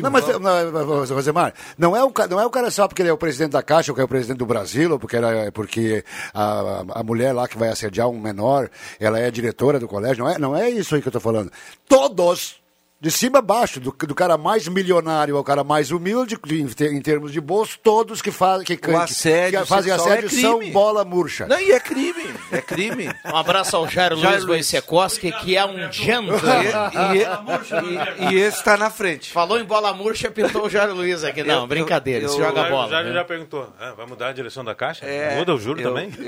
Não, 0.00 0.10
mas, 0.10 0.26
não, 0.28 1.04
Rosemar, 1.14 1.54
não 1.76 1.96
é, 1.96 2.04
o, 2.04 2.12
não 2.28 2.40
é 2.40 2.46
o 2.46 2.50
cara 2.50 2.70
só 2.70 2.86
porque 2.88 3.02
ele 3.02 3.08
é 3.08 3.12
o 3.12 3.18
presidente 3.18 3.52
da 3.52 3.62
Caixa 3.62 3.92
ou 3.92 3.94
que 3.94 4.00
é 4.00 4.04
o 4.04 4.08
presidente 4.08 4.38
do 4.38 4.46
Brasil, 4.46 4.90
ou 4.92 4.98
porque, 4.98 5.16
era, 5.16 5.50
porque 5.52 6.04
a, 6.32 6.84
a 6.94 7.02
mulher 7.02 7.32
lá 7.32 7.46
que 7.48 7.58
vai 7.58 7.68
assediar 7.68 8.08
um 8.08 8.18
menor, 8.20 8.68
ela 9.00 9.18
é 9.18 9.30
diretora 9.30 9.78
do 9.78 9.88
colégio. 9.88 10.24
Não 10.24 10.30
é, 10.30 10.38
não 10.38 10.56
é 10.56 10.70
isso 10.70 10.94
aí 10.94 11.00
que 11.02 11.08
eu 11.08 11.10
estou 11.10 11.20
falando. 11.20 11.50
Todos, 11.88 12.61
de 13.02 13.10
cima 13.10 13.40
a 13.40 13.42
baixo, 13.42 13.80
do, 13.80 13.90
do 13.90 14.14
cara 14.14 14.38
mais 14.38 14.68
milionário 14.68 15.36
ao 15.36 15.42
cara 15.42 15.64
mais 15.64 15.90
humilde, 15.90 16.38
em, 16.48 16.68
ter- 16.68 16.92
em 16.92 17.02
termos 17.02 17.32
de 17.32 17.40
bolso, 17.40 17.76
todos 17.82 18.22
que, 18.22 18.30
faz, 18.30 18.62
que, 18.62 18.76
que, 18.76 18.90
assédio 18.92 19.60
que 19.60 19.66
fazem 19.66 19.90
sexual 19.92 20.14
é 20.14 20.18
assédio 20.18 20.40
são 20.40 20.70
bola 20.70 21.04
murcha. 21.04 21.46
Não, 21.46 21.58
e 21.58 21.72
é 21.72 21.80
crime, 21.80 22.32
é 22.52 22.60
crime. 22.60 23.10
Um 23.26 23.36
abraço 23.36 23.76
ao 23.76 23.88
Jairo 23.88 24.16
Jairo 24.18 24.46
Luiz 24.46 24.64
Wojciechowski, 24.70 25.32
que 25.32 25.56
é 25.56 25.64
um 25.66 25.90
gentleman. 25.90 26.38
E, 27.12 27.18
e- 27.18 28.28
e- 28.30 28.34
e 28.34 28.40
esse 28.40 28.58
está 28.58 28.76
na 28.76 28.88
frente. 28.88 29.32
Falou 29.32 29.58
em 29.58 29.64
bola 29.64 29.92
murcha, 29.92 30.30
pintou 30.30 30.66
o 30.66 30.70
Jairo 30.70 30.94
Luiz 30.94 31.24
aqui. 31.24 31.42
Não, 31.42 31.62
Eu- 31.62 31.66
brincadeira, 31.66 32.26
eu- 32.26 32.30
eu- 32.30 32.38
joga 32.38 32.62
O 32.66 32.70
bola. 32.70 32.88
Jário 32.88 33.08
né? 33.08 33.14
já 33.14 33.24
perguntou. 33.24 33.68
Ah, 33.80 33.94
vai 33.96 34.06
mudar 34.06 34.28
a 34.28 34.32
direção 34.32 34.64
da 34.64 34.76
Caixa? 34.76 35.04
É, 35.04 35.36
Muda 35.38 35.54
o 35.54 35.58
juro 35.58 35.80
eu- 35.80 35.88
também? 35.88 36.12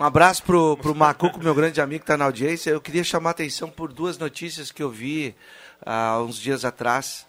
Um 0.00 0.04
abraço 0.04 0.42
pro, 0.44 0.78
pro 0.78 0.94
Macuco, 0.94 1.38
meu 1.44 1.54
grande 1.54 1.78
amigo 1.78 2.00
que 2.00 2.04
está 2.04 2.16
na 2.16 2.24
audiência. 2.24 2.70
Eu 2.70 2.80
queria 2.80 3.04
chamar 3.04 3.28
a 3.28 3.32
atenção 3.32 3.68
por 3.68 3.92
duas 3.92 4.16
notícias 4.16 4.72
que 4.72 4.82
eu 4.82 4.88
vi 4.88 5.36
há 5.84 6.18
uns 6.22 6.38
dias 6.38 6.64
atrás, 6.64 7.26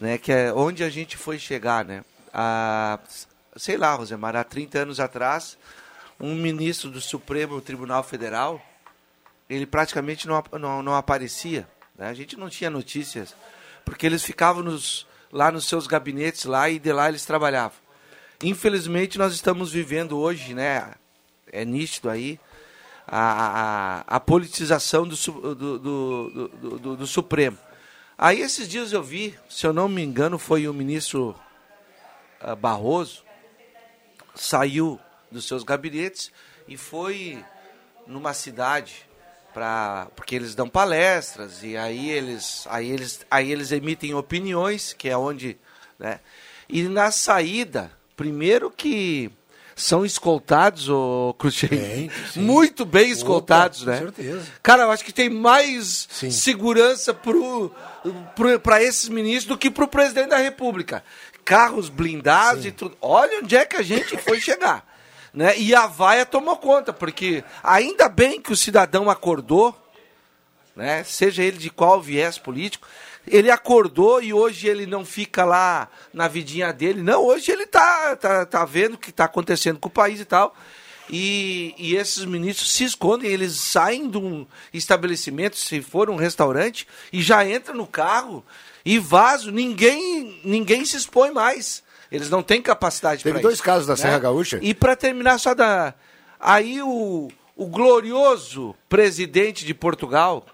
né? 0.00 0.18
Que 0.18 0.32
é 0.32 0.52
onde 0.52 0.82
a 0.82 0.90
gente 0.90 1.16
foi 1.16 1.38
chegar, 1.38 1.84
né? 1.84 2.04
Há, 2.34 2.98
sei 3.54 3.76
lá, 3.76 3.94
Rosemar, 3.94 4.34
há 4.34 4.42
30 4.42 4.80
anos 4.80 4.98
atrás, 4.98 5.56
um 6.18 6.34
ministro 6.34 6.90
do 6.90 7.00
Supremo 7.00 7.60
Tribunal 7.60 8.02
Federal, 8.02 8.60
ele 9.48 9.64
praticamente 9.64 10.26
não, 10.26 10.42
não, 10.58 10.82
não 10.82 10.96
aparecia. 10.96 11.68
né? 11.96 12.08
A 12.08 12.14
gente 12.14 12.36
não 12.36 12.50
tinha 12.50 12.68
notícias, 12.68 13.32
porque 13.84 14.04
eles 14.04 14.24
ficavam 14.24 14.64
nos, 14.64 15.06
lá 15.30 15.52
nos 15.52 15.68
seus 15.68 15.86
gabinetes 15.86 16.46
lá 16.46 16.68
e 16.68 16.80
de 16.80 16.92
lá 16.92 17.08
eles 17.08 17.24
trabalhavam. 17.24 17.78
Infelizmente, 18.42 19.18
nós 19.18 19.32
estamos 19.34 19.70
vivendo 19.70 20.18
hoje, 20.18 20.52
né? 20.52 20.96
É 21.52 21.64
nítido 21.64 22.08
aí, 22.10 22.38
a, 23.06 24.02
a, 24.08 24.16
a 24.16 24.20
politização 24.20 25.06
do, 25.06 25.16
do, 25.54 25.78
do- 25.78 26.48
do- 26.78 26.96
do 26.96 27.06
Supremo. 27.06 27.56
Aí, 28.16 28.40
esses 28.40 28.68
dias 28.68 28.92
eu 28.92 29.02
vi, 29.02 29.38
se 29.48 29.66
eu 29.66 29.72
não 29.72 29.88
me 29.88 30.02
engano, 30.02 30.38
foi 30.38 30.66
o 30.68 30.74
ministro 30.74 31.34
ah, 32.40 32.54
Barroso, 32.54 33.22
saiu 34.34 34.98
dos 35.30 35.46
seus 35.46 35.62
gabinetes 35.62 36.32
e 36.66 36.76
foi 36.76 37.42
numa 38.06 38.32
cidade 38.34 39.06
para 39.52 40.08
porque 40.14 40.34
eles 40.34 40.54
dão 40.54 40.68
palestras 40.68 41.62
e 41.62 41.76
aí 41.76 42.10
eles 42.10 42.66
aí 42.70 42.90
eles 42.90 43.26
aí 43.30 43.50
eles 43.50 43.72
emitem 43.72 44.14
opiniões 44.14 44.92
que 44.92 45.08
é 45.08 45.16
onde 45.16 45.58
né 45.98 46.20
e 46.68 46.82
na 46.84 47.10
saída 47.10 47.90
primeiro 48.16 48.70
que 48.70 49.30
são 49.78 50.04
escoltados 50.04 50.88
o 50.88 51.34
Cruxem 51.38 52.10
muito 52.36 52.84
bem 52.84 53.10
escoltados 53.10 53.82
Opa, 53.82 53.90
né? 53.90 53.98
com 53.98 54.04
certeza. 54.04 54.46
cara 54.62 54.82
eu 54.82 54.90
acho 54.90 55.04
que 55.04 55.12
tem 55.12 55.30
mais 55.30 56.08
segurança 56.30 57.14
pro 57.14 57.72
para 58.62 58.82
esses 58.82 59.08
ministros 59.08 59.46
do 59.46 59.58
que 59.58 59.70
pro 59.70 59.88
presidente 59.88 60.30
da 60.30 60.38
república. 60.38 61.02
Carros 61.44 61.88
blindados 61.88 62.66
e 62.66 62.72
tudo. 62.72 62.96
Olha 63.00 63.38
onde 63.38 63.56
é 63.56 63.64
que 63.64 63.76
a 63.76 63.82
gente 63.82 64.16
foi 64.18 64.40
chegar 64.40 64.84
né? 65.32 65.56
E 65.58 65.74
a 65.74 65.86
vaia 65.86 66.26
tomou 66.26 66.56
conta, 66.56 66.92
porque 66.92 67.44
ainda 67.62 68.08
bem 68.08 68.40
que 68.40 68.52
o 68.52 68.56
cidadão 68.56 69.08
acordou, 69.08 69.76
né? 70.74 71.04
seja 71.04 71.42
ele 71.42 71.58
de 71.58 71.70
qual 71.70 72.00
viés 72.00 72.38
político, 72.38 72.86
ele 73.30 73.50
acordou 73.50 74.22
e 74.22 74.32
hoje 74.32 74.68
ele 74.68 74.86
não 74.86 75.04
fica 75.04 75.44
lá 75.44 75.88
na 76.12 76.28
vidinha 76.28 76.72
dele, 76.72 77.02
não, 77.02 77.24
hoje 77.24 77.50
ele 77.50 77.66
tá, 77.66 78.16
tá, 78.16 78.46
tá 78.46 78.64
vendo 78.64 78.94
o 78.94 78.98
que 78.98 79.10
está 79.10 79.24
acontecendo 79.24 79.78
com 79.78 79.88
o 79.88 79.92
país 79.92 80.20
e 80.20 80.24
tal. 80.24 80.54
E, 81.10 81.74
e 81.78 81.96
esses 81.96 82.24
ministros 82.26 82.70
se 82.70 82.84
escondem, 82.84 83.30
eles 83.30 83.58
saem 83.58 84.10
de 84.10 84.18
um 84.18 84.46
estabelecimento, 84.74 85.56
se 85.56 85.80
for 85.80 86.10
um 86.10 86.16
restaurante, 86.16 86.86
e 87.10 87.22
já 87.22 87.48
entram 87.48 87.74
no 87.74 87.86
carro 87.86 88.44
e 88.84 88.98
vazam, 88.98 89.50
ninguém, 89.50 90.38
ninguém 90.44 90.84
se 90.84 90.96
expõe 90.96 91.30
mais. 91.30 91.82
Eles 92.12 92.30
não 92.30 92.42
têm 92.42 92.60
capacidade 92.60 93.22
Teve 93.22 93.34
pra 93.34 93.42
dois 93.42 93.54
isso, 93.54 93.62
casos 93.62 93.86
da 93.86 93.94
né? 93.94 94.00
Serra 94.00 94.18
Gaúcha. 94.18 94.58
E 94.62 94.74
para 94.74 94.96
terminar 94.96 95.38
só 95.38 95.54
da 95.54 95.94
aí 96.40 96.80
o, 96.82 97.28
o 97.56 97.66
glorioso 97.66 98.74
presidente 98.88 99.64
de 99.64 99.74
Portugal 99.74 100.46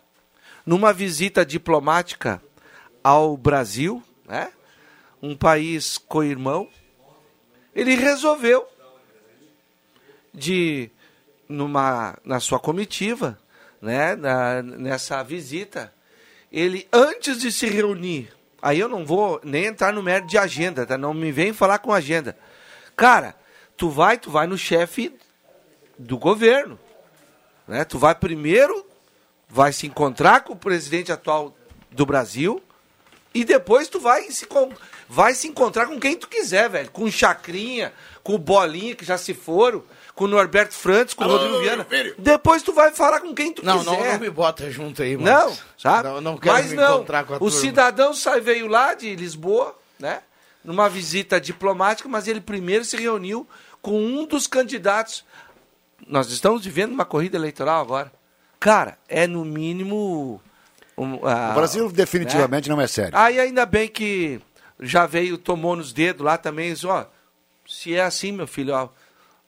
numa 0.65 0.93
visita 0.93 1.45
diplomática 1.45 2.41
ao 3.05 3.37
Brasil, 3.37 4.03
né? 4.27 4.51
Um 5.23 5.37
país 5.37 5.99
co-irmão, 5.99 6.69
ele 7.75 7.95
resolveu 7.95 8.67
de 10.33 10.91
numa 11.47 12.17
na 12.25 12.41
sua 12.41 12.59
comitiva, 12.59 13.39
né, 13.81 14.17
na, 14.17 14.63
nessa 14.63 15.23
visita, 15.23 15.93
ele 16.51 16.89
antes 16.91 17.41
de 17.41 17.53
se 17.53 17.67
reunir, 17.67 18.33
aí 18.63 18.81
eu 18.81 18.89
não 18.89 19.05
vou 19.05 19.41
nem 19.45 19.67
entrar 19.67 19.93
no 19.93 20.03
mérito 20.03 20.29
de 20.29 20.39
agenda, 20.39 20.87
tá? 20.87 20.97
Não 20.97 21.13
me 21.13 21.31
vem 21.31 21.53
falar 21.53 21.79
com 21.79 21.93
agenda. 21.93 22.37
Cara, 22.97 23.35
tu 23.77 23.91
vai, 23.91 24.17
tu 24.17 24.31
vai 24.31 24.47
no 24.47 24.57
chefe 24.57 25.15
do 25.99 26.17
governo, 26.17 26.79
né? 27.69 27.85
Tu 27.85 27.99
vai 27.99 28.15
primeiro, 28.15 28.87
vai 29.49 29.73
se 29.73 29.87
encontrar 29.87 30.43
com 30.43 30.55
o 30.55 30.57
presidente 30.57 31.13
atual 31.13 31.55
do 31.91 32.07
Brasil 32.07 32.63
e 33.35 33.45
depois 33.45 33.89
tu 33.89 33.99
vai 33.99 34.31
se 34.31 34.47
vai 35.09 35.35
se 35.35 35.49
encontrar 35.49 35.87
com 35.87 35.99
quem 36.01 36.17
tu 36.17 36.29
quiser, 36.29 36.71
velho, 36.71 36.91
com 36.91 37.05
o 37.05 37.11
Chacrinha, 37.13 37.93
com 38.23 38.35
o 38.35 38.39
Bolinha 38.39 38.95
que 38.95 39.05
já 39.05 39.19
se 39.19 39.35
foram, 39.35 39.83
com 40.15 40.25
o 40.25 40.29
Norberto 40.29 40.73
Frantz, 40.75 41.13
com 41.13 41.25
o 41.25 41.29
Rodrigo 41.29 41.59
Viana. 41.59 41.87
Depois 42.17 42.63
tu 42.63 42.73
vai 42.73 42.93
falar 42.93 43.21
com 43.21 43.35
quem 43.35 43.53
tu 43.53 43.65
Não, 43.65 43.79
quiser. 43.81 43.91
não, 43.91 44.13
não 44.13 44.19
me 44.21 44.31
bota 44.31 44.71
junto 44.71 45.03
aí, 45.03 45.17
mano. 45.17 45.31
Não, 45.49 45.59
sabe? 45.77 46.09
Não, 46.09 46.21
não 46.21 46.37
quero 46.39 46.55
Mas 46.55 46.71
me 46.71 46.77
não, 46.77 46.95
encontrar 46.97 47.25
com 47.25 47.35
a 47.35 47.37
o 47.37 47.41
turma. 47.41 47.59
cidadão 47.59 48.15
sai, 48.15 48.41
veio 48.41 48.67
lá 48.69 48.95
de 48.95 49.15
Lisboa, 49.17 49.77
né? 49.99 50.23
Numa 50.65 50.89
visita 50.89 51.41
diplomática, 51.41 52.09
mas 52.09 52.27
ele 52.29 52.41
primeiro 52.41 52.85
se 52.85 52.97
reuniu 52.97 53.47
com 53.83 54.01
um 54.03 54.25
dos 54.25 54.47
candidatos. 54.47 55.25
Nós 56.07 56.31
estamos 56.31 56.65
vivendo 56.65 56.93
uma 56.93 57.05
corrida 57.05 57.37
eleitoral 57.37 57.81
agora. 57.83 58.13
Cara, 58.59 58.97
é 59.09 59.27
no 59.27 59.45
mínimo. 59.45 60.41
Um, 60.97 61.27
ah, 61.27 61.51
O 61.53 61.55
Brasil 61.55 61.91
definitivamente 61.91 62.69
né? 62.69 62.75
não 62.75 62.81
é 62.81 62.87
sério. 62.87 63.17
Aí 63.17 63.39
ainda 63.39 63.67
bem 63.67 63.89
que 63.89 64.41
já 64.81 65.07
veio, 65.07 65.39
tomou 65.39 65.77
nos 65.77 65.93
dedos 65.93 66.25
lá 66.25 66.37
também, 66.37 66.73
disse, 66.73 66.87
ó, 66.87 67.07
se 67.67 67.95
é 67.95 68.03
assim, 68.03 68.33
meu 68.33 68.47
filho, 68.47 68.75
ó, 68.75 68.89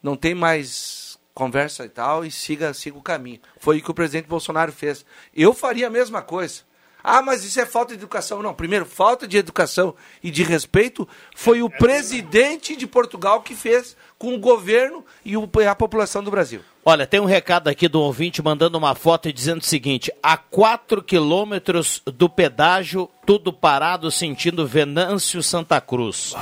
não 0.03 0.17
tem 0.17 0.35
mais 0.35 1.19
conversa 1.35 1.85
e 1.85 1.89
tal, 1.89 2.25
e 2.25 2.31
siga, 2.31 2.73
siga 2.73 2.97
o 2.97 3.03
caminho. 3.03 3.41
Foi 3.59 3.79
o 3.79 3.83
que 3.83 3.91
o 3.91 3.95
presidente 3.95 4.27
Bolsonaro 4.27 4.73
fez. 4.73 5.05
Eu 5.35 5.53
faria 5.53 5.87
a 5.87 5.91
mesma 5.91 6.23
coisa. 6.23 6.63
Ah, 7.09 7.23
mas 7.23 7.45
isso 7.45 7.61
é 7.61 7.67
falta 7.67 7.95
de 7.95 8.01
educação. 8.01 8.43
Não, 8.43 8.55
primeiro, 8.55 8.85
falta 8.85 9.29
de 9.29 9.37
educação 9.37 9.95
e 10.23 10.31
de 10.31 10.43
respeito 10.43 11.07
foi 11.37 11.63
o 11.63 11.71
presidente 11.71 12.75
de 12.75 12.87
Portugal 12.87 13.43
que 13.43 13.55
fez 13.55 13.97
com 14.19 14.35
o 14.35 14.39
governo 14.39 15.05
e 15.25 15.37
o- 15.37 15.49
a 15.71 15.75
população 15.75 16.23
do 16.23 16.31
Brasil. 16.31 16.61
Olha, 16.89 17.05
tem 17.05 17.19
um 17.19 17.25
recado 17.25 17.67
aqui 17.67 17.89
do 17.89 18.01
ouvinte 18.01 18.41
mandando 18.41 18.79
uma 18.79 18.95
foto 18.95 19.29
e 19.29 19.33
dizendo 19.33 19.61
o 19.61 19.64
seguinte: 19.64 20.12
a 20.23 20.37
4 20.37 21.03
quilômetros 21.03 22.01
do 22.07 22.29
pedágio, 22.29 23.11
tudo 23.27 23.53
parado, 23.53 24.09
sentindo 24.09 24.64
Venâncio 24.64 25.43
Santa 25.43 25.81
Cruz. 25.81 26.33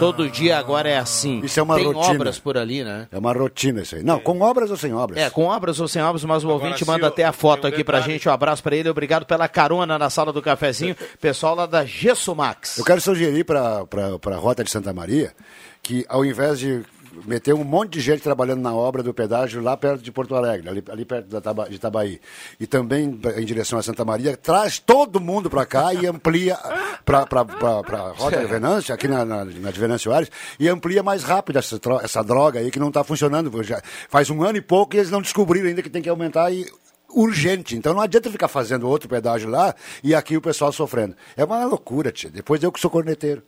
Todo 0.00 0.28
dia 0.28 0.58
agora 0.58 0.88
é 0.88 0.98
assim. 0.98 1.40
Isso 1.44 1.60
é 1.60 1.62
uma 1.62 1.76
tem 1.76 1.86
rotina. 1.86 2.14
obras 2.14 2.38
por 2.40 2.58
ali, 2.58 2.82
né? 2.82 3.06
É 3.12 3.16
uma 3.18 3.32
rotina 3.32 3.80
isso 3.82 3.94
aí. 3.94 4.02
Não, 4.02 4.18
com 4.18 4.40
obras 4.40 4.70
ou 4.72 4.76
sem 4.76 4.92
obras? 4.92 5.20
É, 5.22 5.30
com 5.30 5.44
obras 5.44 5.78
ou 5.78 5.86
sem 5.86 6.02
obras, 6.02 6.24
mas 6.24 6.42
o 6.42 6.48
ouvinte 6.48 6.80
se 6.80 6.84
manda 6.84 7.04
o- 7.04 7.08
até 7.08 7.24
a 7.24 7.32
foto 7.32 7.64
um 7.64 7.68
aqui 7.68 7.84
pra 7.84 7.98
detalhe. 7.98 8.14
gente. 8.14 8.28
Um 8.28 8.32
abraço 8.32 8.60
pra 8.62 8.74
ele, 8.74 8.88
obrigado 8.90 9.24
pela 9.24 9.46
carona 9.46 9.96
na 9.96 10.10
sala 10.10 10.32
do 10.32 10.42
cafezinho. 10.42 10.96
Pessoal 11.20 11.54
lá 11.54 11.64
da 11.66 11.84
Gesso 11.84 12.34
Max. 12.34 12.76
Eu 12.76 12.84
quero 12.84 13.00
sugerir 13.00 13.44
para 13.44 13.86
a 14.26 14.36
Rota 14.36 14.64
de 14.64 14.70
Santa 14.70 14.92
Maria 14.92 15.32
que, 15.80 16.04
ao 16.08 16.24
invés 16.24 16.58
de 16.58 16.82
meter 17.24 17.54
um 17.54 17.64
monte 17.64 17.92
de 17.92 18.00
gente 18.00 18.22
trabalhando 18.22 18.60
na 18.60 18.74
obra 18.74 19.02
do 19.02 19.12
pedágio 19.12 19.62
lá 19.62 19.76
perto 19.76 20.02
de 20.02 20.10
Porto 20.10 20.34
Alegre, 20.34 20.68
ali, 20.68 20.84
ali 20.90 21.04
perto 21.04 21.28
de 21.28 21.74
Itabaí, 21.74 22.20
e 22.58 22.66
também 22.66 23.20
em 23.36 23.44
direção 23.44 23.78
a 23.78 23.82
Santa 23.82 24.04
Maria, 24.04 24.36
traz 24.36 24.78
todo 24.78 25.20
mundo 25.20 25.48
para 25.50 25.64
cá 25.66 25.94
e 25.94 26.06
amplia 26.06 26.58
para 27.04 27.20
a 27.20 28.12
Rota 28.16 28.38
de 28.38 28.46
Venâncio, 28.46 28.94
aqui 28.94 29.08
na, 29.08 29.24
na, 29.24 29.44
na 29.44 29.70
de 29.70 29.80
Venâncio 29.80 30.12
Aires, 30.12 30.30
e 30.58 30.68
amplia 30.68 31.02
mais 31.02 31.22
rápido 31.22 31.58
essa, 31.58 31.78
essa 32.02 32.22
droga 32.22 32.60
aí 32.60 32.70
que 32.70 32.80
não 32.80 32.88
está 32.88 33.04
funcionando. 33.04 33.62
Já 33.62 33.80
faz 34.08 34.30
um 34.30 34.42
ano 34.42 34.58
e 34.58 34.62
pouco 34.62 34.94
e 34.94 34.98
eles 34.98 35.10
não 35.10 35.22
descobriram 35.22 35.68
ainda 35.68 35.82
que 35.82 35.90
tem 35.90 36.02
que 36.02 36.08
aumentar 36.08 36.52
e 36.52 36.66
urgente. 37.14 37.76
Então 37.76 37.94
não 37.94 38.00
adianta 38.00 38.30
ficar 38.30 38.48
fazendo 38.48 38.88
outro 38.88 39.08
pedágio 39.08 39.48
lá 39.48 39.74
e 40.02 40.14
aqui 40.14 40.36
o 40.36 40.40
pessoal 40.40 40.72
sofrendo. 40.72 41.14
É 41.36 41.44
uma 41.44 41.64
loucura, 41.64 42.10
tia. 42.10 42.30
Depois 42.30 42.62
eu 42.62 42.72
que 42.72 42.80
sou 42.80 42.90
corneteiro. 42.90 43.42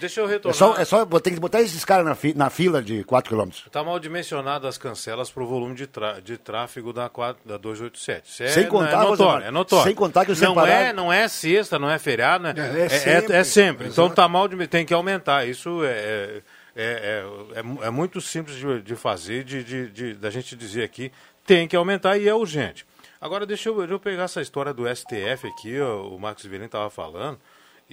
Deixa 0.00 0.20
eu 0.20 0.26
É 0.26 0.30
retornar. 0.30 0.56
só, 0.58 0.76
é 0.76 0.84
só 0.84 1.04
tem 1.20 1.34
que 1.34 1.40
botar 1.40 1.60
esses 1.60 1.84
caras 1.84 2.04
na, 2.06 2.14
fi- 2.14 2.34
na 2.34 2.48
fila 2.48 2.82
de 2.82 3.04
4 3.04 3.28
quilômetros. 3.28 3.64
Está 3.66 3.84
mal 3.84 3.98
dimensionado 4.00 4.66
as 4.66 4.78
cancelas 4.78 5.30
para 5.30 5.42
o 5.42 5.46
volume 5.46 5.74
de, 5.74 5.86
tra- 5.86 6.18
de 6.20 6.38
tráfego 6.38 6.92
da, 6.92 7.08
4, 7.08 7.40
da 7.46 7.56
287. 7.58 8.28
Isso 8.30 8.42
é, 8.42 8.48
Sem 8.48 8.66
contar, 8.68 9.04
é 9.04 9.08
notório, 9.08 9.46
é 9.46 9.50
notório. 9.50 9.84
sem 9.84 9.94
contar 9.94 10.24
que 10.24 10.32
o 10.32 10.34
não 10.34 10.48
separado- 10.54 10.70
é, 10.72 10.92
não 10.92 11.12
é 11.12 11.28
sexta, 11.28 11.78
não 11.78 11.90
é 11.90 11.98
feriado, 11.98 12.42
né? 12.44 12.54
É, 12.56 12.80
é 12.80 12.84
é, 12.84 12.88
sempre, 12.88 13.36
é 13.36 13.44
sempre. 13.44 13.88
Então 13.88 14.06
exato. 14.06 14.16
tá 14.16 14.26
mal 14.28 14.48
tem 14.48 14.84
que 14.86 14.94
aumentar. 14.94 15.46
Isso 15.46 15.84
é, 15.84 15.90
é, 15.90 16.42
é, 16.74 17.24
é, 17.58 17.62
mu- 17.62 17.82
é 17.84 17.90
muito 17.90 18.20
simples 18.20 18.56
de, 18.56 18.80
de 18.80 18.96
fazer, 18.96 19.44
de, 19.44 19.62
de, 19.62 19.88
de- 19.90 20.14
da 20.14 20.30
gente 20.30 20.56
dizer 20.56 20.84
aqui, 20.84 21.12
tem 21.46 21.68
que 21.68 21.76
aumentar 21.76 22.16
e 22.16 22.26
é 22.28 22.34
urgente. 22.34 22.86
Agora 23.20 23.44
deixa 23.46 23.68
eu, 23.68 23.76
deixa 23.76 23.92
eu 23.92 24.00
pegar 24.00 24.24
essa 24.24 24.40
história 24.40 24.72
do 24.72 24.84
STF 24.88 25.46
aqui, 25.46 25.78
ó, 25.80 26.08
o 26.08 26.18
Marcos 26.18 26.44
Villain 26.46 26.64
estava 26.66 26.88
falando, 26.90 27.38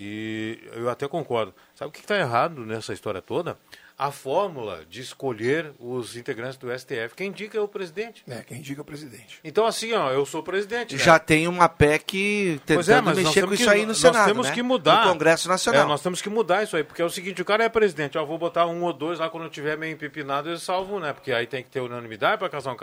e 0.02 0.58
eu 0.78 0.89
até 0.89 1.10
concordo. 1.10 1.54
Sabe 1.76 1.89
o 1.89 1.91
que 1.91 2.00
está 2.00 2.18
errado 2.18 2.66
nessa 2.66 2.93
história 2.93 3.22
toda? 3.22 3.58
A 3.97 4.12
fórmula 4.12 4.86
de 4.89 5.02
escolher 5.02 5.74
os 5.78 6.16
integrantes 6.16 6.56
do 6.58 6.72
STF. 6.72 7.14
Quem 7.18 7.28
indica 7.28 7.58
é 7.58 7.62
o 7.62 7.68
presidente. 7.68 8.24
É, 8.30 8.38
quem 8.43 8.60
indica 8.60 8.80
é 8.80 8.84
o 8.84 8.86
presidente. 8.86 9.41
Então, 9.43 9.66
assim, 9.66 9.91
ó, 9.91 10.10
eu 10.12 10.26
sou 10.26 10.41
presidente. 10.41 10.95
né? 10.95 11.04
Já 11.04 11.20
tem 11.20 11.50
uma 11.50 11.68
PEC 11.68 12.62
tentando 12.66 12.78
Pois 12.78 12.88
é, 12.88 13.02
mas 13.02 13.18
nós 13.18 13.26
mexer 13.26 13.41
com 13.41 13.47
temos 13.47 13.60
isso 13.60 13.70
que- 13.70 13.76
aí 13.76 13.82
no 13.82 13.88
nós 13.89 13.97
Senado, 13.97 14.26
temos 14.28 14.47
né? 14.47 14.54
que 14.54 14.64
mudar. 14.64 15.06
No 15.06 15.12
Congresso 15.12 15.50
Nacional. 15.50 15.84
É, 15.84 15.86
nós 15.86 16.02
temos 16.02 16.22
que 16.22 16.30
mudar 16.30 16.64
isso 16.64 16.78
aí, 16.78 16.84
porque 16.86 17.02
é 17.02 17.06
o 17.06 17.10
seguinte, 17.10 17.41
o 17.41 17.45
cara 17.45 17.66
é 17.66 17.68
presidente, 17.68 18.18
ó, 18.18 18.22
eu 18.22 18.26
vou 18.26 18.38
botar 18.38 18.66
um 18.68 18.82
ou 18.84 18.93
dois 18.93 19.20
lá 19.20 19.30
quando 19.30 19.43
eu 19.43 19.50
tiver 19.50 19.78
meio 19.78 19.91
empipinado, 19.91 20.47
eles 20.50 20.64
salvam, 20.64 21.02
né? 21.02 21.12
Porque 21.12 21.34
aí 21.34 21.45
tem 21.45 21.62
que 21.62 21.70
ter 21.70 21.82
unanimidade 21.82 22.38
para 22.38 22.47
casar 22.47 22.72
um 22.72 22.78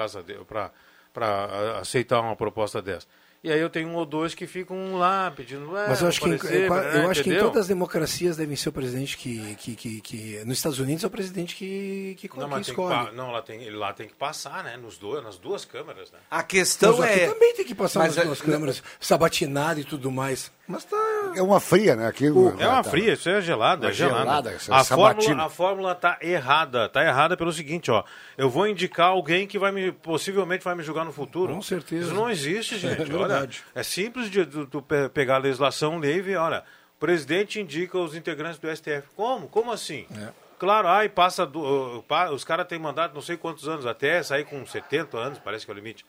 para 1.14 1.78
aceitar 1.80 2.20
uma 2.20 2.36
proposta 2.36 2.82
dessa. 2.82 3.06
E 3.47 3.53
aí 3.53 3.61
eu 3.61 3.70
tenho 3.70 3.88
um 3.90 3.94
ou 3.94 4.05
dois 4.05 4.34
que 4.34 4.44
ficam 4.44 4.97
lá 4.97 5.30
pedindo, 5.30 5.76
é, 5.76 5.86
Mas 5.88 6.01
eu 6.03 6.09
acho, 6.09 6.20
que, 6.20 6.28
em, 6.28 6.34
aparecer, 6.34 6.62
eu, 6.64 6.74
né, 6.74 7.05
eu 7.05 7.11
acho 7.11 7.22
que 7.22 7.32
em 7.32 7.38
todas 7.38 7.59
as 7.59 7.68
democracias 7.68 8.36
devem 8.36 8.57
ser 8.57 8.70
o 8.70 8.72
presidente 8.72 9.16
que, 9.16 9.55
que, 9.55 9.76
que, 9.76 10.01
que- 10.01 10.44
Nos 10.44 10.59
Estados 10.59 10.80
Unidos 10.80 11.05
é 11.05 11.07
o 11.07 11.11
presidente 11.11 11.55
que, 11.55 12.16
que, 12.18 12.28
Não, 12.36 12.49
que 12.49 12.55
que, 12.57 12.61
escolhe. 12.62 13.07
pa- 13.07 13.12
não 13.12 13.30
lá, 13.30 13.40
tem, 13.42 13.62
ele 13.62 13.76
lá 13.76 13.92
tem 13.92 14.09
que 14.09 14.14
passar, 14.14 14.64
né? 14.64 14.76
Nos 14.76 14.99
dois, 14.99 15.22
nas 15.22 15.38
duas 15.38 15.64
câmeras, 15.64 16.11
né? 16.11 16.18
A 16.28 16.42
questão 16.42 16.99
Mas 16.99 17.09
aqui 17.09 17.20
é. 17.20 17.28
também 17.28 17.55
tem 17.55 17.64
que 17.64 17.74
passar 17.76 18.01
Mas 18.01 18.16
nas 18.16 18.24
é- 18.24 18.26
duas 18.26 18.40
câmeras, 18.42 18.82
sabatinado 18.99 19.78
e 19.78 19.84
tudo 19.84 20.11
mais. 20.11 20.51
Mas 20.68 20.84
tá. 20.84 20.96
É 21.36 21.42
uma 21.42 21.60
fria, 21.60 21.94
né? 21.94 22.06
Aqui, 22.08 22.26
É 22.26 22.30
uma 22.32 22.82
tá- 22.82 22.84
fria, 22.84 23.12
isso 23.12 23.28
é 23.28 23.40
gelada, 23.40 23.86
Uma 23.86 23.90
é 23.90 23.94
gelada. 23.94 24.24
gelada, 24.58 24.80
a, 24.80 24.84
fórmula, 24.84 25.44
a 25.44 25.48
fórmula 25.48 25.94
tá 25.94 26.18
errada, 26.20 26.88
tá 26.88 27.04
errada 27.04 27.36
pelo 27.36 27.52
seguinte, 27.52 27.90
ó. 27.90 28.02
Eu 28.36 28.50
vou 28.50 28.66
indicar 28.66 29.08
alguém 29.08 29.46
que 29.46 29.58
vai 29.58 29.70
me 29.70 29.92
possivelmente 29.92 30.64
vai 30.64 30.74
me 30.74 30.82
julgar 30.82 31.04
no 31.04 31.12
futuro. 31.12 31.54
Com 31.54 31.62
certeza. 31.62 32.06
Isso 32.06 32.14
não 32.14 32.28
existe, 32.28 32.78
gente. 32.80 33.00
É 33.00 33.04
olha, 33.14 33.18
verdade. 33.28 33.62
é 33.74 33.82
simples 33.82 34.28
de 34.28 34.44
tu, 34.44 34.66
tu 34.66 34.82
pe- 34.82 35.08
pegar 35.10 35.36
a 35.36 35.38
legislação, 35.38 35.98
ler 35.98 36.16
e 36.16 36.20
ver, 36.22 36.36
olha, 36.36 36.64
o 36.96 36.98
presidente 36.98 37.60
indica 37.60 37.96
os 37.98 38.14
integrantes 38.16 38.58
do 38.58 38.68
STF. 38.74 39.04
Como? 39.14 39.46
Como 39.48 39.70
assim? 39.70 40.04
É. 40.20 40.28
Claro, 40.58 40.88
aí 40.88 41.08
passa 41.08 41.44
do, 41.46 41.98
uh, 41.98 42.02
pa- 42.04 42.30
os 42.30 42.42
caras 42.42 42.66
têm 42.66 42.78
mandato 42.78 43.14
não 43.14 43.20
sei 43.20 43.36
quantos 43.36 43.68
anos 43.68 43.84
até 43.84 44.22
sair 44.22 44.44
com 44.46 44.64
70 44.66 45.16
anos, 45.18 45.38
parece 45.38 45.64
que 45.66 45.70
é 45.70 45.74
o 45.74 45.76
limite. 45.76 46.04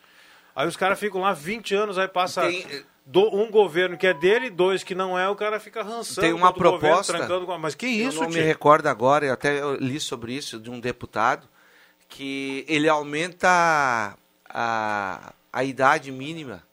Aí 0.58 0.68
os 0.68 0.76
caras 0.76 1.00
ficam 1.00 1.22
lá 1.22 1.34
20 1.34 1.76
anos, 1.76 1.98
aí 2.00 2.08
passa 2.08 2.42
Tem- 2.42 2.66
do- 3.06 3.34
um 3.36 3.52
governo 3.52 3.96
que 3.96 4.08
é 4.08 4.14
dele, 4.14 4.50
dois 4.50 4.84
que 4.84 4.96
não 4.96 5.18
é, 5.18 5.30
o 5.30 5.36
cara 5.36 5.60
fica 5.60 5.84
rançando. 5.84 6.22
Tem 6.22 6.34
uma 6.34 6.50
o 6.50 6.54
governo, 6.54 6.80
proposta. 6.80 7.14
trancando 7.16 7.60
Mas 7.60 7.76
que 7.76 7.86
isso, 7.86 8.18
Eu 8.18 8.24
não 8.24 8.30
me 8.30 8.42
recordo 8.42 8.88
agora, 8.88 9.26
eu 9.28 9.34
até 9.34 9.62
li 9.80 10.00
sobre 10.00 10.34
isso 10.34 10.60
de 10.60 10.72
um 10.72 10.80
deputado, 10.80 11.48
que 12.10 12.66
ele 12.68 12.90
aumenta 12.90 14.18
a, 14.50 15.34
a 15.54 15.64
idade 15.64 16.12
mínima 16.12 16.64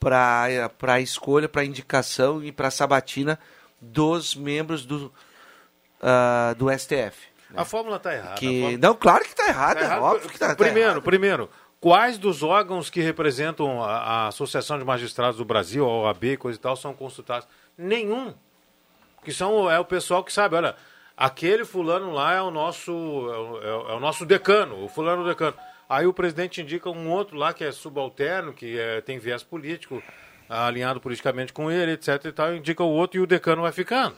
para 0.00 0.70
a 0.82 1.00
escolha, 1.00 1.48
para 1.48 1.64
indicação 1.64 2.42
e 2.42 2.50
para 2.50 2.70
sabatina 2.70 3.38
dos 3.80 4.34
membros 4.34 4.86
do, 4.86 5.12
ah, 6.00 6.54
do 6.56 6.70
STF. 6.70 7.28
A 7.56 7.64
fórmula 7.64 7.96
está 7.96 8.14
errada. 8.14 8.34
Que, 8.34 8.60
fórmula- 8.60 8.78
Não, 8.88 8.94
claro 8.94 9.24
que 9.24 9.30
está 9.30 9.48
errada, 9.48 9.80
Tá 9.80 9.86
errado. 9.86 10.02
óbvio 10.02 10.28
que 10.28 10.34
está 10.36 10.54
Primeiro, 10.54 11.02
primeiro, 11.02 11.50
quais 11.80 12.18
dos 12.18 12.42
órgãos 12.42 12.90
que 12.90 13.00
representam 13.00 13.82
a, 13.82 13.96
a 13.96 14.26
Associação 14.28 14.78
de 14.78 14.84
Magistrados 14.84 15.38
do 15.38 15.44
Brasil, 15.44 15.84
a 15.84 16.02
OAB 16.02 16.36
coisa 16.38 16.58
e 16.58 16.62
tal, 16.62 16.76
são 16.76 16.94
consultados? 16.94 17.48
Nenhum. 17.76 18.34
Que 19.24 19.32
são, 19.32 19.70
é 19.70 19.78
o 19.78 19.84
pessoal 19.84 20.24
que 20.24 20.32
sabe, 20.32 20.56
olha, 20.56 20.74
aquele 21.16 21.64
fulano 21.64 22.12
lá 22.12 22.34
é 22.34 22.42
o 22.42 22.50
nosso, 22.50 22.92
é 22.92 23.38
o, 23.38 23.62
é 23.62 23.92
é 23.92 23.94
o 23.94 24.00
nosso 24.00 24.24
decano, 24.24 24.84
o 24.84 24.88
fulano 24.88 25.26
decano. 25.26 25.56
Aí 25.88 26.06
o 26.06 26.12
presidente 26.12 26.60
indica 26.60 26.90
um 26.90 27.10
outro 27.10 27.36
lá 27.36 27.52
que 27.52 27.64
é 27.64 27.72
subalterno, 27.72 28.52
que 28.52 28.78
é, 28.78 29.00
tem 29.00 29.18
viés 29.18 29.42
político, 29.42 30.02
alinhado 30.48 31.00
politicamente 31.00 31.52
com 31.52 31.70
ele, 31.70 31.92
etc 31.92 32.24
e 32.26 32.32
tal, 32.32 32.54
indica 32.54 32.82
o 32.82 32.90
outro 32.90 33.18
e 33.18 33.22
o 33.22 33.26
decano 33.26 33.62
vai 33.62 33.72
ficando. 33.72 34.16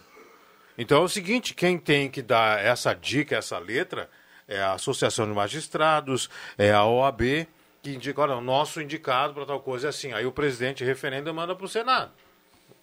Então 0.76 1.02
é 1.02 1.04
o 1.04 1.08
seguinte, 1.08 1.54
quem 1.54 1.78
tem 1.78 2.10
que 2.10 2.22
dar 2.22 2.64
essa 2.64 2.94
dica, 2.94 3.36
essa 3.36 3.58
letra, 3.58 4.08
é 4.50 4.60
a 4.60 4.72
Associação 4.72 5.26
de 5.26 5.32
Magistrados, 5.32 6.28
é 6.58 6.72
a 6.72 6.84
OAB, 6.84 7.46
que 7.82 7.94
indica, 7.94 8.20
olha, 8.20 8.34
o 8.34 8.40
nosso 8.40 8.82
indicado 8.82 9.32
para 9.32 9.46
tal 9.46 9.60
coisa 9.60 9.86
é 9.86 9.90
assim. 9.90 10.12
Aí 10.12 10.26
o 10.26 10.32
presidente 10.32 10.84
referenda 10.84 11.30
e 11.30 11.32
manda 11.32 11.54
para 11.54 11.64
o 11.64 11.68
Senado 11.68 12.10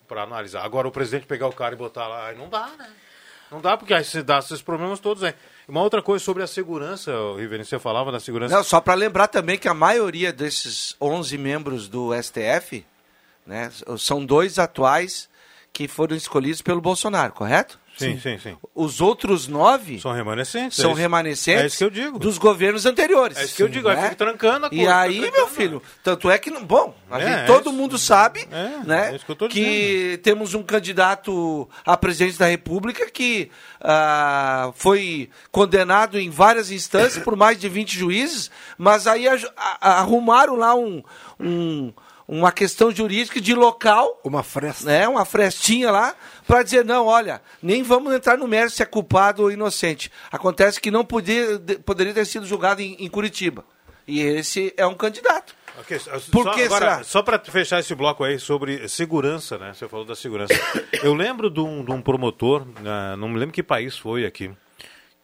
para 0.07 0.23
analisar. 0.23 0.63
Agora 0.63 0.87
o 0.87 0.91
presidente 0.91 1.27
pegar 1.27 1.47
o 1.47 1.53
cara 1.53 1.75
e 1.75 1.77
botar 1.77 2.07
lá, 2.07 2.31
não 2.31 2.49
dá, 2.49 2.67
né? 2.77 2.89
Não 3.51 3.61
dá, 3.61 3.77
porque 3.77 3.93
aí 3.93 4.03
se 4.03 4.21
dá 4.23 4.39
esses 4.39 4.61
problemas 4.61 4.99
todos 4.99 5.23
aí. 5.23 5.33
Uma 5.67 5.81
outra 5.81 6.01
coisa 6.01 6.23
sobre 6.23 6.43
a 6.43 6.47
segurança, 6.47 7.11
Riverino, 7.37 7.65
você 7.65 7.77
falava 7.77 8.11
da 8.11 8.19
segurança. 8.19 8.55
Não, 8.55 8.63
só 8.63 8.81
para 8.81 8.93
lembrar 8.93 9.27
também 9.27 9.57
que 9.57 9.67
a 9.67 9.73
maioria 9.73 10.33
desses 10.33 10.95
11 10.99 11.37
membros 11.37 11.87
do 11.87 12.11
STF, 12.21 12.85
né, 13.45 13.69
são 13.97 14.25
dois 14.25 14.59
atuais 14.59 15.29
que 15.71 15.87
foram 15.87 16.15
escolhidos 16.15 16.61
pelo 16.61 16.81
Bolsonaro, 16.81 17.33
correto? 17.33 17.79
Sim, 17.97 18.19
sim, 18.19 18.37
sim. 18.37 18.57
Os 18.75 19.01
outros 19.01 19.47
nove 19.47 19.99
São 19.99 20.13
remanescentes. 20.13 20.77
são 20.77 20.89
é 20.91 20.93
isso- 20.93 21.01
remanescentes 21.01 21.63
É 21.63 21.65
isso 21.67 21.77
que 21.77 21.83
eu 21.83 21.89
digo. 21.89 22.19
dos 22.19 22.37
governos 22.37 22.85
anteriores. 22.85 23.37
É 23.37 23.43
isso 23.45 23.55
que 23.55 23.63
eu 23.63 23.67
digo, 23.67 23.87
aí 23.89 23.95
né? 23.95 24.03
fica 24.03 24.15
trancando 24.15 24.65
a 24.67 24.69
E 24.71 24.77
coisa, 24.77 24.95
aí, 24.95 25.21
fica 25.21 25.31
meu 25.37 25.47
filho, 25.47 25.81
tanto 26.03 26.29
é 26.29 26.37
que, 26.37 26.51
bom, 26.59 26.95
a 27.09 27.19
É, 27.19 27.25
gente- 27.25 27.39
é 27.39 27.45
todo 27.45 27.69
isso. 27.69 27.73
mundo 27.73 27.97
sabe 27.97 28.47
É, 28.51 28.85
né, 28.85 29.15
é 29.15 29.19
que 29.19 29.47
que 29.49 30.19
temos 30.23 30.53
um 30.53 30.61
candidato 30.63 31.67
à 31.85 31.97
presidência 31.97 32.39
da 32.39 32.45
República 32.47 33.09
que 33.09 33.49
ah, 33.81 34.71
foi 34.75 35.29
condenado 35.51 36.19
em 36.19 36.29
várias 36.29 36.71
instâncias 36.71 37.23
por 37.23 37.35
mais 37.35 37.59
de 37.59 37.67
20 37.69 37.97
juízes, 37.97 38.49
mas 38.77 39.07
aí 39.07 39.27
a- 39.27 39.37
a- 39.55 39.99
arrumaram 39.99 40.55
lá 40.55 40.73
um, 40.75 41.03
um- 41.39 41.93
uma 42.27 42.51
questão 42.51 42.91
jurídica 42.91 43.39
de 43.39 43.53
local, 43.55 44.19
Uma 44.23 44.43
fresta. 44.43 44.85
né, 44.85 45.07
uma 45.07 45.23
frestinha 45.23 45.89
lá, 45.91 46.13
para 46.45 46.61
dizer, 46.63 46.83
não, 46.83 47.05
olha, 47.05 47.41
nem 47.61 47.81
vamos 47.83 48.13
entrar 48.13 48.37
no 48.37 48.47
mérito 48.47 48.75
se 48.75 48.83
é 48.83 48.85
culpado 48.85 49.43
ou 49.43 49.51
inocente. 49.51 50.11
Acontece 50.31 50.81
que 50.81 50.91
não 50.91 51.05
podia, 51.05 51.57
de- 51.57 51.77
poderia 51.79 52.13
ter 52.13 52.25
sido 52.25 52.45
julgado 52.45 52.81
em, 52.81 52.95
em 52.99 53.07
Curitiba. 53.09 53.63
E 54.07 54.19
esse 54.21 54.73
é 54.77 54.85
um 54.85 54.93
candidato. 54.93 55.55
Ok, 55.79 55.99
só- 55.99 56.11
Por 56.31 56.43
só, 56.43 56.53
que 56.53 56.63
agora, 56.63 56.79
será? 56.91 57.03
Só 57.03 57.21
para 57.21 57.37
fechar 57.39 57.79
esse 57.79 57.93
bloco 57.93 58.23
aí 58.23 58.39
sobre 58.39 58.87
segurança, 58.87 59.57
né? 59.57 59.73
Você 59.73 59.87
falou 59.87 60.05
da 60.05 60.15
segurança. 60.15 60.53
Eu 61.03 61.13
lembro 61.13 61.49
de 61.49 61.59
um, 61.59 61.83
de 61.85 61.91
um 61.91 62.01
promotor, 62.01 62.65
né, 62.81 63.15
não 63.17 63.29
me 63.29 63.37
lembro 63.37 63.53
que 63.53 63.61
país 63.61 63.97
foi 63.97 64.25
aqui. 64.25 64.51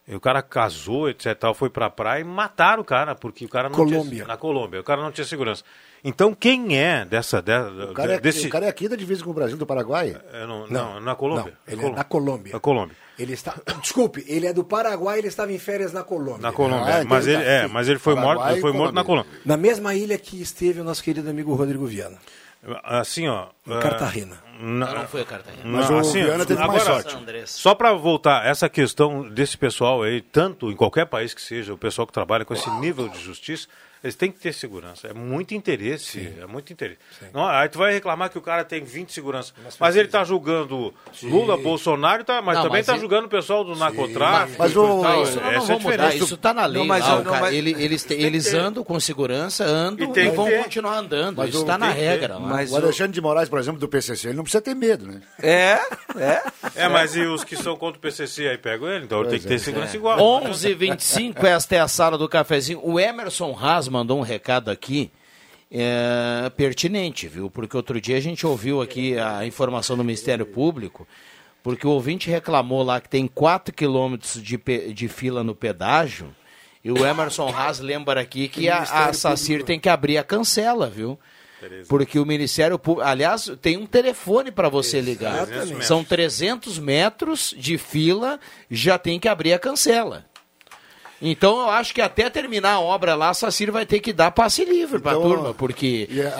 E 0.07 0.13
o 0.13 0.19
cara 0.19 0.41
casou, 0.41 1.09
etc. 1.09 1.33
Tal, 1.37 1.53
foi 1.53 1.69
pra 1.69 1.89
praia 1.89 2.21
e 2.21 2.23
mataram 2.25 2.81
o 2.81 2.85
cara, 2.85 3.15
porque 3.15 3.45
o 3.45 3.49
cara 3.49 3.69
não 3.69 3.75
Colômbia. 3.75 4.03
tinha. 4.11 4.25
Na 4.25 4.35
Colômbia. 4.37 4.81
O 4.81 4.83
cara 4.83 5.01
não 5.01 5.11
tinha 5.13 5.25
segurança. 5.25 5.63
Então, 6.03 6.33
quem 6.33 6.77
é 6.77 7.05
dessa. 7.05 7.41
de- 7.41 7.51
O 7.89 7.93
cara, 7.93 8.13
é, 8.15 8.19
desse, 8.19 8.47
o 8.47 8.49
cara 8.49 8.65
é 8.65 8.69
aqui 8.69 8.89
da 8.89 8.95
divisa 8.95 9.23
com 9.23 9.29
o 9.29 9.33
Brasil 9.33 9.55
do 9.57 9.65
Paraguai. 9.65 10.15
É, 10.33 10.45
não, 10.45 10.67
não, 10.67 10.99
na 10.99 11.15
Colômbia. 11.15 11.53
Não, 11.65 11.73
ele 11.73 11.77
Colômbia. 11.81 11.95
é 11.95 11.97
na 11.97 12.03
Colômbia. 12.03 12.53
Na 12.53 12.59
Colômbia. 12.59 12.97
Ele 13.17 13.33
está. 13.33 13.55
Desculpe, 13.81 14.23
ele 14.27 14.45
é 14.47 14.51
do 14.53 14.63
Paraguai, 14.63 15.19
ele 15.19 15.27
estava 15.29 15.51
em 15.53 15.59
férias 15.59 15.93
na 15.93 16.03
Colômbia. 16.03 16.41
Na 16.41 16.51
Colômbia. 16.51 16.85
Ah, 16.95 16.97
então 17.03 17.07
mas, 17.09 17.25
ele 17.27 17.37
ele, 17.37 17.45
tá 17.45 17.51
é, 17.51 17.67
mas 17.67 17.87
ele 17.87 17.99
foi 17.99 18.15
Paraguai 18.15 18.35
morto, 18.47 18.57
e 18.57 18.61
foi 18.61 18.73
morto 18.73 18.93
na 18.93 19.03
Colômbia. 19.03 19.31
Na 19.45 19.55
mesma 19.55 19.95
ilha 19.95 20.17
que 20.17 20.41
esteve 20.41 20.81
o 20.81 20.83
nosso 20.83 21.01
querido 21.03 21.29
amigo 21.29 21.53
Rodrigo 21.55 21.85
Viana. 21.85 22.17
Assim, 22.83 23.27
ó. 23.27 23.47
Em 23.67 23.73
é, 23.73 23.79
Cartagena. 23.79 24.37
na- 24.59 24.93
Não 24.93 25.07
foi 25.07 25.21
a 25.21 25.25
Cartagena. 25.25 25.63
Mas 25.65 25.89
Não, 25.89 25.97
o 25.97 25.99
assim, 25.99 26.23
Viana 26.23 26.45
teve 26.45 26.61
agora, 26.61 26.71
mais 26.85 27.03
sorte. 27.03 27.17
Só 27.51 27.75
para 27.75 27.91
voltar, 27.93 28.45
essa 28.45 28.69
questão 28.69 29.27
desse 29.29 29.57
pessoal 29.57 30.01
aí, 30.01 30.21
tanto 30.21 30.71
em 30.71 30.75
qualquer 30.75 31.05
país 31.05 31.33
que 31.33 31.41
seja, 31.41 31.73
o 31.73 31.77
pessoal 31.77 32.07
que 32.07 32.13
trabalha 32.13 32.45
com 32.45 32.53
esse 32.53 32.69
nível 32.79 33.09
de 33.09 33.19
justiça, 33.19 33.67
eles 34.03 34.15
têm 34.15 34.31
que 34.31 34.39
ter 34.39 34.53
segurança. 34.53 35.07
É 35.07 35.13
muito 35.13 35.53
interesse. 35.53 36.33
É 36.41 36.45
muito 36.45 36.73
interesse. 36.73 36.99
Não, 37.33 37.45
aí 37.47 37.69
tu 37.69 37.77
vai 37.77 37.93
reclamar 37.93 38.29
que 38.29 38.37
o 38.37 38.41
cara 38.41 38.63
tem 38.63 38.83
20 38.83 39.13
segurança. 39.13 39.53
Mas, 39.79 39.95
ele 39.95 40.07
está 40.07 40.23
julgando 40.23 40.93
Lula, 41.23 41.55
Bolsonaro, 41.57 42.23
tá, 42.23 42.41
mas 42.41 42.55
Não, 42.55 42.63
também 42.63 42.79
mas 42.79 42.81
está 42.81 42.93
ele- 42.93 42.99
julgando 43.01 43.27
o 43.27 43.29
pessoal 43.29 43.63
do 43.63 43.75
narcotráfico. 43.75 44.57
Mas 44.59 44.73
coisa 44.73 44.91
o- 44.93 45.01
tal. 45.01 45.23
Isso 45.23 45.39
não 45.39 45.47
Essa 45.51 45.63
é 45.63 45.67
vamos 45.67 45.83
mudar, 45.83 46.15
isso 46.15 46.33
está 46.35 46.53
na 46.53 46.65
lei. 46.65 46.81
Não, 46.81 46.87
mas 46.87 47.07
não, 47.07 47.23
cara- 47.23 47.39
mas- 47.41 47.53
ele- 47.53 47.75
eles, 47.83 48.03
te- 48.03 48.13
eles 48.13 48.53
andam 48.53 48.83
com 48.83 48.99
segurança, 48.99 49.63
andam 49.65 50.07
E 50.07 50.09
e, 50.09 50.13
tem 50.13 50.29
que 50.31 50.35
vão 50.35 50.45
ter. 50.45 50.63
continuar 50.63 50.97
andando. 50.97 51.37
Mas 51.37 51.49
isso 51.49 51.61
está 51.61 51.77
na 51.77 51.89
regra. 51.89 52.39
Mas 52.39 52.71
O 52.71 52.75
Alexandre 52.75 53.13
de 53.13 53.21
Moraes, 53.21 53.47
por 53.49 53.59
exemplo, 53.59 53.79
do 53.79 53.87
PCC, 53.87 54.27
ele 54.29 54.35
não 54.37 54.43
precisa 54.43 54.61
ter 54.61 54.75
medo, 54.75 55.05
né? 55.07 55.21
É, 55.41 55.79
é. 56.17 56.41
É, 56.75 56.87
mas 56.89 57.15
e 57.15 57.21
os 57.21 57.43
que 57.43 57.55
são 57.55 57.75
contra 57.77 57.97
o 57.97 58.01
PCC 58.01 58.47
aí 58.47 58.57
pegam 58.57 58.87
ele? 58.89 59.05
Então 59.05 59.21
ele 59.21 59.29
tem 59.29 59.39
que 59.39 59.47
ter 59.47 59.59
segurança 59.59 59.95
igual. 59.95 60.17
11:25 60.19 61.45
esta 61.45 61.75
é 61.75 61.79
a 61.79 61.87
sala 61.87 62.17
do 62.17 62.27
cafezinho. 62.27 62.79
O 62.83 62.99
Emerson 62.99 63.57
Haas 63.59 63.87
mandou 63.93 64.17
um 64.17 64.23
recado 64.23 64.71
aqui 64.71 65.11
é, 65.71 66.49
pertinente, 66.57 67.27
viu? 67.27 67.49
Porque 67.49 67.77
outro 67.77 68.01
dia 68.01 68.17
a 68.17 68.19
gente 68.19 68.45
ouviu 68.45 68.81
aqui 68.81 69.17
a 69.17 69.45
informação 69.45 69.95
do 69.95 70.03
Ministério 70.03 70.45
Público, 70.45 71.07
porque 71.61 71.85
o 71.85 71.91
ouvinte 71.91 72.29
reclamou 72.29 72.83
lá 72.83 72.99
que 72.99 73.07
tem 73.07 73.27
4 73.27 73.73
quilômetros 73.73 74.41
de, 74.41 74.57
de 74.93 75.07
fila 75.07 75.43
no 75.43 75.53
pedágio. 75.53 76.35
E 76.83 76.91
o 76.91 77.05
Emerson 77.05 77.47
Haas 77.47 77.79
lembra 77.79 78.19
aqui 78.19 78.49
que 78.49 78.67
a, 78.67 78.79
a 78.79 79.13
SACIR 79.13 79.63
tem 79.63 79.79
que 79.79 79.87
abrir 79.87 80.17
a 80.17 80.23
cancela, 80.23 80.89
viu? 80.89 81.17
Porque 81.87 82.19
o 82.19 82.25
Ministério 82.25 82.77
Público. 82.77 83.07
Aliás, 83.07 83.49
tem 83.61 83.77
um 83.77 83.85
telefone 83.85 84.51
para 84.51 84.67
você 84.67 84.99
ligar. 84.99 85.43
Exatamente. 85.43 85.85
São 85.85 86.03
300 86.03 86.77
metros 86.77 87.55
de 87.57 87.77
fila, 87.77 88.37
já 88.69 88.97
tem 88.97 89.17
que 89.17 89.29
abrir 89.29 89.53
a 89.53 89.59
cancela. 89.59 90.25
Então 91.25 91.61
eu 91.61 91.69
acho 91.69 91.93
que 91.93 92.01
até 92.01 92.29
terminar 92.29 92.73
a 92.73 92.79
obra 92.81 93.15
lá, 93.15 93.29
a 93.29 93.33
Sacir 93.33 93.71
vai 93.71 93.85
ter 93.85 93.99
que 94.01 94.11
dar 94.11 94.29
passe 94.31 94.65
livre 94.65 94.99
para 94.99 95.13
a 95.13 95.15
Então, 95.15 95.29
turma, 95.29 95.53
porque. 95.53 96.07
E 96.11 96.21
a, 96.21 96.35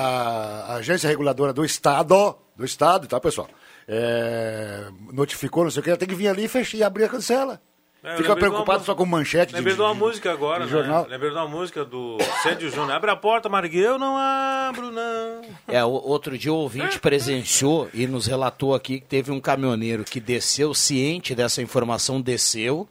a 0.68 0.74
agência 0.76 1.08
reguladora 1.08 1.54
do 1.54 1.64
Estado, 1.64 2.36
do 2.56 2.66
Estado, 2.66 3.08
tá, 3.08 3.20
pessoal? 3.20 3.48
É, 3.88 4.86
notificou, 5.12 5.64
não 5.64 5.72
sei 5.72 5.80
o 5.82 5.84
que, 5.84 5.96
tem 5.98 6.08
que 6.08 6.16
vir 6.16 6.28
ali 6.28 6.46
e, 6.46 6.48
fechar, 6.48 6.78
e 6.78 6.84
abrir 6.84 7.06
a 7.06 7.10
cancela. 7.10 7.62
É, 8.04 8.12
Fica 8.18 8.24
de 8.24 8.30
uma 8.32 8.36
preocupado 8.36 8.80
mu- 8.80 8.86
só 8.86 8.94
com 8.96 9.06
manchete 9.06 9.54
Lembrei 9.56 9.76
de 9.76 9.82
uma 9.82 9.94
de- 9.94 10.00
música 10.00 10.30
agora, 10.34 10.66
de 10.66 10.66
né? 10.66 10.72
jornal. 10.78 11.08
Lembrei 11.10 11.30
de 11.32 11.38
uma 11.38 11.48
música 11.48 11.86
do 11.86 12.18
Cédio 12.42 12.70
Júnior. 12.70 12.92
Abre 12.92 13.10
a 13.10 13.16
porta, 13.16 13.48
Marguinhos. 13.48 13.86
Eu 13.86 13.98
não 13.98 14.18
abro, 14.18 14.92
não. 14.92 15.42
É, 15.70 15.86
o- 15.86 15.90
outro 15.90 16.38
dia 16.38 16.52
o 16.52 16.58
ouvinte 16.58 17.00
presenciou 17.00 17.88
e 17.94 18.06
nos 18.06 18.28
relatou 18.28 18.76
aqui 18.76 19.00
que 19.00 19.06
teve 19.08 19.32
um 19.32 19.40
caminhoneiro 19.40 20.04
que 20.04 20.20
desceu, 20.20 20.74
ciente 20.74 21.34
dessa 21.34 21.62
informação, 21.62 22.20
desceu 22.20 22.90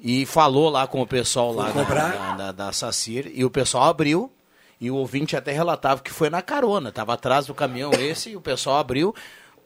e 0.00 0.24
falou 0.24 0.70
lá 0.70 0.86
com 0.86 1.02
o 1.02 1.06
pessoal 1.06 1.52
lá 1.52 1.70
da, 1.70 1.82
da, 1.84 2.34
da, 2.36 2.52
da 2.52 2.72
Sacir 2.72 3.30
e 3.34 3.44
o 3.44 3.50
pessoal 3.50 3.84
abriu. 3.84 4.32
E 4.80 4.90
o 4.90 4.96
ouvinte 4.96 5.36
até 5.36 5.52
relatava 5.52 6.00
que 6.00 6.10
foi 6.10 6.30
na 6.30 6.40
carona, 6.40 6.88
estava 6.88 7.12
atrás 7.12 7.44
do 7.44 7.54
caminhão 7.54 7.90
esse 7.92 8.30
e 8.30 8.36
o 8.36 8.40
pessoal 8.40 8.78
abriu, 8.78 9.14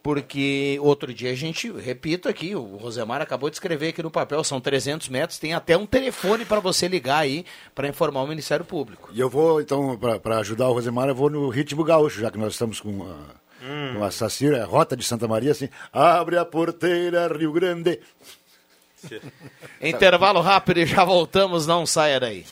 porque 0.03 0.77
outro 0.83 1.15
dia 1.15 1.31
a 1.31 1.35
gente, 1.37 1.71
repito 1.71 2.29
aqui, 2.29 2.55
o 2.57 2.77
Rosemar 2.77 3.23
acabou 3.23 3.49
de 3.49 3.55
escrever 3.55 3.91
aqui 3.91 4.03
no 4.03 4.11
papel, 4.11 4.43
são 4.43 4.61
300 4.61 5.09
metros, 5.09 5.39
tem 5.39 5.55
até 5.55 5.77
um 5.77 5.87
telefone 5.87 6.45
para 6.45 6.59
você 6.59 6.89
ligar 6.89 7.19
aí 7.19 7.47
para 7.77 7.87
informar 7.87 8.23
o 8.23 8.27
Ministério 8.27 8.65
Público. 8.65 9.09
E 9.13 9.21
eu 9.21 9.31
vou, 9.31 9.61
então, 9.61 9.97
para 10.21 10.39
ajudar 10.39 10.69
o 10.69 10.73
Rosemar, 10.73 11.09
eu 11.09 11.15
vou 11.15 11.31
no 11.31 11.49
ritmo 11.49 11.85
gaúcho, 11.85 12.21
já 12.21 12.29
que 12.29 12.37
nós 12.37 12.55
estamos 12.55 12.81
com 12.81 13.05
a, 13.05 13.45
Hum. 13.67 13.95
com 13.97 14.05
a 14.05 14.11
Sacira, 14.11 14.63
a 14.63 14.67
Rota 14.67 14.95
de 14.95 15.05
Santa 15.05 15.27
Maria, 15.27 15.53
assim, 15.53 15.71
abre 15.91 16.37
a 16.37 16.45
porteira, 16.45 17.29
Rio 17.29 17.51
Grande. 17.53 17.99
Intervalo 19.81 20.41
rápido 20.41 20.81
e 20.81 20.87
já 20.87 21.05
voltamos, 21.05 21.67
não 21.67 21.87
saia 21.87 22.21
daí. 22.21 22.45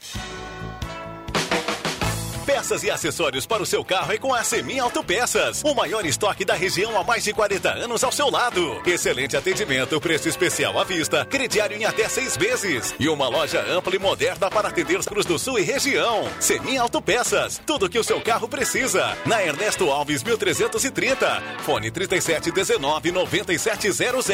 Peças 2.46 2.82
e 2.82 2.90
acessórios 2.90 3.46
para 3.46 3.62
o 3.62 3.66
seu 3.66 3.84
carro 3.84 4.12
é 4.12 4.18
com 4.18 4.34
a 4.34 4.42
Semi 4.42 4.78
Autopeças. 4.78 5.62
O 5.64 5.74
maior 5.74 6.05
estoque 6.05 6.44
da 6.44 6.55
região 6.55 6.98
há 6.98 7.05
mais 7.05 7.24
de 7.24 7.32
40 7.32 7.70
anos 7.70 8.03
ao 8.03 8.11
seu 8.11 8.30
lado. 8.30 8.80
Excelente 8.84 9.36
atendimento, 9.36 10.00
preço 10.00 10.28
especial 10.28 10.78
à 10.78 10.84
vista, 10.84 11.24
crediário 11.24 11.76
em 11.76 11.84
até 11.84 12.09
seis 12.09 12.36
vezes. 12.36 12.94
E 12.98 13.09
uma 13.09 13.28
loja 13.28 13.64
ampla 13.68 13.94
e 13.94 13.98
moderna 13.98 14.50
para 14.50 14.68
atender 14.68 14.98
os 14.98 15.07
Cruz 15.07 15.24
do 15.24 15.38
Sul 15.38 15.59
e 15.59 15.62
região. 15.62 16.28
Semi 16.40 16.76
Autopeças, 16.76 17.61
tudo 17.64 17.88
que 17.88 17.98
o 17.98 18.05
seu 18.05 18.20
carro 18.20 18.48
precisa. 18.48 19.16
Na 19.24 19.42
Ernesto 19.42 19.90
Alves 19.90 20.22
1330. 20.22 21.42
Fone 21.64 21.90
3719 21.90 23.12
9700. 23.12 24.26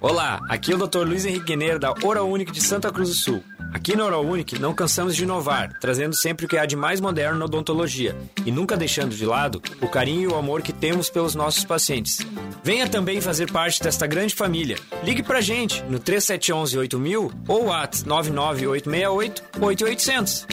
Olá, 0.00 0.40
aqui 0.48 0.72
é 0.72 0.74
o 0.74 0.78
Dr. 0.78 1.00
Luiz 1.00 1.24
Henrique 1.24 1.46
Guineiro 1.46 1.78
da 1.78 1.92
Oral 2.02 2.30
de 2.38 2.60
Santa 2.62 2.90
Cruz 2.90 3.08
do 3.08 3.14
Sul. 3.14 3.44
Aqui 3.74 3.94
na 3.94 4.06
Oral 4.06 4.24
Unique 4.24 4.58
não 4.58 4.72
cansamos 4.72 5.14
de 5.14 5.24
inovar, 5.24 5.78
trazendo 5.80 6.16
sempre 6.16 6.46
o 6.46 6.48
que 6.48 6.56
há 6.56 6.64
de 6.64 6.76
mais 6.76 6.98
moderno 7.00 7.38
na 7.38 7.44
odontologia 7.44 8.16
e 8.46 8.50
nunca 8.50 8.76
deixando 8.76 9.14
de 9.14 9.26
lado 9.26 9.60
o 9.82 9.88
carinho 9.88 10.22
e 10.22 10.26
o 10.32 10.36
amor 10.36 10.62
que 10.62 10.72
temos 10.72 11.10
pelos 11.10 11.34
nossos 11.34 11.64
pacientes. 11.64 12.18
Venha 12.64 12.88
também 12.88 13.20
fazer 13.20 13.52
parte 13.52 13.82
desta 13.82 14.06
grande 14.06 14.34
família. 14.34 14.78
Ligue 15.04 15.22
pra 15.22 15.42
gente 15.42 15.82
no 15.84 15.98
3711 15.98 16.78
8000 16.78 17.32
ou 17.48 17.72
at 17.72 18.02
99868 18.06 19.44
8800. 19.60 20.46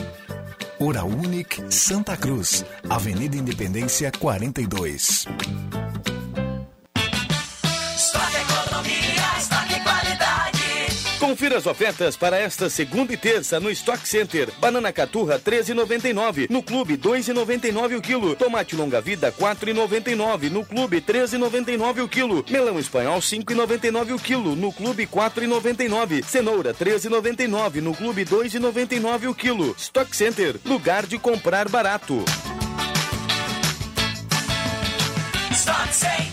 Oral 0.80 1.08
Unique 1.08 1.62
Santa 1.70 2.18
Cruz, 2.18 2.66
Avenida 2.90 3.38
Independência 3.38 4.12
42. 4.12 5.26
Confira 11.34 11.58
as 11.58 11.66
ofertas 11.66 12.16
para 12.16 12.38
esta 12.38 12.70
segunda 12.70 13.12
e 13.12 13.18
terça 13.18 13.60
no 13.60 13.72
Stock 13.72 14.08
Center. 14.08 14.52
Banana 14.60 14.94
caturra 14.94 15.40
13,99, 15.40 16.48
no 16.48 16.62
Clube 16.62 16.96
2,99 16.96 17.98
o 17.98 18.02
quilo. 18.04 18.36
Tomate 18.36 18.76
longa 18.76 19.02
vida 19.02 19.32
4,99, 19.32 20.52
no 20.52 20.64
Clube 20.64 21.02
13,99 21.02 22.04
o 22.04 22.08
quilo. 22.08 22.46
Melão 22.48 22.78
espanhol 22.78 23.18
5,99 23.18 24.14
o 24.14 24.20
quilo, 24.20 24.56
no 24.56 24.72
Clube 24.72 25.08
4,99. 25.08 26.24
Cenoura 26.24 26.72
13,99, 26.72 27.82
no 27.82 27.96
Clube 27.96 28.26
2,99 28.26 29.28
o 29.28 29.34
quilo. 29.34 29.76
Stock 29.76 30.16
Center, 30.16 30.56
lugar 30.64 31.08
de 31.08 31.18
comprar 31.18 31.68
barato. 31.68 32.24
Stock 35.52 35.96
Center. 35.96 36.33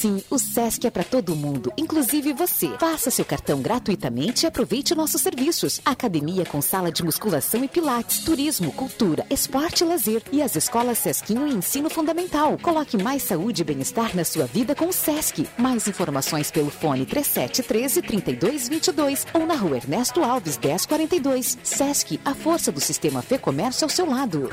Sim, 0.00 0.22
o 0.30 0.38
Sesc 0.38 0.86
é 0.86 0.90
para 0.90 1.04
todo 1.04 1.36
mundo, 1.36 1.70
inclusive 1.76 2.32
você. 2.32 2.70
Faça 2.78 3.10
seu 3.10 3.22
cartão 3.22 3.60
gratuitamente 3.60 4.46
e 4.46 4.46
aproveite 4.46 4.94
nossos 4.94 5.20
serviços. 5.20 5.78
Academia 5.84 6.46
com 6.46 6.62
sala 6.62 6.90
de 6.90 7.04
musculação 7.04 7.62
e 7.62 7.68
pilates, 7.68 8.20
turismo, 8.24 8.72
cultura, 8.72 9.26
esporte 9.28 9.84
e 9.84 9.86
lazer. 9.86 10.22
E 10.32 10.40
as 10.40 10.56
escolas 10.56 10.96
Sesquinho 10.96 11.46
e 11.46 11.52
ensino 11.52 11.90
fundamental. 11.90 12.56
Coloque 12.62 12.96
mais 12.96 13.24
saúde 13.24 13.60
e 13.60 13.64
bem-estar 13.66 14.16
na 14.16 14.24
sua 14.24 14.46
vida 14.46 14.74
com 14.74 14.86
o 14.86 14.92
Sesc. 14.92 15.46
Mais 15.58 15.86
informações 15.86 16.50
pelo 16.50 16.70
fone 16.70 17.04
3713 17.04 18.00
3222 18.00 19.26
ou 19.34 19.44
na 19.44 19.54
rua 19.54 19.76
Ernesto 19.76 20.24
Alves 20.24 20.56
1042. 20.56 21.58
Sesc, 21.62 22.18
a 22.24 22.34
força 22.34 22.72
do 22.72 22.80
sistema 22.80 23.20
Fê 23.20 23.36
Comércio 23.36 23.84
ao 23.84 23.90
seu 23.90 24.08
lado. 24.08 24.48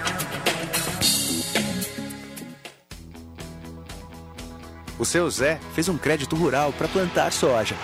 O 4.99 5.05
seu 5.05 5.29
Zé 5.29 5.59
fez 5.73 5.87
um 5.89 5.97
crédito 5.97 6.35
rural 6.35 6.73
para 6.73 6.87
plantar 6.87 7.31
soja. 7.31 7.75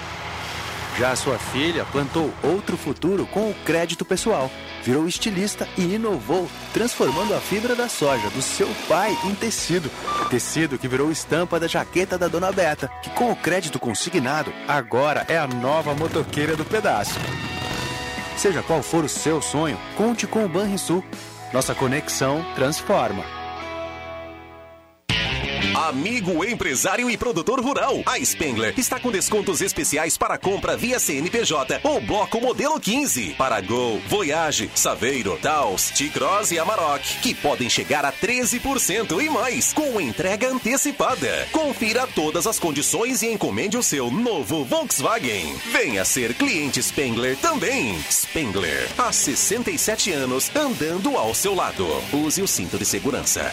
Já 0.98 1.12
a 1.12 1.16
sua 1.16 1.40
filha 1.40 1.86
plantou 1.86 2.32
outro 2.44 2.78
futuro 2.78 3.26
com 3.26 3.50
o 3.50 3.56
crédito 3.66 4.06
pessoal. 4.06 4.50
Virou 4.84 5.08
estilista 5.08 5.68
e 5.78 5.96
inovou, 5.96 6.48
transformando 6.74 7.34
a 7.34 7.40
fibra 7.40 7.76
da 7.76 7.90
soja 7.90 8.30
do 8.30 8.42
seu 8.42 8.68
pai 8.88 9.18
em 9.26 9.34
tecido. 9.34 9.90
Tecido 10.30 10.78
que 10.78 10.88
virou 10.88 11.12
estampa 11.12 11.60
da 11.60 11.68
jaqueta 11.68 12.18
da 12.18 12.28
dona 12.28 12.52
Beta, 12.52 12.92
que 13.02 13.10
com 13.12 13.32
o 13.32 13.36
crédito 13.36 13.80
consignado, 13.80 14.54
agora 14.68 15.26
é 15.28 15.38
a 15.38 15.48
nova 15.48 15.96
motoqueira 15.96 16.56
do 16.56 16.66
pedaço. 16.66 17.20
Seja 18.38 18.62
qual 18.62 18.84
for 18.84 19.04
o 19.04 19.10
seu 19.10 19.42
sonho, 19.42 19.80
conte 19.96 20.28
com 20.28 20.46
o 20.46 20.50
Banrisul. 20.50 21.04
Nossa 21.54 21.74
conexão 21.74 22.46
transforma. 22.56 23.43
Amigo 25.76 26.46
empresário 26.46 27.10
e 27.10 27.18
produtor 27.18 27.60
rural, 27.60 28.04
a 28.06 28.24
Spengler 28.24 28.76
está 28.78 29.00
com 29.00 29.10
descontos 29.10 29.60
especiais 29.60 30.16
para 30.16 30.38
compra 30.38 30.78
via 30.78 31.00
CNPJ 31.00 31.80
ou 31.84 32.00
bloco 32.00 32.40
modelo 32.40 32.80
15 32.80 33.34
para 33.34 33.60
Gol, 33.60 34.00
Voyage, 34.08 34.70
Saveiro, 34.76 35.38
Taos, 35.42 35.90
T-Cross 35.90 36.52
e 36.52 36.60
Amarok, 36.60 37.04
que 37.22 37.34
podem 37.34 37.70
chegar 37.72 38.06
a 38.06 38.14
13% 38.14 39.20
e 39.20 39.30
mais 39.32 39.74
com 39.74 40.00
entrega 40.00 40.48
antecipada. 40.48 41.48
Confira 41.52 42.06
todas 42.06 42.46
as 42.46 42.60
condições 42.60 43.24
e 43.24 43.32
encomende 43.32 43.76
o 43.76 43.84
seu 43.84 44.12
novo 44.12 44.64
Volkswagen. 44.64 45.56
Venha 45.72 46.06
ser 46.06 46.36
cliente 46.36 46.84
Spengler 46.84 47.36
também. 47.38 48.00
Spengler, 48.12 48.90
há 48.96 49.12
67 49.12 50.12
anos 50.12 50.52
andando 50.56 51.18
ao 51.18 51.34
seu 51.34 51.56
lado. 51.56 51.88
Use 52.14 52.44
o 52.44 52.48
cinto 52.48 52.78
de 52.78 52.86
segurança. 52.86 53.52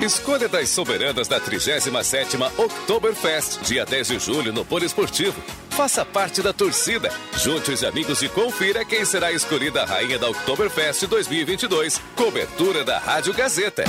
Escolha 0.00 0.48
das 0.48 0.68
soberanas 0.68 1.26
da 1.26 1.40
37ª 1.40 2.52
Oktoberfest, 2.56 3.58
dia 3.62 3.84
10 3.84 4.06
de 4.06 4.18
julho 4.20 4.52
no 4.52 4.64
Poliesportivo. 4.64 5.42
Faça 5.70 6.04
parte 6.04 6.40
da 6.40 6.52
torcida. 6.52 7.10
Junte 7.36 7.72
os 7.72 7.82
amigos 7.82 8.22
e 8.22 8.28
confira 8.28 8.84
quem 8.84 9.04
será 9.04 9.32
escolhida 9.32 9.82
a 9.82 9.86
rainha 9.86 10.16
da 10.16 10.30
Oktoberfest 10.30 11.04
2022. 11.08 12.00
Cobertura 12.14 12.84
da 12.84 12.98
Rádio 12.98 13.34
Gazeta. 13.34 13.84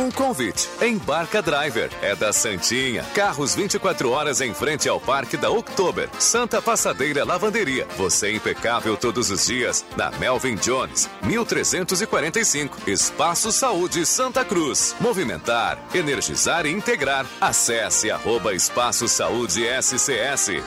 Um 0.00 0.10
convite. 0.10 0.66
Embarca 0.80 1.42
Driver. 1.42 1.90
É 2.00 2.16
da 2.16 2.32
Santinha. 2.32 3.04
Carros 3.14 3.54
24 3.54 4.10
horas 4.10 4.40
em 4.40 4.54
frente 4.54 4.88
ao 4.88 4.98
Parque 4.98 5.36
da 5.36 5.50
Oktober. 5.50 6.08
Santa 6.18 6.62
Passadeira 6.62 7.22
Lavanderia. 7.22 7.86
Você 7.98 8.28
é 8.28 8.32
impecável 8.32 8.96
todos 8.96 9.30
os 9.30 9.44
dias. 9.44 9.84
Na 9.98 10.10
Melvin 10.12 10.54
Jones, 10.54 11.06
1345. 11.22 12.90
Espaço 12.90 13.52
Saúde 13.52 14.06
Santa 14.06 14.42
Cruz. 14.42 14.96
Movimentar, 14.98 15.78
energizar 15.94 16.64
e 16.64 16.70
integrar. 16.70 17.26
Acesse 17.38 18.10
arroba 18.10 18.54
Espaço 18.54 19.06
Saúde 19.06 19.64
SCS. 19.82 20.62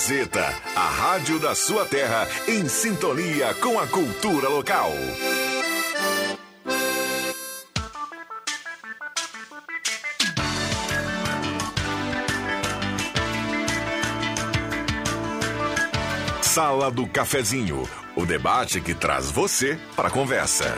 Gazeta, 0.00 0.46
a 0.74 0.88
rádio 0.88 1.38
da 1.38 1.54
sua 1.54 1.84
terra 1.84 2.26
em 2.48 2.66
sintonia 2.66 3.52
com 3.52 3.78
a 3.78 3.86
cultura 3.86 4.48
local. 4.48 4.90
Sala 16.40 16.90
do 16.90 17.06
Cafezinho, 17.06 17.86
o 18.16 18.24
debate 18.24 18.80
que 18.80 18.94
traz 18.94 19.30
você 19.30 19.78
para 19.94 20.08
a 20.08 20.10
conversa. 20.10 20.74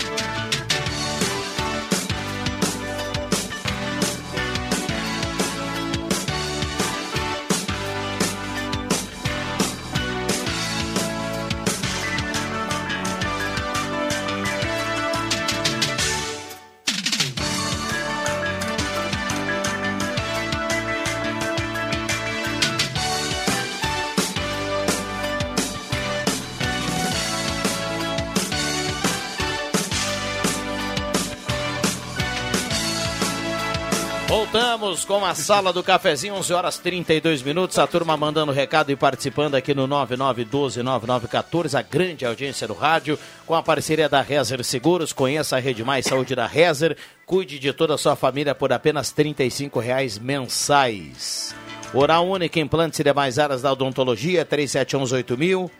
Com 34.92 35.24
a 35.24 35.34
sala 35.34 35.72
do 35.72 35.82
cafezinho, 35.82 36.34
11 36.34 36.52
horas 36.52 36.78
32 36.78 37.40
minutos. 37.40 37.78
A 37.78 37.86
turma 37.86 38.14
mandando 38.14 38.52
recado 38.52 38.92
e 38.92 38.96
participando 38.96 39.54
aqui 39.54 39.74
no 39.74 39.88
99129914, 39.88 41.78
a 41.78 41.80
grande 41.80 42.26
audiência 42.26 42.68
do 42.68 42.74
rádio, 42.74 43.18
com 43.46 43.54
a 43.54 43.62
parceria 43.62 44.06
da 44.06 44.20
Rezer 44.20 44.62
Seguros. 44.62 45.10
Conheça 45.10 45.56
a 45.56 45.60
Rede 45.60 45.82
Mais 45.82 46.04
Saúde 46.04 46.34
da 46.34 46.46
Rezer. 46.46 46.94
Cuide 47.24 47.58
de 47.58 47.72
toda 47.72 47.94
a 47.94 47.98
sua 47.98 48.14
família 48.14 48.54
por 48.54 48.70
apenas 48.70 49.10
35 49.10 49.80
reais 49.80 50.18
mensais. 50.18 51.54
Oral 51.94 52.28
Única, 52.28 52.60
implantes 52.60 53.00
e 53.00 53.04
demais 53.04 53.38
áreas 53.38 53.62
da 53.62 53.72
odontologia, 53.72 54.44
37118000. 54.44 55.70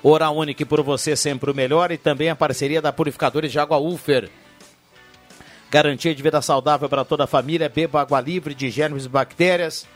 Oral 0.00 0.36
Única 0.36 0.64
por 0.64 0.80
você 0.80 1.16
sempre 1.16 1.50
o 1.50 1.54
melhor 1.54 1.90
e 1.90 1.98
também 1.98 2.30
a 2.30 2.36
parceria 2.36 2.80
da 2.80 2.92
Purificadores 2.92 3.50
de 3.50 3.58
Água 3.58 3.78
Ufer. 3.78 4.30
Garantia 5.70 6.14
de 6.14 6.22
vida 6.22 6.40
saudável 6.40 6.88
para 6.88 7.04
toda 7.04 7.24
a 7.24 7.26
família. 7.26 7.68
Beba 7.68 8.00
água 8.00 8.20
livre 8.20 8.54
de 8.54 8.70
germes 8.70 9.04
e 9.06 9.08
bactérias. 9.08 9.86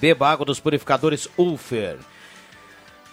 Beba 0.00 0.28
água 0.28 0.46
dos 0.46 0.60
purificadores 0.60 1.28
Ulfer. 1.36 1.98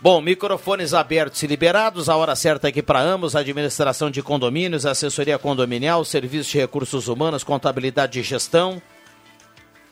Bom, 0.01 0.21
microfones 0.21 0.93
abertos 0.93 1.41
e 1.41 1.47
liberados, 1.47 2.09
a 2.09 2.15
hora 2.15 2.36
certa 2.36 2.67
aqui 2.67 2.84
para 2.84 2.99
ambos, 2.99 3.36
administração 3.36 4.11
de 4.11 4.21
condomínios, 4.21 4.86
assessoria 4.86 5.39
condominial, 5.39 6.05
serviço 6.05 6.51
de 6.51 6.59
recursos 6.59 7.07
humanos, 7.07 7.43
contabilidade 7.43 8.19
e 8.19 8.23
gestão. 8.23 8.82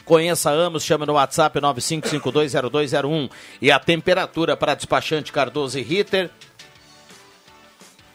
Conheça 0.06 0.52
Amos, 0.52 0.84
chama 0.84 1.06
no 1.06 1.14
WhatsApp 1.14 1.60
95520201. 1.60 3.32
E 3.62 3.72
a 3.72 3.80
temperatura 3.80 4.58
para 4.58 4.76
despachante 4.76 5.32
Cardoso 5.32 5.80
e 5.80 5.82
Ritter, 5.82 6.30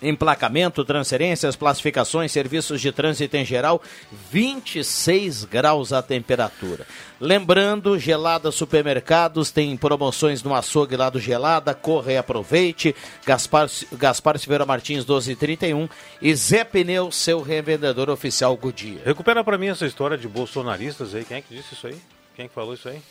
Emplacamento, 0.01 0.85
transferências, 0.85 1.57
classificações, 1.57 2.31
serviços 2.31 2.81
de 2.81 2.93
trânsito 2.93 3.37
em 3.37 3.45
geral, 3.45 3.83
26 4.31 5.45
graus 5.45 5.93
a 5.93 6.01
temperatura. 6.01 6.87
Lembrando, 7.21 7.99
Gelada 7.99 8.53
Supermercados 8.53 9.51
tem 9.51 9.77
promoções 9.77 10.43
no 10.43 10.55
açougue 10.55 10.97
lá 10.97 11.11
do 11.11 11.19
Gelada, 11.19 11.75
corra 11.75 12.13
e 12.13 12.17
aproveite. 12.17 12.95
Gaspar, 13.27 13.69
Gaspar 13.95 14.39
Silveira 14.39 14.65
Martins 14.65 15.05
1231 15.05 15.89
e 16.23 16.35
Zé 16.35 16.63
Pneu, 16.63 17.11
seu 17.11 17.43
revendedor 17.43 18.09
oficial 18.09 18.57
Goodyear. 18.57 19.03
Recupera 19.05 19.43
pra 19.43 19.59
mim 19.59 19.67
essa 19.67 19.87
história 19.87 20.17
de 20.17 20.29
bolsonaristas 20.29 21.15
aí. 21.15 21.25
Quem 21.25 21.39
é 21.39 21.41
que 21.41 21.55
disse 21.55 21.75
isso 21.75 21.87
aí? 21.89 21.97
Quem 22.37 22.45
é 22.45 22.49
que 22.49 22.55
falou 22.55 22.75
isso 22.75 22.89
aí? 22.89 23.03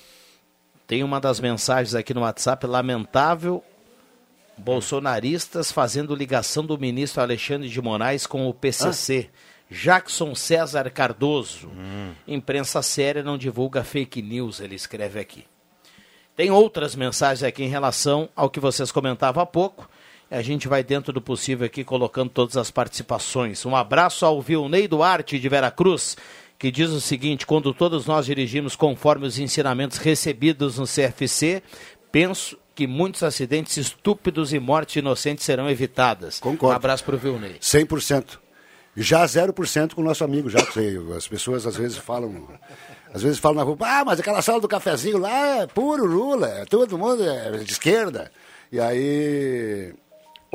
Tem 0.88 1.04
uma 1.04 1.20
das 1.20 1.42
mensagens 1.42 1.94
aqui 1.94 2.14
no 2.14 2.22
WhatsApp, 2.22 2.66
lamentável 2.66 3.62
bolsonaristas 4.58 5.72
fazendo 5.72 6.16
ligação 6.16 6.66
do 6.66 6.78
ministro 6.78 7.22
Alexandre 7.22 7.70
de 7.70 7.82
Moraes 7.82 8.26
com 8.26 8.47
o 8.47 8.53
PCC. 8.53 9.30
Jackson 9.70 10.34
César 10.34 10.89
Cardoso. 10.89 11.70
Imprensa 12.28 12.82
séria 12.82 13.22
não 13.22 13.38
divulga 13.38 13.84
fake 13.84 14.22
news, 14.22 14.60
ele 14.60 14.76
escreve 14.76 15.20
aqui. 15.20 15.45
Tem 16.36 16.51
outras 16.51 16.95
mensagens 16.95 17.43
aqui 17.43 17.64
em 17.64 17.70
relação 17.70 18.30
ao 18.36 18.49
que 18.49 18.60
vocês 18.60 18.91
comentavam 18.91 19.41
há 19.41 19.45
pouco. 19.45 19.89
A 20.30 20.41
gente 20.41 20.68
vai, 20.68 20.84
dentro 20.84 21.12
do 21.12 21.22
possível, 21.22 21.66
aqui 21.66 21.84
colocando 21.84 22.30
todas 22.30 22.58
as 22.58 22.70
participações. 22.70 23.66
Um 23.66 23.76
abraço 23.76 24.26
ao 24.26 24.41
Vilnei 24.41 24.88
Duarte 24.88 25.39
de 25.39 25.49
Veracruz, 25.49 26.18
que 26.60 26.70
diz 26.70 26.89
o 26.89 27.01
seguinte: 27.01 27.45
quando 27.45 27.74
todos 27.74 28.05
nós 28.05 28.26
dirigimos 28.26 28.76
conforme 28.76 29.26
os 29.26 29.39
ensinamentos 29.39 29.97
recebidos 29.97 30.78
no 30.78 30.86
CFC, 30.86 31.64
penso 32.12 32.58
que 32.78 32.86
muitos 32.86 33.24
acidentes 33.24 33.76
estúpidos 33.76 34.54
e 34.54 34.60
mortes 34.60 34.98
inocentes 34.98 35.44
serão 35.44 35.68
evitadas. 35.68 36.40
Concordo. 36.40 36.74
Um 36.74 36.76
abraço 36.76 37.04
para 37.04 37.16
o 37.16 37.18
Vilnei. 37.18 37.58
100%. 37.60 38.38
Já 38.96 39.26
0% 39.26 39.96
com 39.96 40.02
o 40.02 40.04
nosso 40.04 40.24
amigo 40.24 40.48
Jacques. 40.48 40.78
aí. 40.78 40.96
As 41.16 41.28
pessoas 41.28 41.66
às 41.66 41.76
vezes 41.76 41.98
falam. 41.98 42.48
Às 43.12 43.24
vezes 43.24 43.40
falam 43.40 43.58
na 43.58 43.64
rua, 43.64 43.78
ah, 43.82 44.06
mas 44.06 44.20
aquela 44.20 44.44
sala 44.44 44.62
do 44.62 44.68
cafezinho 44.68 45.18
lá 45.18 45.62
é 45.62 45.66
puro 45.66 46.06
Lula, 46.06 46.50
é 46.50 46.66
todo 46.66 47.00
mundo 47.00 47.24
é 47.28 47.50
de 47.58 47.72
esquerda. 47.72 48.32
E 48.72 48.80
aí. 48.80 49.96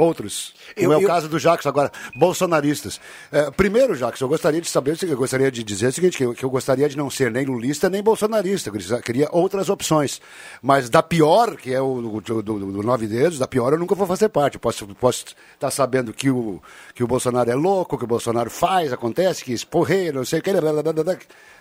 Outros. 0.03 0.53
Eu- 0.77 0.83
Como 0.85 0.93
é 0.95 0.97
o 0.97 1.03
eu- 1.03 1.07
caso 1.07 1.29
do 1.29 1.39
Jacques 1.39 1.67
agora, 1.67 1.91
bolsonaristas. 2.15 3.01
É, 3.31 3.51
primeiro, 3.51 3.95
Jacques, 3.95 4.21
eu 4.21 4.29
gostaria 4.29 4.61
de 4.61 4.69
saber, 4.69 4.97
eu 5.03 5.17
gostaria 5.17 5.51
de 5.51 5.63
dizer 5.63 5.89
o 5.89 5.93
seguinte, 5.93 6.17
que 6.17 6.25
eu, 6.25 6.35
que 6.35 6.45
eu 6.45 6.51
gostaria 6.51 6.89
de 6.89 6.97
não 6.97 7.09
ser 7.11 7.31
nem 7.31 7.45
lulista 7.45 7.89
nem 7.89 8.03
bolsonarista, 8.03 8.71
eu 8.71 9.01
queria- 9.03 9.29
outras 9.31 9.69
opções. 9.69 10.21
Mas 10.61 10.89
da 10.91 11.03
pior, 11.03 11.57
que 11.57 11.73
é 11.73 11.81
o 11.81 12.21
do, 12.21 12.43
do- 12.43 12.59
do 12.73 12.83
Nove 12.83 13.07
Dedos, 13.07 13.39
da 13.39 13.47
pior 13.47 13.73
eu 13.73 13.79
nunca 13.79 13.95
vou 13.95 14.07
fazer 14.07 14.29
parte. 14.29 14.55
Eu 14.55 14.61
posso 14.61 14.87
posso 14.97 15.25
estar 15.55 15.71
sabendo 15.71 16.13
que 16.13 16.31
o, 16.31 16.61
que 16.95 17.05
o 17.05 17.07
Bolsonaro 17.07 17.51
é 17.51 17.55
louco, 17.55 17.97
que 17.99 18.05
o 18.05 18.07
Bolsonaro 18.07 18.51
faz, 18.51 18.93
acontece, 18.93 19.45
que 19.45 19.53
esporreia, 19.53 20.13
não 20.13 20.25
sei 20.25 20.41
o 20.41 20.43
que, 20.43 20.53
blá, 20.53 20.61
blá, 20.73 20.83
blá, 20.83 20.93
blá, 20.93 21.05
blá. 21.05 21.17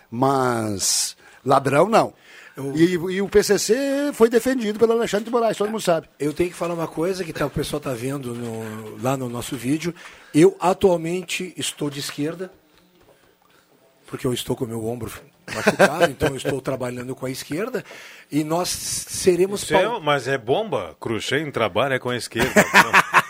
mas 0.09 1.15
ladrão 1.45 1.87
não. 1.87 2.13
E, 2.75 2.93
e 2.93 3.21
o 3.21 3.29
PCC 3.29 4.11
foi 4.13 4.29
defendido 4.29 4.77
pelo 4.77 4.91
Alexandre 4.91 5.25
de 5.25 5.31
Moraes, 5.31 5.57
todo 5.57 5.69
mundo 5.71 5.81
sabe. 5.81 6.07
Eu 6.19 6.33
tenho 6.33 6.49
que 6.49 6.55
falar 6.55 6.73
uma 6.73 6.87
coisa 6.87 7.23
que 7.23 7.31
tá, 7.31 7.45
o 7.45 7.49
pessoal 7.49 7.77
está 7.77 7.93
vendo 7.93 8.35
no- 8.35 9.01
lá 9.01 9.15
no 9.15 9.29
nosso 9.29 9.55
vídeo. 9.55 9.95
Eu 10.33 10.55
atualmente 10.59 11.53
estou 11.55 11.89
de 11.89 11.99
esquerda, 12.01 12.51
porque 14.07 14.27
eu 14.27 14.33
estou 14.33 14.55
com 14.55 14.65
o 14.65 14.67
meu 14.67 14.85
ombro 14.85 15.11
machucado, 15.53 16.05
então 16.11 16.29
eu 16.29 16.35
estou 16.35 16.61
trabalhando 16.61 17.15
com 17.15 17.25
a 17.25 17.31
esquerda. 17.31 17.83
E 18.31 18.43
nós 18.43 18.67
seremos. 18.69 19.69
É- 19.71 19.81
pau- 19.83 20.01
mas 20.01 20.27
é 20.27 20.37
bomba. 20.37 20.95
Cruxem 20.99 21.49
trabalha 21.51 21.99
com 21.99 22.09
a 22.09 22.17
esquerda. 22.17 22.53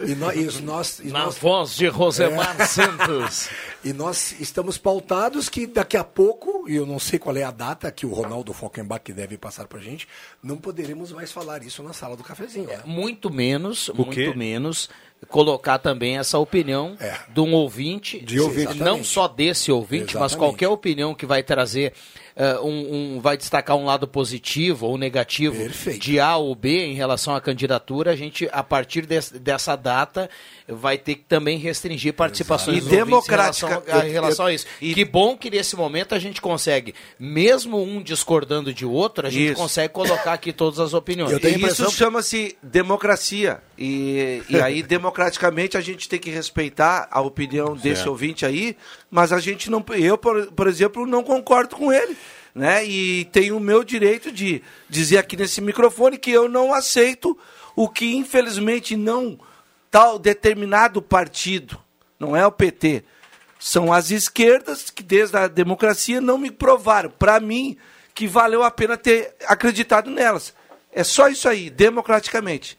E 0.00 0.14
nós, 0.14 0.36
e 0.58 0.62
nós, 0.62 0.98
e 1.00 1.08
Na 1.08 1.24
nós- 1.26 1.38
voz 1.38 1.76
de 1.76 1.86
Rosemar 1.88 2.60
É. 2.60 2.66
Santos. 2.66 3.48
E 3.84 3.92
nós 3.92 4.36
estamos 4.38 4.78
pautados 4.78 5.48
que 5.48 5.66
daqui 5.66 5.96
a 5.96 6.04
pouco, 6.04 6.68
e 6.68 6.76
eu 6.76 6.86
não 6.86 7.00
sei 7.00 7.18
qual 7.18 7.36
é 7.36 7.42
a 7.42 7.50
data 7.50 7.90
que 7.90 8.06
o 8.06 8.12
Ronaldo 8.12 8.52
Falkenbach 8.52 9.12
deve 9.12 9.36
passar 9.36 9.66
para 9.66 9.80
gente, 9.80 10.06
não 10.40 10.56
poderemos 10.56 11.10
mais 11.10 11.32
falar 11.32 11.64
isso 11.64 11.82
na 11.82 11.92
sala 11.92 12.16
do 12.16 12.22
cafezinho. 12.22 12.68
né? 12.68 12.80
Muito 12.84 13.28
menos, 13.28 13.88
O 13.88 14.04
quê? 14.04 14.26
muito 14.26 14.38
menos, 14.38 14.88
colocar 15.28 15.78
também 15.78 16.18
essa 16.18 16.38
opinião 16.38 16.96
de 17.28 17.40
um 17.40 17.54
ouvinte, 17.54 18.20
De 18.20 18.40
ouvinte. 18.40 18.64
não 18.66 18.72
Exatamente. 18.72 19.06
só 19.08 19.28
desse 19.28 19.70
ouvinte, 19.72 20.14
mas 20.16 20.32
Exatamente. 20.32 20.36
qualquer 20.38 20.68
opinião 20.68 21.14
que 21.14 21.24
vai 21.24 21.42
trazer, 21.42 21.92
eh, 22.36 22.58
um, 22.60 23.16
um- 23.16 23.20
vai 23.20 23.36
destacar 23.36 23.76
um 23.76 23.84
lado 23.84 24.06
positivo 24.08 24.86
ou 24.86 24.98
negativo 24.98 25.68
de 25.98 26.18
A 26.20 26.36
ou 26.36 26.54
B 26.54 26.84
em 26.86 26.94
relação 26.94 27.34
à 27.34 27.40
candidatura, 27.40 28.10
a 28.10 28.16
gente, 28.16 28.48
a 28.52 28.62
partir 28.62 29.06
des- 29.06 29.30
dessa 29.30 29.76
data, 29.76 30.28
vai 30.68 30.96
ter 30.98 31.16
que 31.16 31.24
também 31.24 31.58
restringir 31.58 32.14
participações 32.14 32.78
E 32.78 32.80
dos 32.80 32.88
ouvintes 32.88 33.04
democrática- 33.06 33.66
em 33.66 33.70
relação, 33.70 33.94
a, 33.94 34.04
eu- 34.04 34.08
em 34.08 34.12
relação 34.12 34.46
a 34.46 34.52
isso. 34.52 34.66
Que 34.80 35.04
bom 35.04 35.36
que 35.36 35.50
nesse 35.50 35.76
momento 35.76 36.14
a 36.14 36.18
gente 36.18 36.40
consegue, 36.40 36.94
mesmo 37.18 37.82
um 37.82 38.02
discordando 38.02 38.72
de 38.72 38.84
outro, 38.86 39.26
a 39.26 39.30
gente 39.30 39.52
Isso. 39.52 39.56
consegue 39.60 39.92
colocar 39.92 40.32
aqui 40.32 40.52
todas 40.52 40.78
as 40.80 40.94
opiniões. 40.94 41.32
E 41.32 41.66
Isso 41.66 41.90
chama-se 41.90 42.56
democracia. 42.62 43.60
E, 43.84 44.44
e 44.48 44.60
aí, 44.60 44.80
democraticamente, 44.84 45.76
a 45.76 45.80
gente 45.80 46.08
tem 46.08 46.20
que 46.20 46.30
respeitar 46.30 47.08
a 47.10 47.20
opinião 47.20 47.76
desse 47.76 48.08
ouvinte 48.08 48.46
aí, 48.46 48.76
mas 49.10 49.32
a 49.32 49.40
gente 49.40 49.68
não. 49.68 49.84
Eu, 49.90 50.16
por, 50.16 50.46
por 50.52 50.68
exemplo, 50.68 51.04
não 51.04 51.24
concordo 51.24 51.74
com 51.74 51.92
ele. 51.92 52.16
Né? 52.54 52.84
E 52.84 53.24
tenho 53.26 53.56
o 53.56 53.60
meu 53.60 53.82
direito 53.82 54.30
de 54.30 54.62
dizer 54.88 55.18
aqui 55.18 55.36
nesse 55.36 55.60
microfone 55.60 56.16
que 56.16 56.30
eu 56.30 56.48
não 56.48 56.72
aceito 56.72 57.36
o 57.74 57.88
que, 57.88 58.14
infelizmente, 58.14 58.94
não 58.94 59.40
tal 59.90 60.18
determinado 60.18 61.02
partido, 61.02 61.78
não 62.20 62.36
é 62.36 62.46
o 62.46 62.52
PT, 62.52 63.04
são 63.58 63.92
as 63.92 64.10
esquerdas 64.10 64.90
que 64.90 65.02
desde 65.02 65.36
a 65.36 65.48
democracia 65.48 66.20
não 66.20 66.38
me 66.38 66.50
provaram, 66.50 67.10
para 67.10 67.40
mim, 67.40 67.76
que 68.14 68.26
valeu 68.26 68.62
a 68.62 68.70
pena 68.70 68.96
ter 68.96 69.34
acreditado 69.46 70.10
nelas. 70.10 70.54
É 70.94 71.02
só 71.02 71.28
isso 71.28 71.48
aí, 71.48 71.70
democraticamente. 71.70 72.76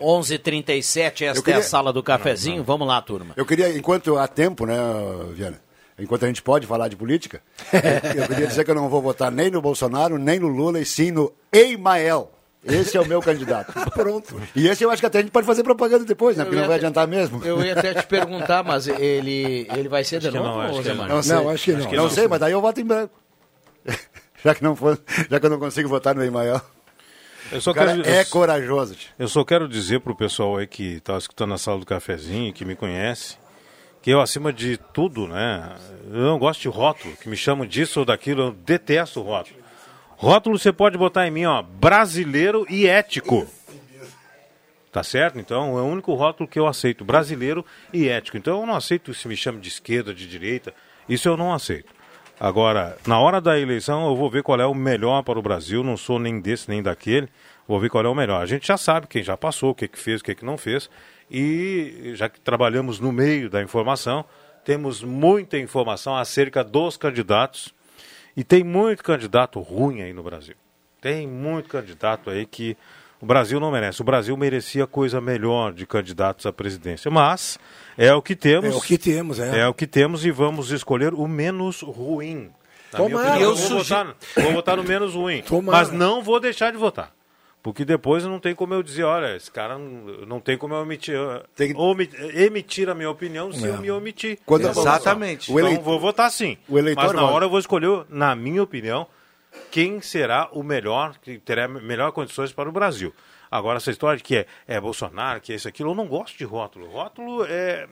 11:37 0.00 1.24
esta 1.24 1.42
queria- 1.42 1.58
é 1.58 1.60
a 1.60 1.62
sala 1.62 1.92
do 1.92 2.02
cafezinho. 2.02 2.62
Vamos 2.64 2.86
lá, 2.88 3.00
turma. 3.00 3.34
Eu 3.36 3.46
queria, 3.46 3.76
enquanto 3.76 4.16
há 4.18 4.26
tempo, 4.26 4.66
né, 4.66 4.76
Viana? 5.32 5.60
Enquanto 5.98 6.24
a 6.24 6.26
gente 6.26 6.42
pode 6.42 6.66
falar 6.66 6.88
de 6.88 6.96
política, 6.96 7.40
eu 8.16 8.26
queria 8.26 8.46
dizer 8.46 8.64
que 8.64 8.70
eu 8.70 8.74
não 8.74 8.88
vou 8.88 9.00
votar 9.02 9.30
nem 9.30 9.50
no 9.50 9.60
Bolsonaro, 9.60 10.18
nem 10.18 10.38
no 10.40 10.48
Lula, 10.48 10.80
e 10.80 10.84
sim 10.86 11.10
no 11.10 11.32
Eimael. 11.52 12.32
Esse 12.64 12.96
é 12.96 13.00
o 13.00 13.06
meu 13.06 13.20
candidato. 13.20 13.72
Pronto. 13.90 14.40
E 14.54 14.68
esse 14.68 14.84
eu 14.84 14.90
acho 14.90 15.02
que 15.02 15.06
até 15.06 15.18
a 15.18 15.20
gente 15.22 15.32
pode 15.32 15.46
fazer 15.46 15.64
propaganda 15.64 16.04
depois, 16.04 16.36
né? 16.36 16.44
Porque 16.44 16.56
não 16.60 16.66
vai 16.68 16.76
adiantar 16.76 17.06
mesmo. 17.08 17.44
Eu 17.44 17.62
ia 17.64 17.72
até 17.72 17.92
te 17.92 18.06
perguntar, 18.06 18.62
mas 18.62 18.86
ele, 18.86 19.66
ele 19.76 19.88
vai 19.88 20.04
ser 20.04 20.20
de 20.20 20.30
que 20.30 20.36
novo, 20.36 20.48
não, 20.48 20.60
acho 20.60 20.70
que 20.70 20.76
Rosemar? 20.78 21.08
não. 21.08 21.16
Não 21.16 21.22
sei. 21.22 21.34
Não, 21.36 21.48
acho 21.50 21.64
que 21.64 21.72
não. 21.72 22.02
não 22.04 22.10
sei, 22.10 22.28
mas 22.28 22.38
daí 22.40 22.52
eu 22.52 22.60
voto 22.60 22.80
em 22.80 22.84
branco. 22.84 23.14
já, 24.44 24.54
que 24.54 24.62
não 24.62 24.74
for, 24.76 24.98
já 25.30 25.38
que 25.40 25.46
eu 25.46 25.50
não 25.50 25.58
consigo 25.58 25.88
votar 25.88 26.14
no 26.14 26.22
Eimael. 26.22 26.60
Eu 27.50 27.60
só 27.60 27.72
O 27.72 27.74
quero- 27.74 28.06
é 28.08 28.24
corajoso. 28.24 28.96
Eu 29.18 29.28
só 29.28 29.44
quero 29.44 29.68
dizer 29.68 30.00
pro 30.00 30.14
pessoal 30.14 30.56
aí 30.56 30.66
que 30.66 31.00
tá 31.00 31.16
escutando 31.18 31.50
na 31.50 31.58
sala 31.58 31.78
do 31.80 31.86
cafezinho, 31.86 32.52
que 32.52 32.64
me 32.64 32.74
conhece, 32.74 33.36
que 34.00 34.10
eu, 34.10 34.20
acima 34.20 34.52
de 34.52 34.76
tudo, 34.76 35.28
né, 35.28 35.76
eu 36.10 36.20
não 36.22 36.38
gosto 36.38 36.60
de 36.62 36.68
rótulo, 36.68 37.14
que 37.16 37.28
me 37.28 37.36
chamam 37.36 37.66
disso 37.66 38.00
ou 38.00 38.06
daquilo, 38.06 38.42
eu 38.42 38.52
detesto 38.52 39.20
rótulo. 39.20 39.56
Rótulo 40.16 40.58
você 40.58 40.72
pode 40.72 40.96
botar 40.96 41.26
em 41.26 41.30
mim, 41.30 41.44
ó, 41.44 41.62
brasileiro 41.62 42.64
e 42.70 42.86
ético. 42.86 43.46
Tá 44.90 45.02
certo? 45.02 45.38
Então, 45.38 45.78
é 45.78 45.82
o 45.82 45.86
único 45.86 46.12
rótulo 46.14 46.48
que 46.48 46.58
eu 46.58 46.66
aceito, 46.66 47.04
brasileiro 47.04 47.64
e 47.92 48.08
ético. 48.08 48.36
Então, 48.36 48.60
eu 48.60 48.66
não 48.66 48.74
aceito 48.74 49.12
se 49.14 49.26
me 49.26 49.36
chama 49.36 49.58
de 49.58 49.68
esquerda, 49.68 50.12
de 50.14 50.28
direita, 50.28 50.72
isso 51.08 51.28
eu 51.28 51.36
não 51.36 51.52
aceito. 51.52 51.92
Agora, 52.38 52.96
na 53.06 53.20
hora 53.20 53.40
da 53.40 53.58
eleição, 53.58 54.08
eu 54.08 54.16
vou 54.16 54.28
ver 54.28 54.42
qual 54.42 54.60
é 54.60 54.66
o 54.66 54.74
melhor 54.74 55.22
para 55.22 55.38
o 55.38 55.42
Brasil, 55.42 55.84
não 55.84 55.96
sou 55.96 56.18
nem 56.18 56.40
desse 56.40 56.68
nem 56.68 56.82
daquele, 56.82 57.28
vou 57.68 57.78
ver 57.78 57.88
qual 57.88 58.04
é 58.04 58.08
o 58.08 58.14
melhor. 58.14 58.42
A 58.42 58.46
gente 58.46 58.66
já 58.66 58.76
sabe 58.76 59.06
quem 59.06 59.22
já 59.22 59.36
passou, 59.36 59.70
o 59.70 59.74
que, 59.74 59.86
que 59.86 59.98
fez, 59.98 60.20
o 60.20 60.24
que, 60.24 60.34
que 60.34 60.44
não 60.44 60.58
fez, 60.58 60.90
e 61.30 62.12
já 62.14 62.28
que 62.28 62.40
trabalhamos 62.40 62.98
no 62.98 63.12
meio 63.12 63.48
da 63.48 63.62
informação, 63.62 64.24
temos 64.64 65.02
muita 65.02 65.58
informação 65.58 66.16
acerca 66.16 66.64
dos 66.64 66.96
candidatos, 66.96 67.72
e 68.36 68.42
tem 68.42 68.64
muito 68.64 69.04
candidato 69.04 69.60
ruim 69.60 70.02
aí 70.02 70.12
no 70.12 70.22
Brasil. 70.22 70.54
Tem 71.00 71.26
muito 71.26 71.68
candidato 71.68 72.30
aí 72.30 72.46
que 72.46 72.76
o 73.22 73.26
Brasil 73.26 73.58
não 73.60 73.70
merece. 73.70 74.02
O 74.02 74.04
Brasil 74.04 74.36
merecia 74.36 74.86
coisa 74.86 75.20
melhor 75.20 75.72
de 75.72 75.86
candidatos 75.86 76.44
à 76.44 76.52
presidência. 76.52 77.10
Mas 77.10 77.58
é 77.96 78.12
o 78.12 78.20
que 78.20 78.34
temos. 78.36 78.74
É 78.74 78.76
o 78.76 78.80
que 78.80 78.98
temos, 78.98 79.38
é. 79.38 79.60
É 79.60 79.66
o 79.68 79.72
que 79.72 79.86
temos 79.86 80.24
e 80.26 80.30
vamos 80.30 80.70
escolher 80.72 81.14
o 81.14 81.26
menos 81.28 81.80
ruim. 81.82 82.50
Na 82.92 82.98
Tomara. 82.98 83.40
eu 83.40 83.54
vou, 83.54 83.56
sugi- 83.56 83.88
votar, 83.88 84.16
vou 84.36 84.52
votar 84.52 84.76
no 84.76 84.84
menos 84.84 85.14
ruim. 85.14 85.40
Tomara. 85.42 85.78
Mas 85.78 85.90
não 85.90 86.22
vou 86.22 86.38
deixar 86.38 86.70
de 86.72 86.76
votar. 86.76 87.10
Porque 87.62 87.84
depois 87.84 88.24
não 88.24 88.40
tem 88.40 88.56
como 88.56 88.74
eu 88.74 88.82
dizer, 88.82 89.04
olha, 89.04 89.36
esse 89.36 89.48
cara 89.48 89.78
não, 89.78 90.26
não 90.26 90.40
tem 90.40 90.58
como 90.58 90.74
eu 90.74 90.82
omitir, 90.82 91.14
omi- 91.76 92.10
emitir 92.34 92.88
a 92.90 92.94
minha 92.94 93.08
opinião 93.08 93.52
se 93.52 93.64
É. 93.64 93.68
eu 93.70 93.78
me 93.78 93.88
omitir. 93.90 94.38
Quando- 94.44 94.68
Exatamente. 94.68 95.50
Então 95.50 95.64
elei- 95.64 95.78
vou 95.78 95.98
votar 96.00 96.28
sim. 96.30 96.58
o 96.68 96.76
eleitor 96.76 97.04
Mas 97.04 97.12
na 97.12 97.24
hora 97.24 97.44
eu 97.44 97.48
vou 97.50 97.60
escolher, 97.60 98.04
na 98.10 98.34
minha 98.34 98.60
opinião, 98.62 99.06
quem 99.70 100.00
será 100.00 100.48
o 100.52 100.62
melhor, 100.62 101.16
que 101.18 101.38
terá 101.38 101.66
melhor 101.68 102.12
condições 102.12 102.52
para 102.52 102.68
o 102.68 102.72
Brasil. 102.72 103.12
Agora, 103.50 103.76
essa 103.76 103.90
história 103.90 104.16
de 104.16 104.22
que 104.22 104.36
é, 104.36 104.46
é 104.66 104.80
Bolsonaro, 104.80 105.40
que 105.40 105.52
é 105.52 105.56
isso, 105.56 105.68
aquilo, 105.68 105.90
eu 105.90 105.94
não 105.94 106.06
gosto 106.06 106.36
de 106.38 106.44
rótulo. 106.44 106.88
Rótulo 106.88 107.44
é. 107.44 107.86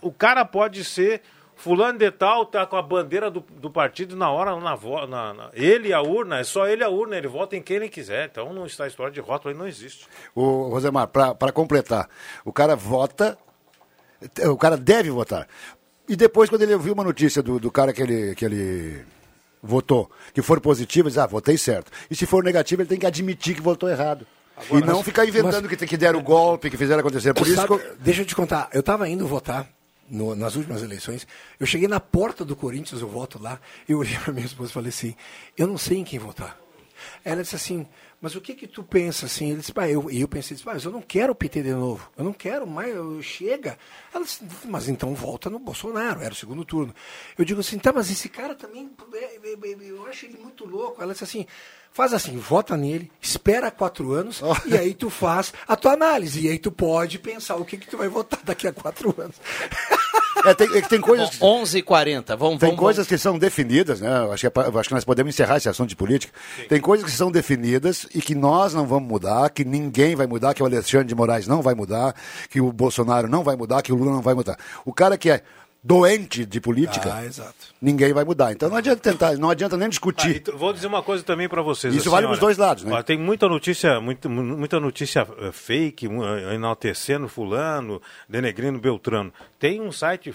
O 0.00 0.12
cara 0.12 0.44
pode 0.44 0.84
ser. 0.84 1.20
Fulano 1.56 1.96
de 2.00 2.10
tal 2.10 2.44
tá 2.46 2.66
com 2.66 2.76
a 2.76 2.82
bandeira 2.82 3.30
do, 3.30 3.38
do 3.38 3.70
partido 3.70 4.16
na 4.16 4.28
hora, 4.28 4.56
na, 4.58 4.76
na, 5.06 5.34
na- 5.34 5.50
ele 5.52 5.92
a 5.92 6.02
urna, 6.02 6.40
é 6.40 6.44
só 6.44 6.66
ele 6.66 6.82
a 6.82 6.88
urna, 6.88 7.16
ele 7.16 7.28
vota 7.28 7.54
em 7.54 7.62
quem 7.62 7.76
ele 7.76 7.88
quiser. 7.88 8.28
Então 8.28 8.52
não 8.52 8.66
está 8.66 8.82
a 8.82 8.86
história 8.88 9.12
de 9.12 9.20
rótulo 9.20 9.54
aí 9.54 9.58
não 9.58 9.68
existe. 9.68 10.08
O 10.34 10.68
Rosemar, 10.68 11.06
para 11.06 11.52
completar, 11.52 12.08
o 12.44 12.52
cara 12.52 12.74
vota, 12.74 13.38
o 14.50 14.56
cara 14.56 14.76
deve 14.76 15.10
votar. 15.10 15.46
E 16.08 16.16
depois, 16.16 16.50
quando 16.50 16.62
ele 16.62 16.74
ouviu 16.74 16.92
uma 16.92 17.04
notícia 17.04 17.40
do, 17.40 17.60
do 17.60 17.70
cara 17.70 17.92
que 17.92 18.02
ele, 18.02 18.34
que 18.34 18.44
ele 18.44 19.04
votou, 19.66 20.10
que 20.34 20.42
for 20.42 20.60
positivo, 20.60 21.08
ele 21.08 21.12
diz, 21.14 21.18
ah, 21.18 21.26
votei 21.26 21.56
certo. 21.56 21.90
E 22.10 22.14
se 22.14 22.26
for 22.26 22.44
negativo, 22.44 22.82
ele 22.82 22.88
tem 22.88 22.98
que 22.98 23.06
admitir 23.06 23.54
que 23.54 23.62
votou 23.62 23.88
errado. 23.88 24.26
e 24.70 24.80
não 24.82 24.96
mas- 24.98 25.04
ficar 25.04 25.26
inventando 25.26 25.68
mas- 25.68 25.76
que, 25.78 25.86
que 25.86 25.96
deram 25.96 26.22
golpe, 26.22 26.70
que 26.70 26.76
fizeram 26.76 27.00
acontecer. 27.00 27.32
Por 27.34 27.46
isso 27.46 27.56
Sabe, 27.56 27.72
eu- 27.74 27.96
Deixa 27.98 28.22
eu 28.22 28.26
te 28.26 28.36
contar, 28.36 28.68
eu 28.72 28.80
estava 28.80 29.08
indo 29.08 29.26
votar 29.26 29.66
no- 30.08 30.36
nas 30.36 30.54
últimas 30.54 30.82
eleições, 30.82 31.26
eu 31.58 31.66
cheguei 31.66 31.88
na 31.88 31.98
porta 31.98 32.44
do 32.44 32.54
Corinthians, 32.54 33.00
eu 33.00 33.08
voto 33.08 33.42
lá, 33.42 33.58
eu 33.88 33.98
olhei 33.98 34.16
para 34.18 34.32
minha 34.32 34.46
esposa 34.46 34.70
e 34.70 34.74
falei 34.74 34.90
assim, 34.90 35.16
eu 35.58 35.66
não 35.66 35.78
sei 35.78 35.98
em 35.98 36.04
quem 36.04 36.18
votar. 36.18 36.56
Ela 37.24 37.42
disse 37.42 37.56
assim, 37.56 37.86
mas 38.24 38.34
o 38.34 38.40
que 38.40 38.54
que 38.54 38.66
tu 38.66 38.82
pensa 38.82 39.26
assim? 39.26 39.50
Ele 39.50 39.60
disse, 39.60 39.70
"Pai, 39.72 39.94
eu, 39.94 40.10
e 40.10 40.22
eu 40.22 40.26
pensei, 40.26 40.54
disse, 40.54 40.64
"Pai, 40.64 40.72
mas 40.74 40.84
eu 40.84 40.90
não 40.90 41.02
quero 41.02 41.32
o 41.32 41.34
PT 41.34 41.62
de 41.62 41.72
novo, 41.74 42.10
eu 42.16 42.24
não 42.24 42.32
quero 42.32 42.66
mais, 42.66 42.94
eu- 42.94 43.20
chega. 43.20 43.78
Ela 44.14 44.24
disse, 44.24 44.42
mas 44.64 44.88
então 44.88 45.14
volta 45.14 45.50
no 45.50 45.58
Bolsonaro, 45.58 46.22
era 46.22 46.32
o 46.32 46.36
segundo 46.36 46.64
turno. 46.64 46.94
Eu 47.36 47.44
digo 47.44 47.60
assim, 47.60 47.78
tá, 47.78 47.92
mas 47.92 48.10
esse 48.10 48.30
cara 48.30 48.54
também, 48.54 48.90
é, 49.12 49.18
é, 49.18 49.52
é, 49.52 49.90
eu 49.90 50.06
acho 50.06 50.24
ele 50.24 50.38
muito 50.38 50.64
louco. 50.64 51.02
Ela 51.02 51.12
disse 51.12 51.24
assim, 51.24 51.46
faz 51.92 52.14
assim, 52.14 52.36
vota 52.38 52.76
nele, 52.76 53.12
espera 53.20 53.70
quatro 53.70 54.12
anos, 54.12 54.40
e 54.64 54.74
aí 54.76 54.94
tu 54.94 55.10
faz 55.10 55.52
a 55.68 55.76
tua 55.76 55.92
análise, 55.92 56.40
e 56.40 56.48
aí 56.48 56.58
tu 56.58 56.72
pode 56.72 57.18
pensar 57.18 57.56
o 57.56 57.64
que 57.64 57.76
que 57.76 57.86
tu 57.88 57.98
vai 57.98 58.08
votar 58.08 58.40
daqui 58.42 58.66
a 58.66 58.72
quatro 58.72 59.14
anos. 59.20 59.36
É, 60.44 60.54
tem, 60.54 60.68
é 60.76 60.82
que 60.82 60.88
tem 60.88 61.00
coisas. 61.00 61.38
11h40, 61.38 62.36
vamos, 62.36 62.58
Tem 62.58 62.68
vamos, 62.68 62.78
coisas 62.78 63.06
que 63.06 63.16
são 63.16 63.38
definidas, 63.38 64.00
né? 64.00 64.10
Acho 64.32 64.50
que, 64.50 64.58
é 64.58 64.78
acho 64.78 64.88
que 64.88 64.94
nós 64.94 65.04
podemos 65.04 65.34
encerrar 65.34 65.56
esse 65.56 65.68
assunto 65.68 65.88
de 65.88 65.96
política. 65.96 66.32
Tem 66.68 66.80
coisas 66.80 67.04
que 67.04 67.12
são 67.12 67.30
definidas 67.30 68.06
e 68.14 68.20
que 68.20 68.34
nós 68.34 68.74
não 68.74 68.86
vamos 68.86 69.08
mudar, 69.08 69.48
que 69.50 69.64
ninguém 69.64 70.14
vai 70.14 70.26
mudar, 70.26 70.54
que 70.54 70.62
o 70.62 70.66
Alexandre 70.66 71.06
de 71.06 71.14
Moraes 71.14 71.46
não 71.46 71.62
vai 71.62 71.74
mudar, 71.74 72.14
que 72.50 72.60
o 72.60 72.72
Bolsonaro 72.72 73.28
não 73.28 73.42
vai 73.42 73.56
mudar, 73.56 73.82
que 73.82 73.92
o 73.92 73.96
Lula 73.96 74.12
não 74.12 74.22
vai 74.22 74.34
mudar. 74.34 74.58
O 74.84 74.92
cara 74.92 75.16
que 75.16 75.30
é 75.30 75.42
doente 75.86 76.46
de 76.46 76.60
política, 76.62 77.14
Ah, 77.14 77.24
exato. 77.26 77.54
ninguém 77.80 78.12
vai 78.14 78.24
mudar. 78.24 78.52
Então 78.52 78.70
não 78.70 78.76
adianta 78.78 79.02
tentar, 79.02 79.36
não 79.36 79.50
adianta 79.50 79.76
nem 79.76 79.88
discutir. 79.90 80.42
Ah, 80.48 80.56
Vou 80.56 80.72
dizer 80.72 80.86
uma 80.86 81.02
coisa 81.02 81.22
também 81.22 81.46
para 81.46 81.60
vocês. 81.60 81.92
assim, 81.92 82.00
Isso 82.00 82.10
vale 82.10 82.26
pros 82.26 82.38
dois 82.38 82.56
lados, 82.56 82.84
né? 82.84 82.92
ó, 82.94 83.02
tem 83.02 83.18
muita 83.18 83.46
notícia, 83.48 84.00
muita, 84.00 84.26
mu- 84.28 84.42
muita 84.56 84.80
notícia 84.80 85.28
eh, 85.40 85.52
fake, 85.52 86.06
eh, 86.06 86.54
enaltecendo 86.54 87.28
fulano, 87.28 88.00
denegrindo 88.26 88.78
Beltrano. 88.80 89.30
Tem 89.58 89.80
um 89.82 89.92
site 89.92 90.34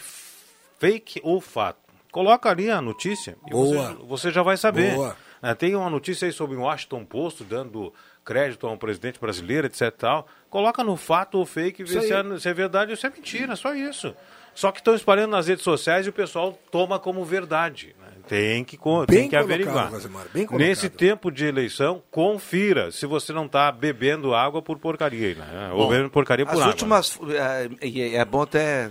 fake 0.79 1.19
ou 1.23 1.41
fato. 1.41 1.79
Coloca 2.11 2.49
ali 2.49 2.69
a 2.69 2.81
notícia 2.81 3.35
e 3.47 3.51
Boa. 3.51 3.93
Você, 3.93 4.03
você 4.07 4.31
já 4.31 4.43
vai 4.43 4.55
saber. 4.57 4.93
Boa. 4.95 5.15
Eh, 5.41 5.55
tem 5.55 5.75
uma 5.75 5.89
notícia 5.89 6.27
aí 6.27 6.31
sobre 6.31 6.57
o 6.57 6.61
Washington 6.61 7.03
Post 7.05 7.43
dando 7.43 7.93
crédito 8.25 8.67
a 8.67 8.71
um 8.71 8.77
presidente 8.77 9.19
brasileiro, 9.19 9.65
etc. 9.67 9.91
Tal. 9.97 10.27
Coloca 10.49 10.83
no 10.83 10.95
fato 10.95 11.39
ou 11.39 11.45
fake, 11.45 11.83
vê 11.83 12.01
se 12.01 12.13
é, 12.13 12.37
se 12.39 12.47
é 12.49 12.53
verdade 12.53 12.91
ou 12.91 12.97
se 12.97 13.05
é 13.07 13.09
mentira, 13.09 13.55
só 13.55 13.73
isso. 13.73 14.13
Só 14.59 14.73
que 14.73 14.81
estão 14.81 14.93
espalhando 14.93 15.31
nas 15.31 15.47
redes 15.47 15.63
sociais 15.63 16.05
e 16.05 16.09
o 16.09 16.11
pessoal 16.13 16.51
toma 16.69 16.99
como 16.99 17.23
verdade. 17.23 17.95
né? 17.97 18.07
Tem 18.27 18.61
que, 18.65 18.77
Bem 18.77 19.05
tem 19.07 19.29
que 19.29 19.29
colocado, 19.29 19.43
averiguar. 19.45 19.89
Rosemar. 19.89 20.25
Nesse 20.51 20.89
tempo 20.89 21.31
de 21.31 21.45
eleição, 21.45 22.03
confira 22.11 22.91
se 22.91 23.05
você 23.05 23.31
não 23.31 23.45
está 23.45 23.71
bebendo 23.71 24.35
água 24.35 24.61
por 24.61 24.77
porcaria. 24.77 25.33
Né? 25.35 25.69
Ou 25.71 25.83
Bom, 25.85 25.89
bebendo 25.89 26.09
porcaria 26.09 26.45
por 26.45 26.55
As 26.55 26.59
água. 26.59 26.71
últimas. 26.73 27.17
É, 27.31 27.69
e 27.87 28.13
é 28.17 28.25
bom 28.25 28.41
até. 28.41 28.89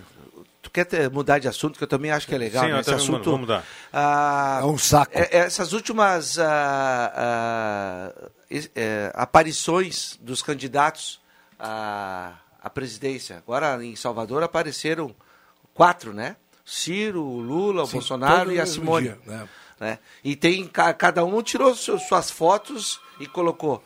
Tu 0.62 0.70
quer 0.70 0.86
ter- 0.86 1.10
mudar 1.10 1.38
de 1.38 1.46
assunto, 1.48 1.76
que 1.76 1.84
eu 1.84 1.88
também 1.88 2.10
acho 2.12 2.26
que 2.26 2.34
é 2.34 2.38
legal. 2.38 2.64
Sim, 2.64 2.72
né? 2.72 2.80
Esse 2.80 2.94
assunto. 2.94 3.28
vou 3.28 3.38
mudar. 3.38 3.62
ah, 3.92 4.60
É 4.62 4.64
um 4.64 4.78
saco. 4.78 5.12
é- 5.14 5.28
essas 5.36 5.74
últimas 5.74 6.38
ah, 6.38 7.12
ah, 7.14 8.12
é, 8.74 9.12
aparições 9.14 10.18
dos 10.22 10.40
candidatos 10.42 11.20
à, 11.58 12.32
à 12.62 12.70
presidência. 12.70 13.36
Agora, 13.36 13.84
em 13.84 13.94
Salvador, 13.94 14.42
apareceram 14.42 15.14
quatro, 15.78 16.12
né? 16.12 16.34
Ciro, 16.64 17.22
o 17.22 17.40
Lula, 17.40 17.84
o 17.84 17.86
Sim, 17.86 17.92
Bolsonaro 17.94 18.50
e 18.52 18.60
a 18.60 18.66
Simone. 18.66 19.06
dia, 19.10 19.18
né? 19.24 19.48
né? 19.78 19.98
E 20.24 20.34
tem 20.34 20.66
ca- 20.66 20.92
cada 20.92 21.24
um 21.24 21.40
tirou 21.40 21.72
suas 21.74 22.30
fotos 22.30 23.00
e 23.20 23.26
colocou. 23.28 23.82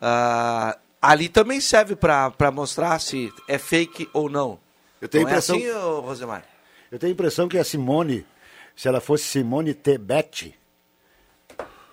Ah, 0.00 0.76
ali 1.00 1.28
também 1.28 1.60
serve 1.60 1.94
para 1.94 2.50
mostrar 2.52 2.98
se 2.98 3.32
é 3.46 3.58
fake 3.58 4.10
ou 4.12 4.28
não. 4.28 4.58
Eu 5.00 5.08
tenho 5.08 5.22
não 5.24 5.30
impressão- 5.30 5.56
é 5.56 5.60
assim, 5.60 5.70
ô, 5.70 6.00
Rosemar? 6.00 6.44
Eu 6.90 6.98
tenho 6.98 7.12
a 7.12 7.14
impressão 7.14 7.48
que 7.48 7.56
a 7.58 7.64
Simone, 7.64 8.26
se 8.74 8.88
ela 8.88 9.00
fosse 9.00 9.22
Simone 9.24 9.72
Tebet, 9.72 10.52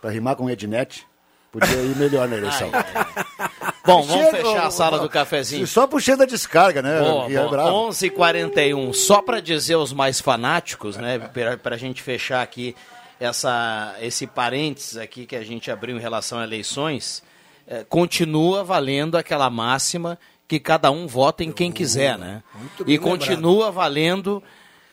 para 0.01 0.09
rimar 0.09 0.35
com 0.35 0.49
Ednet, 0.49 1.07
podia 1.51 1.75
ir 1.81 1.95
melhor 1.95 2.27
na 2.27 2.35
eleição. 2.37 2.71
Bom, 3.85 4.01
vamos 4.03 4.25
Chega, 4.25 4.37
fechar 4.37 4.65
a 4.67 4.71
sala 4.71 4.99
do 4.99 5.09
cafezinho. 5.09 5.67
Só 5.67 5.85
puxando 5.85 6.21
a 6.21 6.25
descarga, 6.25 6.81
né? 6.81 6.99
Boa, 7.01 7.25
é 7.31 7.35
boa. 7.37 7.49
bravo. 7.49 7.89
11h41, 7.89 8.93
só 8.93 9.21
para 9.21 9.41
dizer 9.41 9.75
os 9.75 9.91
mais 9.91 10.21
fanáticos, 10.21 10.95
né, 10.95 11.19
para 11.61 11.75
a 11.75 11.77
gente 11.77 12.01
fechar 12.01 12.41
aqui 12.41 12.75
essa, 13.19 13.95
esse 14.01 14.25
parênteses 14.27 14.97
aqui 14.97 15.25
que 15.25 15.35
a 15.35 15.43
gente 15.43 15.69
abriu 15.69 15.97
em 15.97 15.99
relação 15.99 16.39
a 16.39 16.43
eleições, 16.43 17.21
eh, 17.67 17.85
continua 17.89 18.63
valendo 18.63 19.17
aquela 19.17 19.49
máxima 19.49 20.17
que 20.47 20.59
cada 20.59 20.89
um 20.91 21.07
vota 21.07 21.43
em 21.43 21.51
quem 21.51 21.71
quiser, 21.71 22.17
né? 22.17 22.41
muito 22.55 22.83
E 22.89 22.97
continua 22.97 23.71
valendo 23.71 24.41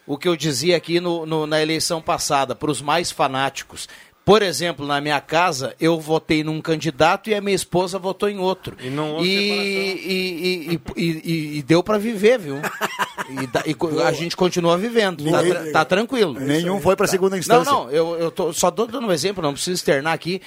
o 0.07 0.17
que 0.19 0.29
eu 0.29 0.35
dizia 0.37 0.77
aqui 0.77 0.99
no, 1.01 1.25
no- 1.27 1.47
na 1.47 1.61
eleição 1.61 2.01
passada, 2.03 2.55
para 2.55 2.71
os 2.71 2.81
mais 2.83 3.11
fanáticos. 3.11 3.89
Por 4.25 4.43
exemplo, 4.43 4.87
na 4.87 5.01
minha 5.01 5.21
casa, 5.21 5.75
eu 5.81 5.99
votei 5.99 6.45
num 6.45 6.61
candidato 6.61 7.31
e 7.31 7.35
a 7.35 7.41
minha 7.41 7.57
esposa 7.57 7.99
votou 7.99 8.29
em 8.29 8.39
outro. 8.39 8.77
E 8.81 8.89
não 8.89 9.15
houve 9.15 9.29
e, 9.29 10.71
e, 10.73 10.81
e, 10.97 11.03
e- 11.03 11.59
e- 11.59 11.63
deu 11.63 11.83
para 11.83 11.99
viver, 11.99 12.39
viu? 12.39 12.57
E, 13.43 13.47
da- 13.47 13.63
e 13.67 13.77
a 14.03 14.13
gente 14.13 14.37
continua 14.37 14.77
vivendo, 14.77 15.25
tá, 15.31 15.43
Ninguém- 15.43 15.73
tá 15.73 15.85
tranquilo. 15.85 16.35
Nenhum 16.39 16.81
foi 16.81 16.97
para 16.97 17.07
segunda 17.07 17.37
Não, 17.37 17.39
instância. 17.41 17.71
não, 17.73 17.91
eu, 17.91 18.17
eu 18.19 18.31
tô 18.31 18.53
só 18.53 18.71
dou- 18.71 18.87
dando 18.87 19.07
um 19.07 19.13
exemplo, 19.13 19.43
não 19.43 19.53
preciso 19.53 19.75
externar 19.75 20.13
aqui. 20.13 20.41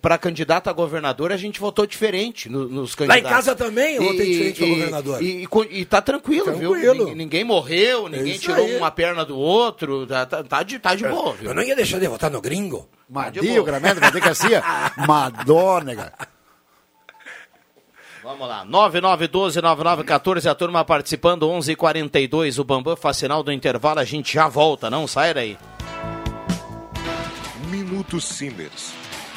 para 0.00 0.16
candidato 0.18 0.68
a 0.68 0.72
governador, 0.72 1.32
a 1.32 1.36
gente 1.36 1.58
votou 1.60 1.86
diferente 1.86 2.48
no- 2.48 2.68
nos 2.68 2.92
Lá 2.92 2.96
candidatos. 3.06 3.24
em 3.30 3.34
casa 3.34 3.54
também 3.56 3.96
eu 3.96 4.02
votei 4.04 4.26
diferente 4.32 4.58
para 4.58 4.68
governador. 4.68 5.22
E, 5.22 5.44
e, 5.44 5.80
e 5.80 5.84
tá 5.84 6.00
tranquilo, 6.00 6.52
viu? 6.56 6.70
Tranquilo. 6.70 6.98
Ninguém, 7.00 7.14
ninguém 7.14 7.44
morreu, 7.44 8.08
ninguém 8.08 8.32
isso 8.32 8.40
tirou 8.42 8.64
aí. 8.64 8.76
uma 8.76 8.90
perna 8.90 9.24
do 9.24 9.36
outro, 9.36 10.06
tá, 10.06 10.24
tá, 10.26 10.42
tá 10.42 10.62
de, 10.62 10.78
tá 10.78 10.94
de 10.94 11.06
boa, 11.06 11.32
viu? 11.34 11.50
Eu 11.50 11.54
não 11.54 11.62
ia 11.62 11.76
deixar 11.76 11.98
de 11.98 12.06
votar 12.06 12.30
no 12.30 12.40
gringo. 12.40 12.88
Madio, 13.08 13.62
Gramento, 13.64 14.00
que 14.00 14.28
assim, 14.28 14.48
Madônega. 15.06 16.12
Vamos 18.22 18.46
lá, 18.46 18.64
9912-9914, 18.66 20.48
a 20.48 20.54
turma 20.54 20.84
participando, 20.84 21.48
11h42, 21.48 22.60
o 22.60 22.64
Bambam 22.64 22.94
faz 22.94 23.16
sinal 23.16 23.42
do 23.42 23.50
intervalo, 23.50 23.98
a 23.98 24.04
gente 24.04 24.34
já 24.34 24.46
volta, 24.46 24.88
não 24.88 25.08
sai 25.08 25.34
daí. 25.34 25.58
Minuto 27.66 28.20
Simers. 28.20 28.92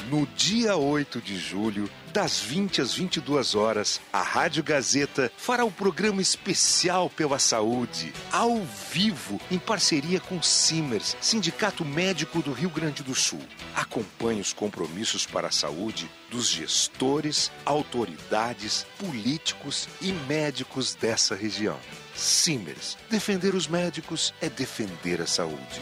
No 0.07 0.27
dia 0.35 0.77
8 0.77 1.19
de 1.19 1.35
julho, 1.35 1.89
das 2.15 2.39
20 2.39 2.81
às 2.81 2.93
22 2.93 3.55
horas, 3.55 3.99
a 4.13 4.21
Rádio 4.21 4.63
Gazeta 4.63 5.29
fará 5.35 5.65
um 5.65 5.71
programa 5.71 6.21
especial 6.21 7.09
pela 7.09 7.37
saúde, 7.37 8.13
ao 8.31 8.61
vivo, 8.89 9.37
em 9.51 9.59
parceria 9.59 10.21
com 10.21 10.37
o 10.37 10.43
Simers, 10.43 11.17
Sindicato 11.19 11.83
Médico 11.83 12.41
do 12.41 12.53
Rio 12.53 12.69
Grande 12.69 13.03
do 13.03 13.13
Sul. 13.13 13.41
Acompanhe 13.75 14.39
os 14.39 14.53
compromissos 14.53 15.25
para 15.25 15.49
a 15.49 15.51
saúde 15.51 16.09
dos 16.31 16.47
gestores, 16.47 17.51
autoridades, 17.65 18.87
políticos 18.97 19.89
e 19.99 20.13
médicos 20.13 20.95
dessa 20.95 21.35
região. 21.35 21.77
Simers, 22.15 22.97
defender 23.09 23.53
os 23.53 23.67
médicos 23.67 24.33
é 24.39 24.47
defender 24.47 25.21
a 25.21 25.27
saúde. 25.27 25.81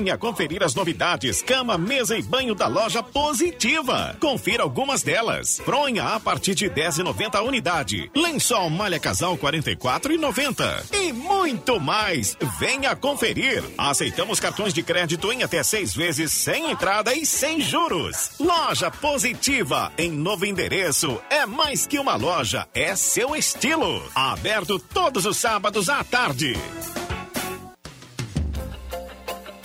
Venha 0.00 0.16
conferir 0.16 0.62
as 0.62 0.74
novidades 0.74 1.42
cama, 1.42 1.76
mesa 1.76 2.16
e 2.16 2.22
banho 2.22 2.54
da 2.54 2.66
loja 2.66 3.02
Positiva. 3.02 4.16
Confira 4.18 4.62
algumas 4.62 5.02
delas. 5.02 5.60
Fronha 5.62 6.14
a 6.14 6.18
partir 6.18 6.54
de 6.54 6.70
10,90 6.70 7.34
a 7.34 7.42
unidade. 7.42 8.10
Lençol 8.16 8.70
malha 8.70 8.98
casal 8.98 9.36
44,90 9.36 10.94
e 10.94 11.12
muito 11.12 11.78
mais. 11.78 12.34
Venha 12.58 12.96
conferir. 12.96 13.62
Aceitamos 13.76 14.40
cartões 14.40 14.72
de 14.72 14.82
crédito 14.82 15.30
em 15.30 15.42
até 15.42 15.62
seis 15.62 15.94
vezes 15.94 16.32
sem 16.32 16.70
entrada 16.70 17.12
e 17.14 17.26
sem 17.26 17.60
juros. 17.60 18.30
Loja 18.40 18.90
Positiva 18.90 19.92
em 19.98 20.10
novo 20.10 20.46
endereço. 20.46 21.20
É 21.28 21.44
mais 21.44 21.86
que 21.86 21.98
uma 21.98 22.16
loja, 22.16 22.66
é 22.72 22.96
seu 22.96 23.36
estilo. 23.36 24.02
Aberto 24.14 24.78
todos 24.78 25.26
os 25.26 25.36
sábados 25.36 25.90
à 25.90 26.02
tarde. 26.02 26.54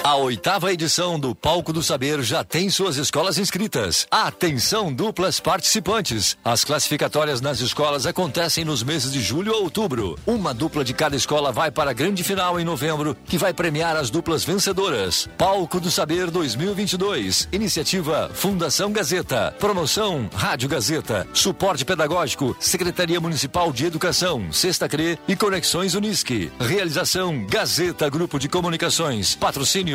A 0.06 0.18
oitava 0.18 0.72
edição 0.72 1.20
do 1.20 1.34
Palco 1.34 1.74
do 1.74 1.82
Saber 1.82 2.22
já 2.22 2.44
tem 2.44 2.70
suas 2.70 2.96
escolas 2.96 3.40
inscritas. 3.40 4.06
Atenção, 4.12 4.94
duplas 4.94 5.40
participantes. 5.40 6.38
As 6.46 6.64
classificatórias 6.64 7.42
nas 7.42 7.60
escolas 7.60 8.06
acontecem 8.06 8.64
nos 8.64 8.84
meses 8.84 9.12
de 9.12 9.20
julho 9.20 9.52
a 9.52 9.58
outubro. 9.58 10.16
Uma 10.24 10.54
dupla 10.54 10.84
de 10.84 10.94
cada 10.94 11.16
escola 11.16 11.52
vai 11.52 11.72
para 11.72 11.90
a 11.90 11.94
grande 11.94 12.24
final 12.24 12.60
em 12.60 12.64
novembro, 12.64 13.18
que 13.26 13.36
vai 13.36 13.52
premiar 13.52 13.96
as 13.96 14.12
duplas 14.12 14.44
vencedoras. 14.44 15.28
Palco 15.40 15.80
do 15.80 15.90
Saber 15.90 16.30
2022. 16.30 17.50
Iniciativa 17.52 18.30
Fundação 18.32 18.92
Gazeta. 18.92 19.56
Promoção 19.60 20.30
Rádio 20.36 20.70
Gazeta. 20.70 21.28
Suporte 21.34 21.84
pedagógico 21.84 22.56
Secretaria 22.60 23.20
Municipal 23.20 23.74
de 23.74 23.88
Educação, 23.88 24.52
Sexta 24.52 24.88
CRE 24.88 25.18
e 25.28 25.36
Conexões 25.36 25.96
Unisque. 25.96 26.52
Realização 26.60 27.44
Gazeta 27.48 28.08
Grupo 28.08 28.38
de 28.38 28.48
Comunicações. 28.48 29.34
Patrocínio 29.34 29.95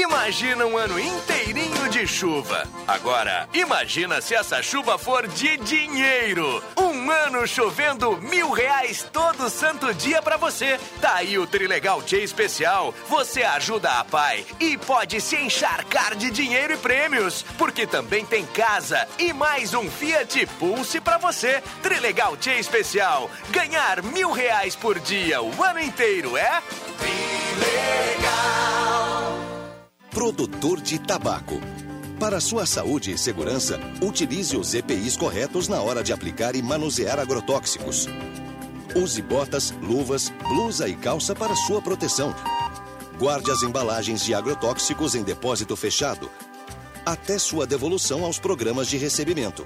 Imagina 0.00 0.64
um 0.64 0.78
ano 0.78 0.96
inteirinho 1.00 1.88
de 1.88 2.06
chuva. 2.06 2.68
Agora, 2.86 3.48
imagina 3.52 4.20
se 4.20 4.32
essa 4.32 4.62
chuva 4.62 4.96
for 4.96 5.26
de 5.26 5.56
dinheiro. 5.56 6.62
Um 6.76 7.10
ano 7.10 7.44
chovendo 7.48 8.16
mil 8.18 8.52
reais 8.52 9.04
todo 9.12 9.50
santo 9.50 9.92
dia 9.92 10.22
pra 10.22 10.36
você. 10.36 10.78
Tá 11.00 11.16
aí 11.16 11.36
o 11.36 11.48
Trilegal 11.48 12.00
Tia 12.02 12.22
Especial. 12.22 12.94
Você 13.08 13.42
ajuda 13.42 13.90
a 13.98 14.04
pai 14.04 14.46
e 14.60 14.78
pode 14.78 15.20
se 15.20 15.34
encharcar 15.34 16.14
de 16.14 16.30
dinheiro 16.30 16.74
e 16.74 16.76
prêmios. 16.76 17.44
Porque 17.58 17.84
também 17.84 18.24
tem 18.24 18.46
casa 18.46 19.08
e 19.18 19.32
mais 19.32 19.74
um 19.74 19.90
Fiat 19.90 20.46
Pulse 20.60 21.00
pra 21.00 21.18
você. 21.18 21.60
Trilegal 21.82 22.36
Tia 22.36 22.56
Especial. 22.56 23.28
Ganhar 23.50 24.00
mil 24.04 24.30
reais 24.30 24.76
por 24.76 25.00
dia 25.00 25.42
o 25.42 25.60
ano 25.60 25.80
inteiro 25.80 26.36
é... 26.36 26.62
Produtor 30.18 30.80
de 30.80 30.98
tabaco. 30.98 31.60
Para 32.18 32.40
sua 32.40 32.66
saúde 32.66 33.12
e 33.12 33.16
segurança, 33.16 33.78
utilize 34.02 34.56
os 34.56 34.74
EPIs 34.74 35.16
corretos 35.16 35.68
na 35.68 35.80
hora 35.80 36.02
de 36.02 36.12
aplicar 36.12 36.56
e 36.56 36.60
manusear 36.60 37.20
agrotóxicos. 37.20 38.08
Use 38.96 39.22
botas, 39.22 39.70
luvas, 39.80 40.30
blusa 40.42 40.88
e 40.88 40.96
calça 40.96 41.36
para 41.36 41.54
sua 41.54 41.80
proteção. 41.80 42.34
Guarde 43.16 43.48
as 43.52 43.62
embalagens 43.62 44.24
de 44.24 44.34
agrotóxicos 44.34 45.14
em 45.14 45.22
depósito 45.22 45.76
fechado, 45.76 46.28
até 47.06 47.38
sua 47.38 47.64
devolução 47.64 48.24
aos 48.24 48.40
programas 48.40 48.88
de 48.88 48.96
recebimento. 48.96 49.64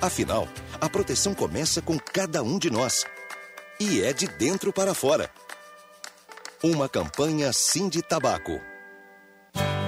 Afinal, 0.00 0.48
a 0.80 0.88
proteção 0.88 1.34
começa 1.34 1.82
com 1.82 1.98
cada 1.98 2.42
um 2.42 2.58
de 2.58 2.70
nós. 2.70 3.04
E 3.78 4.00
é 4.00 4.14
de 4.14 4.28
dentro 4.28 4.72
para 4.72 4.94
fora. 4.94 5.30
Uma 6.62 6.88
campanha 6.88 7.52
Sim 7.52 7.90
de 7.90 8.00
Tabaco. 8.00 8.58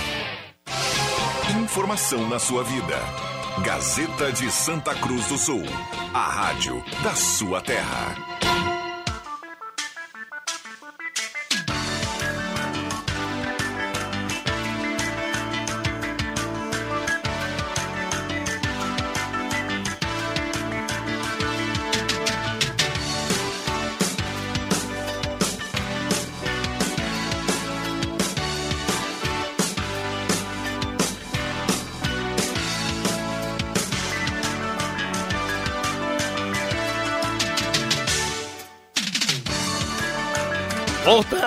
Informação 1.61 2.27
na 2.27 2.39
sua 2.39 2.63
vida. 2.63 2.99
Gazeta 3.63 4.31
de 4.31 4.51
Santa 4.51 4.95
Cruz 4.95 5.27
do 5.27 5.37
Sul. 5.37 5.63
A 6.13 6.23
rádio 6.29 6.83
da 7.03 7.13
sua 7.15 7.61
terra. 7.61 8.15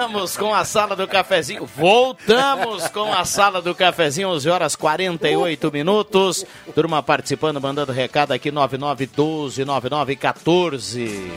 Voltamos 0.05 0.37
com 0.37 0.55
a 0.55 0.67
sala 0.67 0.95
do 0.95 1.09
cafezinho. 1.09 1.65
Voltamos 1.65 2.89
com 2.89 3.11
a 3.11 3.25
sala 3.25 3.63
do 3.63 3.75
cafezinho, 3.75 4.29
11 4.29 4.51
horas 4.51 4.77
48 4.77 5.73
minutos. 5.73 6.45
Turma 6.75 7.03
participando, 7.03 7.59
mandando 7.59 7.91
recado 7.91 8.33
aqui 8.33 8.51
9912 8.51 9.65
9914. 9.65 11.33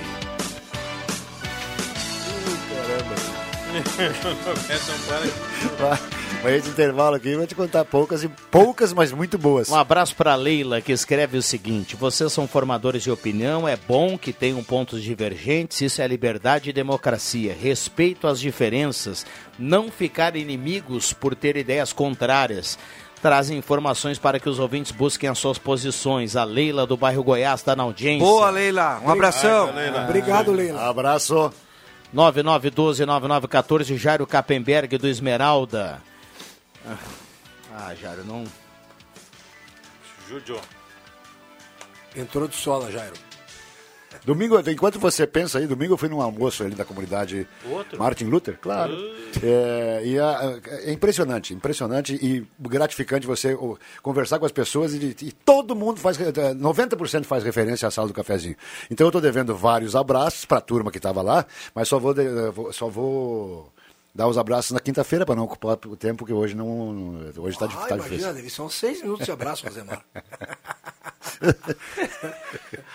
Vai, 5.79 5.99
vai 6.41 6.55
esse 6.55 6.69
intervalo 6.69 7.15
aqui, 7.15 7.29
eu 7.29 7.37
vou 7.37 7.47
te 7.47 7.55
contar 7.55 7.85
poucas 7.85 8.23
e 8.23 8.27
poucas, 8.27 8.93
mas 8.93 9.11
muito 9.11 9.37
boas. 9.37 9.69
Um 9.69 9.75
abraço 9.75 10.15
para 10.15 10.35
Leila, 10.35 10.81
que 10.81 10.91
escreve 10.91 11.37
o 11.37 11.41
seguinte: 11.41 11.95
Vocês 11.95 12.31
são 12.31 12.47
formadores 12.47 13.03
de 13.03 13.11
opinião, 13.11 13.67
é 13.67 13.75
bom 13.75 14.17
que 14.17 14.31
tenham 14.31 14.63
pontos 14.63 15.03
divergentes, 15.03 15.81
isso 15.81 16.01
é 16.01 16.07
liberdade 16.07 16.69
e 16.69 16.73
democracia. 16.73 17.55
Respeito 17.59 18.27
às 18.27 18.39
diferenças, 18.39 19.25
não 19.57 19.91
ficar 19.91 20.35
inimigos 20.35 21.13
por 21.13 21.35
ter 21.35 21.57
ideias 21.57 21.91
contrárias. 21.91 22.77
Trazem 23.21 23.57
informações 23.57 24.19
para 24.19 24.39
que 24.39 24.47
os 24.47 24.59
ouvintes 24.59 24.91
busquem 24.91 25.27
as 25.27 25.39
suas 25.39 25.57
posições. 25.57 26.35
A 26.35 26.43
Leila 26.43 26.85
do 26.85 26.95
bairro 26.95 27.23
Goiás 27.23 27.61
está 27.61 27.75
na 27.75 27.81
audiência. 27.81 28.23
Boa, 28.23 28.51
Leila. 28.51 29.01
Um 29.03 29.09
abração. 29.09 29.71
Obrigado, 30.07 30.51
Leila. 30.51 30.87
Abraço. 30.87 31.51
9912-9914, 32.15 33.97
Jairo 33.97 34.27
Kappenberg 34.27 34.97
do 34.99 35.07
Esmeralda. 35.07 35.99
Ah, 37.73 37.93
Jairo, 37.95 38.23
não. 38.25 38.43
Judio. 40.27 40.59
Entrou 42.15 42.47
de 42.47 42.55
sola, 42.55 42.91
Jairo. 42.91 43.13
Domingo, 44.25 44.57
enquanto 44.69 44.99
você 44.99 45.27
pensa 45.27 45.59
aí, 45.59 45.67
domingo 45.67 45.93
eu 45.93 45.97
fui 45.97 46.09
num 46.09 46.21
almoço 46.21 46.63
ali 46.63 46.73
da 46.73 46.83
comunidade 46.83 47.47
Outro? 47.69 47.99
Martin 47.99 48.25
Luther, 48.25 48.57
claro. 48.59 48.93
É, 49.43 50.01
e 50.03 50.17
a- 50.19 50.59
é 50.85 50.91
impressionante, 50.91 51.53
impressionante 51.53 52.15
e 52.15 52.45
gratificante 52.59 53.27
você 53.27 53.55
conversar 54.01 54.39
com 54.39 54.45
as 54.45 54.51
pessoas 54.51 54.93
e, 54.93 55.15
e 55.21 55.31
todo 55.31 55.75
mundo 55.75 55.99
faz, 55.99 56.17
re- 56.17 56.29
eh, 56.29 56.53
90% 56.55 57.25
faz 57.25 57.43
referência 57.43 57.87
à 57.87 57.91
sala 57.91 58.07
do 58.07 58.13
cafezinho. 58.13 58.55
Então 58.89 59.05
eu 59.05 59.09
estou 59.09 59.21
devendo 59.21 59.55
vários 59.55 59.95
abraços 59.95 60.45
para 60.45 60.57
a 60.57 60.61
turma 60.61 60.89
que 60.91 60.97
estava 60.97 61.21
lá, 61.21 61.45
mas 61.75 61.87
só 61.87 61.99
vou, 61.99 62.13
eh, 62.19 62.49
vou- 62.51 62.73
só 62.73 62.89
vou 62.89 63.71
dar 64.17 64.27
os 64.27 64.35
abraços 64.37 64.71
na 64.71 64.79
quinta-feira 64.79 65.23
para 65.27 65.35
não 65.35 65.43
ocupar 65.43 65.77
o 65.85 65.95
tempo 65.95 66.25
que 66.25 66.33
hoje 66.33 66.55
não 66.55 67.29
hoje 67.37 67.55
está 67.55 67.65
Ah, 67.65 67.67
difícil. 67.67 67.95
imagina, 67.97 68.33
Davi, 68.33 68.49
são 68.49 68.67
seis 68.67 68.99
minutos 69.03 69.23
de 69.25 69.31
abraço, 69.31 69.63
Rosemar. 69.63 70.03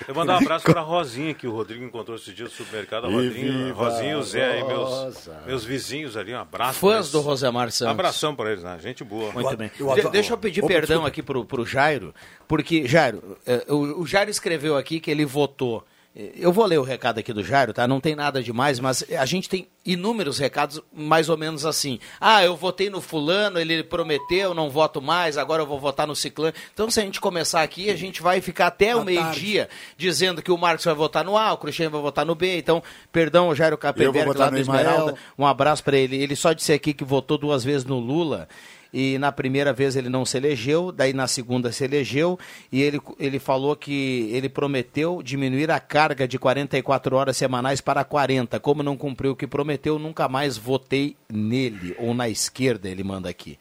Eu 0.08 0.14
mandar 0.14 0.34
um 0.34 0.38
abraço 0.38 0.64
pra 0.64 0.80
Rosinha, 0.80 1.32
que 1.32 1.46
o 1.46 1.52
Rodrigo 1.52 1.84
encontrou 1.84 2.16
esse 2.16 2.32
dia 2.32 2.44
no 2.46 2.50
supermercado. 2.50 3.08
E 3.22 3.28
viva 3.28 3.72
Rosinha 3.88 4.12
e 4.12 4.14
o 4.16 4.22
Zé, 4.22 4.52
aí, 4.54 4.64
meus, 4.64 5.28
meus 5.46 5.64
vizinhos 5.64 6.16
ali, 6.16 6.34
um 6.34 6.38
abraço. 6.40 6.78
Fãs 6.80 7.10
do 7.12 7.20
Rosemar 7.20 7.70
Santos. 7.70 7.92
Abração 7.92 8.34
pra 8.34 8.50
eles, 8.50 8.64
né? 8.64 8.78
Gente 8.80 9.04
boa. 9.04 9.30
Muito 9.32 9.56
bem. 9.56 9.70
De- 9.94 10.10
deixa 10.10 10.32
eu 10.32 10.38
pedir 10.38 10.60
Opa, 10.60 10.68
perdão 10.68 10.86
desculpa. 11.04 11.08
aqui 11.08 11.22
pro, 11.22 11.44
pro 11.44 11.64
Jairo, 11.64 12.12
porque, 12.48 12.86
Jairo, 12.88 13.38
eh, 13.46 13.64
o, 13.68 14.00
o 14.02 14.06
Jairo 14.06 14.30
escreveu 14.30 14.76
aqui 14.76 14.98
que 14.98 15.10
ele 15.10 15.24
votou. 15.24 15.84
Eu 16.14 16.52
vou 16.52 16.66
ler 16.66 16.78
o 16.78 16.82
recado 16.82 17.18
aqui 17.18 17.32
do 17.32 17.42
Jairo, 17.42 17.72
tá? 17.72 17.88
Não 17.88 17.98
tem 17.98 18.14
nada 18.14 18.42
demais, 18.42 18.78
mas 18.78 19.02
a 19.18 19.24
gente 19.24 19.48
tem 19.48 19.66
inúmeros 19.82 20.38
recados 20.38 20.78
mais 20.92 21.30
ou 21.30 21.38
menos 21.38 21.64
assim. 21.64 21.98
Ah, 22.20 22.44
eu 22.44 22.54
votei 22.54 22.90
no 22.90 23.00
fulano, 23.00 23.58
ele 23.58 23.82
prometeu, 23.82 24.52
não 24.52 24.68
voto 24.68 25.00
mais, 25.00 25.38
agora 25.38 25.62
eu 25.62 25.66
vou 25.66 25.80
votar 25.80 26.06
no 26.06 26.14
ciclano. 26.14 26.52
Então, 26.74 26.90
se 26.90 27.00
a 27.00 27.02
gente 27.02 27.18
começar 27.18 27.62
aqui, 27.62 27.88
a 27.88 27.96
gente 27.96 28.20
vai 28.20 28.42
ficar 28.42 28.66
até 28.66 28.94
o 28.94 29.02
meio-dia 29.02 29.70
dizendo 29.96 30.42
que 30.42 30.52
o 30.52 30.58
Marcos 30.58 30.84
vai 30.84 30.94
votar 30.94 31.24
no 31.24 31.34
A, 31.34 31.54
o 31.54 31.56
Cruxem 31.56 31.88
vai 31.88 32.00
votar 32.02 32.26
no 32.26 32.34
B. 32.34 32.58
Então, 32.58 32.82
perdão, 33.10 33.54
Jairo 33.54 33.74
Eu 33.74 33.78
Capelberg 33.78 34.26
vou 34.26 34.34
votar 34.34 34.50
lá 34.50 34.56
do. 34.56 34.60
Esmeralda. 34.60 35.14
Um 35.38 35.46
abraço 35.46 35.82
para 35.82 35.96
ele. 35.96 36.22
Ele 36.22 36.36
só 36.36 36.52
disse 36.52 36.74
aqui 36.74 36.92
que 36.92 37.04
votou 37.04 37.38
duas 37.38 37.64
vezes 37.64 37.86
no 37.86 37.98
Lula 37.98 38.48
e 38.92 39.16
na 39.18 39.32
primeira 39.32 39.72
vez 39.72 39.96
ele 39.96 40.08
não 40.08 40.24
se 40.24 40.36
elegeu, 40.36 40.92
daí 40.92 41.12
na 41.12 41.26
segunda 41.26 41.72
se 41.72 41.82
elegeu 41.84 42.38
e 42.70 42.82
ele, 42.82 43.00
ele 43.18 43.38
falou 43.38 43.74
que 43.74 44.28
ele 44.32 44.48
prometeu 44.48 45.22
diminuir 45.22 45.70
a 45.70 45.80
carga 45.80 46.28
de 46.28 46.38
44 46.38 47.16
horas 47.16 47.36
semanais 47.36 47.80
para 47.80 48.04
40. 48.04 48.60
Como 48.60 48.82
não 48.82 48.96
cumpriu 48.96 49.32
o 49.32 49.36
que 49.36 49.46
prometeu, 49.46 49.98
nunca 49.98 50.28
mais 50.28 50.58
votei 50.58 51.16
nele 51.32 51.94
ou 51.98 52.12
na 52.12 52.28
esquerda, 52.28 52.88
ele 52.88 53.02
manda 53.02 53.28
aqui. 53.30 53.58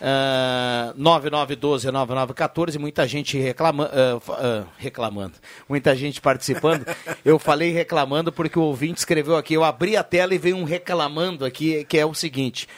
Ah, 0.00 0.94
9912-9914, 0.96 2.78
muita 2.78 3.06
gente 3.06 3.36
reclama, 3.38 3.90
fa- 4.20 4.34
ah, 4.40 4.64
reclamando, 4.76 5.34
muita 5.68 5.94
gente 5.96 6.20
participando. 6.20 6.84
Eu 7.24 7.38
falei 7.38 7.72
reclamando 7.72 8.30
porque 8.32 8.58
o 8.58 8.62
ouvinte 8.62 8.98
escreveu 8.98 9.36
aqui, 9.36 9.54
eu 9.54 9.64
abri 9.64 9.96
a 9.96 10.02
tela 10.04 10.34
e 10.34 10.38
veio 10.38 10.56
um 10.56 10.64
reclamando 10.64 11.44
aqui, 11.44 11.84
que 11.84 11.98
é 11.98 12.06
o 12.06 12.14
seguinte. 12.14 12.68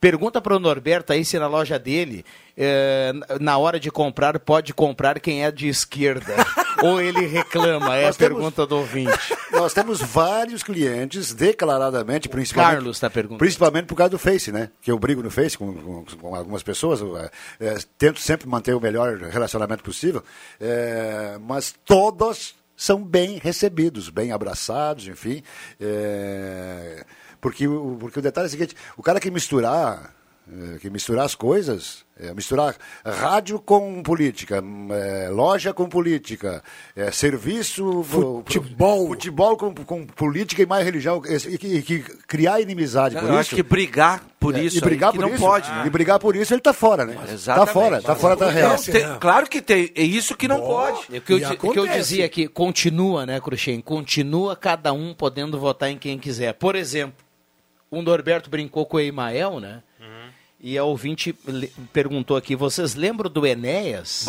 Pergunta 0.00 0.40
para 0.40 0.56
o 0.56 0.58
Norberto 0.58 1.12
aí 1.12 1.24
se 1.24 1.38
na 1.38 1.46
loja 1.46 1.78
dele, 1.78 2.24
eh, 2.56 3.12
na 3.38 3.58
hora 3.58 3.78
de 3.78 3.90
comprar, 3.90 4.38
pode 4.38 4.72
comprar 4.72 5.20
quem 5.20 5.44
é 5.44 5.50
de 5.50 5.68
esquerda. 5.68 6.34
Ou 6.82 6.98
ele 6.98 7.26
reclama, 7.26 7.94
é 7.96 8.04
a 8.04 8.06
Nós 8.06 8.16
temos- 8.16 8.34
pergunta 8.38 8.66
do 8.66 8.78
ouvinte. 8.78 9.12
Nós 9.52 9.74
temos 9.74 10.00
vários 10.00 10.62
clientes, 10.62 11.34
declaradamente, 11.34 12.26
principalmente. 12.30 12.72
Carlos 12.76 12.96
está 12.96 13.10
perguntando. 13.10 13.38
Principalmente 13.40 13.84
por 13.84 13.94
causa 13.96 14.10
do 14.12 14.18
Face, 14.18 14.50
né? 14.50 14.70
Que 14.80 14.90
eu 14.90 14.98
brigo 14.98 15.22
no 15.22 15.30
Face 15.30 15.58
com, 15.58 15.74
com- 15.74 16.04
com 16.16 16.34
algumas 16.34 16.62
pessoas, 16.62 17.02
eu, 17.02 17.18
é, 17.18 17.30
é, 17.60 17.76
tento 17.98 18.18
sempre 18.20 18.48
manter 18.48 18.74
o 18.74 18.80
melhor 18.80 19.18
relacionamento 19.18 19.82
possível, 19.84 20.24
é, 20.58 21.36
mas 21.42 21.74
todos 21.84 22.54
são 22.74 23.04
bem 23.04 23.36
recebidos, 23.36 24.08
bem 24.08 24.32
abraçados, 24.32 25.06
enfim. 25.06 25.42
é, 25.78 27.04
porque, 27.40 27.66
o, 27.66 27.96
porque 28.00 28.18
o 28.18 28.22
detalhe 28.22 28.46
é 28.46 28.48
o 28.48 28.50
seguinte: 28.50 28.74
o 28.96 29.02
cara 29.02 29.18
que 29.20 29.30
misturar. 29.30 30.14
é, 30.74 30.78
Que 30.78 30.90
misturar 30.90 31.24
as 31.26 31.34
coisas, 31.36 32.04
é, 32.18 32.34
misturar 32.34 32.74
rádio 33.04 33.60
com 33.60 34.02
política, 34.02 34.60
é, 34.90 35.28
loja 35.30 35.72
com 35.72 35.88
política, 35.88 36.60
é, 36.96 37.10
serviço, 37.12 38.02
futebol, 38.02 39.06
futebol 39.08 39.56
com, 39.56 39.72
com 39.74 40.06
política 40.06 40.60
e 40.62 40.66
mais 40.66 40.84
religião, 40.84 41.22
e 41.24 41.56
que, 41.56 41.66
e 41.78 41.82
que 41.82 42.00
criar 42.26 42.60
inimizade 42.60 43.14
Eu 43.14 43.20
por 43.22 43.30
isso. 43.30 43.38
acho 43.38 43.54
que 43.54 43.62
brigar 43.62 44.24
por 44.40 44.54
É, 44.56 44.60
isso 44.64 44.78
E 44.78 44.80
brigar 44.80 45.10
aí, 45.10 45.12
que 45.12 45.18
por 45.22 45.28
não 45.28 45.34
isso. 45.36 45.44
pode, 45.44 45.70
né? 45.70 45.84
E 45.86 45.90
brigar 45.90 46.18
por 46.18 46.34
isso, 46.34 46.52
ele 46.52 46.60
tá 46.62 46.72
fora, 46.72 47.04
né? 47.04 47.14
Tá 47.44 47.66
fora, 47.66 48.02
tá 48.02 48.14
fora 48.16 48.34
da 48.36 48.50
real. 48.50 48.76
Tem- 48.78 49.18
claro 49.20 49.46
que 49.48 49.62
tem. 49.62 49.92
É 49.94 50.02
isso 50.02 50.34
que 50.36 50.48
não 50.48 50.60
pode. 50.60 51.00
É 51.12 51.18
o 51.18 51.20
que 51.22 51.32
eu, 51.34 51.38
o 51.38 51.72
que 51.72 51.78
eu 51.78 51.86
dizia 51.86 52.24
aqui, 52.26 52.48
continua, 52.48 53.24
né, 53.24 53.38
Cruxem? 53.40 53.80
Continua 53.80 54.56
cada 54.56 54.92
um 54.92 55.14
podendo 55.14 55.58
votar 55.60 55.90
em 55.90 55.96
quem 55.98 56.18
quiser. 56.18 56.54
Por 56.54 56.74
exemplo, 56.74 57.14
o 57.90 58.02
Norberto 58.02 58.48
brincou 58.50 58.86
com 58.86 58.96
o 58.96 59.00
Emael, 59.00 59.60
né? 59.60 59.82
E 60.62 60.76
a 60.76 60.84
ouvinte 60.84 61.34
perguntou 61.90 62.36
aqui, 62.36 62.54
vocês 62.54 62.94
lembram 62.94 63.30
do 63.30 63.46
Enéas? 63.46 64.26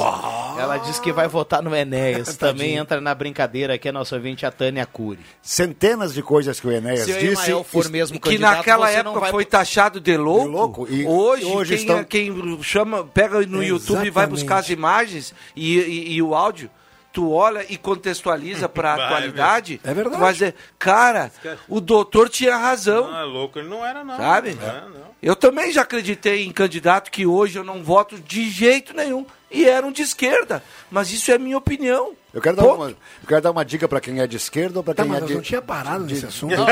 Ela 0.57 0.77
disse 0.77 1.01
que 1.01 1.11
vai 1.11 1.27
votar 1.27 1.61
no 1.61 1.75
Enéas. 1.75 2.35
Também 2.39 2.77
entra 2.77 3.01
na 3.01 3.13
brincadeira 3.13 3.73
aqui 3.73 3.89
a 3.89 3.91
nossa 3.91 4.15
ouvinte, 4.15 4.45
a 4.45 4.51
Tânia 4.51 4.85
Cury. 4.85 5.19
Centenas 5.41 6.13
de 6.13 6.23
coisas 6.23 6.57
que 6.57 6.67
o 6.67 6.71
Enéas 6.71 7.01
Se 7.01 7.11
o 7.11 7.19
disse. 7.19 7.43
Emael 7.51 7.65
for 7.65 7.89
mesmo 7.89 8.17
que 8.17 8.29
candidato, 8.29 8.57
naquela 8.59 8.88
você 8.88 9.03
não 9.03 9.11
época 9.11 9.19
vai- 9.19 9.31
foi 9.31 9.43
taxado 9.43 9.99
de 9.99 10.15
louco. 10.15 10.88
e 10.89 11.05
hoje, 11.05 11.43
hoje 11.45 11.73
quem, 11.75 11.81
estão- 11.81 12.03
quem 12.05 12.63
chama, 12.63 13.03
pega 13.03 13.45
no 13.45 13.61
YouTube 13.61 13.97
e 13.97 14.09
vai 14.09 14.23
Exatamente. 14.23 14.29
buscar 14.29 14.57
as 14.59 14.69
imagens 14.69 15.35
e, 15.53 15.79
e- 15.79 16.13
e 16.13 16.21
o 16.21 16.33
áudio, 16.33 16.69
tu 17.11 17.31
olha 17.31 17.65
e 17.69 17.77
contextualiza 17.77 18.67
para 18.69 18.93
a 18.93 19.05
atualidade. 19.05 19.79
é 19.83 19.93
verdade. 19.93 20.15
tu 20.17 20.19
vai 20.19 20.33
dizer, 20.33 20.55
cara, 20.79 21.31
o 21.67 21.79
doutor 21.81 22.29
tinha 22.29 22.55
razão. 22.57 23.09
Não, 23.11 23.19
é 23.19 23.23
louco, 23.23 23.59
ele 23.59 23.67
não 23.69 23.85
era, 23.85 24.03
não. 24.03 24.17
Sabe? 24.17 24.53
Não 24.55 24.67
era, 24.67 24.81
não. 24.89 25.11
Eu 25.21 25.35
também 25.35 25.71
já 25.71 25.81
acreditei 25.83 26.45
em 26.45 26.51
candidato 26.51 27.11
que 27.11 27.25
hoje 27.25 27.57
eu 27.59 27.63
não 27.63 27.83
voto 27.83 28.17
de 28.19 28.49
jeito 28.49 28.95
nenhum. 28.95 29.25
E 29.53 29.67
eram 29.67 29.91
de 29.91 30.01
esquerda. 30.01 30.63
Mas 30.89 31.11
isso 31.11 31.29
é 31.29 31.38
minha 31.38 31.57
opinião. 31.57 32.13
Eu 32.33 32.41
quero, 32.41 32.55
dar 32.55 32.63
uma, 32.73 32.89
eu 32.91 32.95
quero 33.27 33.41
dar 33.41 33.51
uma 33.51 33.65
dica 33.65 33.85
para 33.85 33.99
quem 33.99 34.21
é 34.21 34.25
de 34.25 34.38
esquerda 34.38 34.79
ou 34.79 34.83
para 34.83 34.93
Tá, 34.93 35.03
quem 35.03 35.11
mas 35.11 35.23
é 35.23 35.25
de. 35.25 35.33
não 35.33 35.41
tinha 35.41 35.61
parado 35.61 36.05
nesse 36.05 36.25
assunto. 36.25 36.55
Não, 36.55 36.65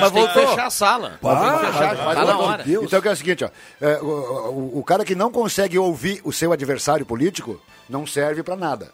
mas 0.00 0.12
tem 0.12 0.26
que 0.26 0.32
fechar 0.32 0.66
a 0.66 0.70
sala. 0.70 1.18
Que 1.20 1.66
fechar, 1.66 1.96
mas 2.06 2.14
tá 2.16 2.24
na 2.24 2.38
hora. 2.38 2.64
Então 2.66 3.00
que 3.02 3.08
é 3.08 3.12
o 3.12 3.16
seguinte, 3.16 3.44
ó, 3.44 3.50
é, 3.80 3.98
o, 4.00 4.06
o- 4.06 4.78
o 4.78 4.82
cara 4.84 5.04
que 5.04 5.14
não 5.14 5.30
consegue 5.30 5.78
ouvir 5.78 6.22
o 6.24 6.32
seu 6.32 6.50
adversário 6.50 7.04
político 7.04 7.60
não 7.90 8.06
serve 8.06 8.42
para 8.42 8.56
nada. 8.56 8.90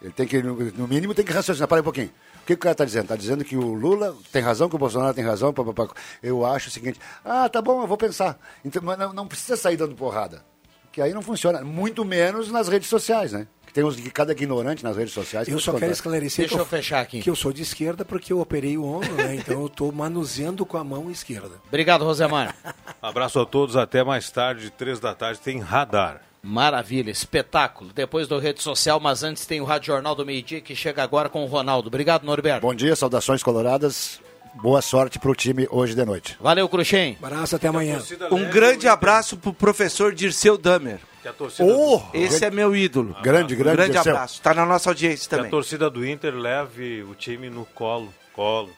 Ele 0.00 0.12
tem 0.12 0.26
que, 0.26 0.42
no, 0.42 0.88
mínimo, 0.88 1.14
tem 1.14 1.24
que 1.24 1.32
raciocinar. 1.32 1.68
Para 1.68 1.78
aí 1.78 1.80
um 1.80 1.84
pouquinho. 1.84 2.10
O 2.36 2.46
que, 2.46 2.46
que 2.46 2.54
o 2.54 2.58
cara 2.58 2.72
está 2.72 2.84
dizendo? 2.84 3.02
Está 3.02 3.16
dizendo 3.16 3.44
que 3.44 3.56
o 3.56 3.74
Lula 3.74 4.16
tem 4.32 4.42
razão, 4.42 4.68
que 4.68 4.74
o 4.74 4.78
Bolsonaro 4.78 5.12
tem 5.14 5.24
razão. 5.24 5.52
pá, 5.52 5.62
pá, 5.62 5.72
pá. 5.72 5.88
Eu 6.22 6.44
acho 6.44 6.68
o 6.68 6.70
seguinte, 6.70 6.98
ah, 7.24 7.48
tá 7.48 7.60
bom, 7.60 7.82
eu 7.82 7.86
vou 7.86 7.98
pensar. 7.98 8.38
Então, 8.64 8.82
mas 8.82 8.98
não, 8.98 9.12
não 9.12 9.26
precisa 9.28 9.56
sair 9.56 9.76
dando 9.76 9.94
porrada. 9.94 10.42
Que 10.90 11.02
aí 11.02 11.12
não 11.12 11.22
funciona. 11.22 11.62
Muito 11.62 12.04
menos 12.04 12.50
nas 12.50 12.66
redes 12.66 12.88
sociais, 12.88 13.32
né? 13.32 13.46
Que 13.66 13.74
tem 13.74 13.84
uns, 13.84 14.00
cada 14.08 14.32
ignorante 14.32 14.82
nas 14.82 14.96
redes 14.96 15.12
sociais. 15.12 15.46
que 15.46 15.54
Eu 15.54 15.60
só 15.60 15.74
quero 15.74 15.92
esclarecer 15.92 16.44
Deixa 16.44 16.56
que 16.56 16.60
eu 16.60 16.66
fechar 16.66 17.00
aqui. 17.00 17.20
que 17.20 17.30
eu 17.30 17.36
sou 17.36 17.52
de 17.52 17.62
esquerda 17.62 18.04
porque 18.04 18.32
eu 18.32 18.40
operei 18.40 18.76
o 18.76 18.84
ombro, 18.84 19.14
né? 19.14 19.36
Então 19.36 19.60
eu 19.60 19.66
estou 19.66 19.92
manuseando 19.92 20.66
com 20.66 20.76
a 20.76 20.82
mão 20.82 21.10
esquerda. 21.10 21.60
Obrigado, 21.68 22.04
Rosemar. 22.04 22.56
Abraço 23.00 23.38
a 23.38 23.46
todos, 23.46 23.76
até 23.76 24.02
mais 24.02 24.28
tarde, 24.30 24.70
três 24.70 24.98
da 24.98 25.14
tarde, 25.14 25.38
tem 25.40 25.60
radar. 25.60 26.29
Maravilha, 26.42 27.10
espetáculo. 27.10 27.90
Depois 27.94 28.26
do 28.26 28.38
Rede 28.38 28.62
Social, 28.62 28.98
mas 28.98 29.22
antes 29.22 29.44
tem 29.44 29.60
o 29.60 29.64
Rádio 29.64 29.88
Jornal 29.88 30.14
do 30.14 30.24
Meio 30.24 30.42
Dia 30.42 30.60
que 30.60 30.74
chega 30.74 31.02
agora 31.02 31.28
com 31.28 31.42
o 31.44 31.46
Ronaldo. 31.46 31.88
Obrigado, 31.88 32.24
Norberto. 32.24 32.62
Bom 32.62 32.74
dia, 32.74 32.96
saudações 32.96 33.42
coloradas. 33.42 34.20
boa 34.54 34.80
sorte 34.80 35.18
pro 35.18 35.34
time 35.34 35.68
hoje 35.70 35.94
de 35.94 36.04
noite. 36.04 36.36
Valeu, 36.40 36.68
Cruxem. 36.68 37.16
Abraço, 37.22 37.56
até 37.56 37.68
amanhã. 37.68 38.02
Um 38.30 38.48
grande 38.50 38.88
abraço 38.88 39.36
pro 39.36 39.52
professor 39.52 40.14
Dirceu 40.14 40.56
Damer. 40.56 40.98
Que 41.22 41.28
a 41.28 41.32
torcida 41.34 41.68
Oh, 41.70 42.00
esse 42.14 42.42
é 42.46 42.50
meu 42.50 42.74
ídolo. 42.74 43.14
Grande, 43.22 43.54
grande 43.54 43.76
grande 43.76 43.92
Dirceu. 43.92 44.12
abraço. 44.12 44.40
Tá 44.40 44.54
na 44.54 44.64
nossa 44.64 44.88
audiência 44.88 45.28
Que 45.28 45.34
a 45.34 45.38
também. 45.38 45.50
torcida 45.50 45.90
do 45.90 46.06
Inter 46.06 46.34
leve 46.34 47.02
o 47.02 47.14
time 47.14 47.50
no 47.50 47.66
colo. 47.66 48.12
Colo. 48.32 48.70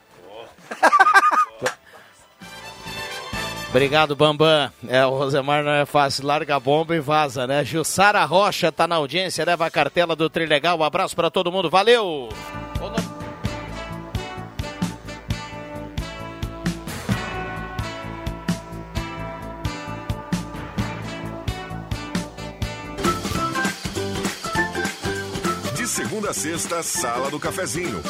Obrigado, 3.72 4.14
Bambam. 4.14 4.70
É, 4.86 5.04
o 5.06 5.16
Rosemar 5.16 5.64
não 5.64 5.70
é 5.72 5.86
fácil. 5.86 6.26
Larga 6.26 6.56
a 6.56 6.60
bomba 6.60 6.94
e 6.94 7.00
vaza, 7.00 7.46
né? 7.46 7.64
Jussara 7.64 8.22
Rocha 8.22 8.70
tá 8.70 8.86
na 8.86 8.96
audiência, 8.96 9.46
leva 9.46 9.64
a 9.64 9.70
cartela 9.70 10.14
do 10.14 10.28
Trilegal. 10.28 10.78
Um 10.78 10.84
abraço 10.84 11.16
pra 11.16 11.30
todo 11.30 11.50
mundo. 11.50 11.70
Valeu! 11.70 12.28
De 25.74 25.88
segunda 25.88 26.28
a 26.28 26.34
sexta, 26.34 26.82
Sala 26.82 27.30
do 27.30 27.40
Cafezinho. 27.40 28.02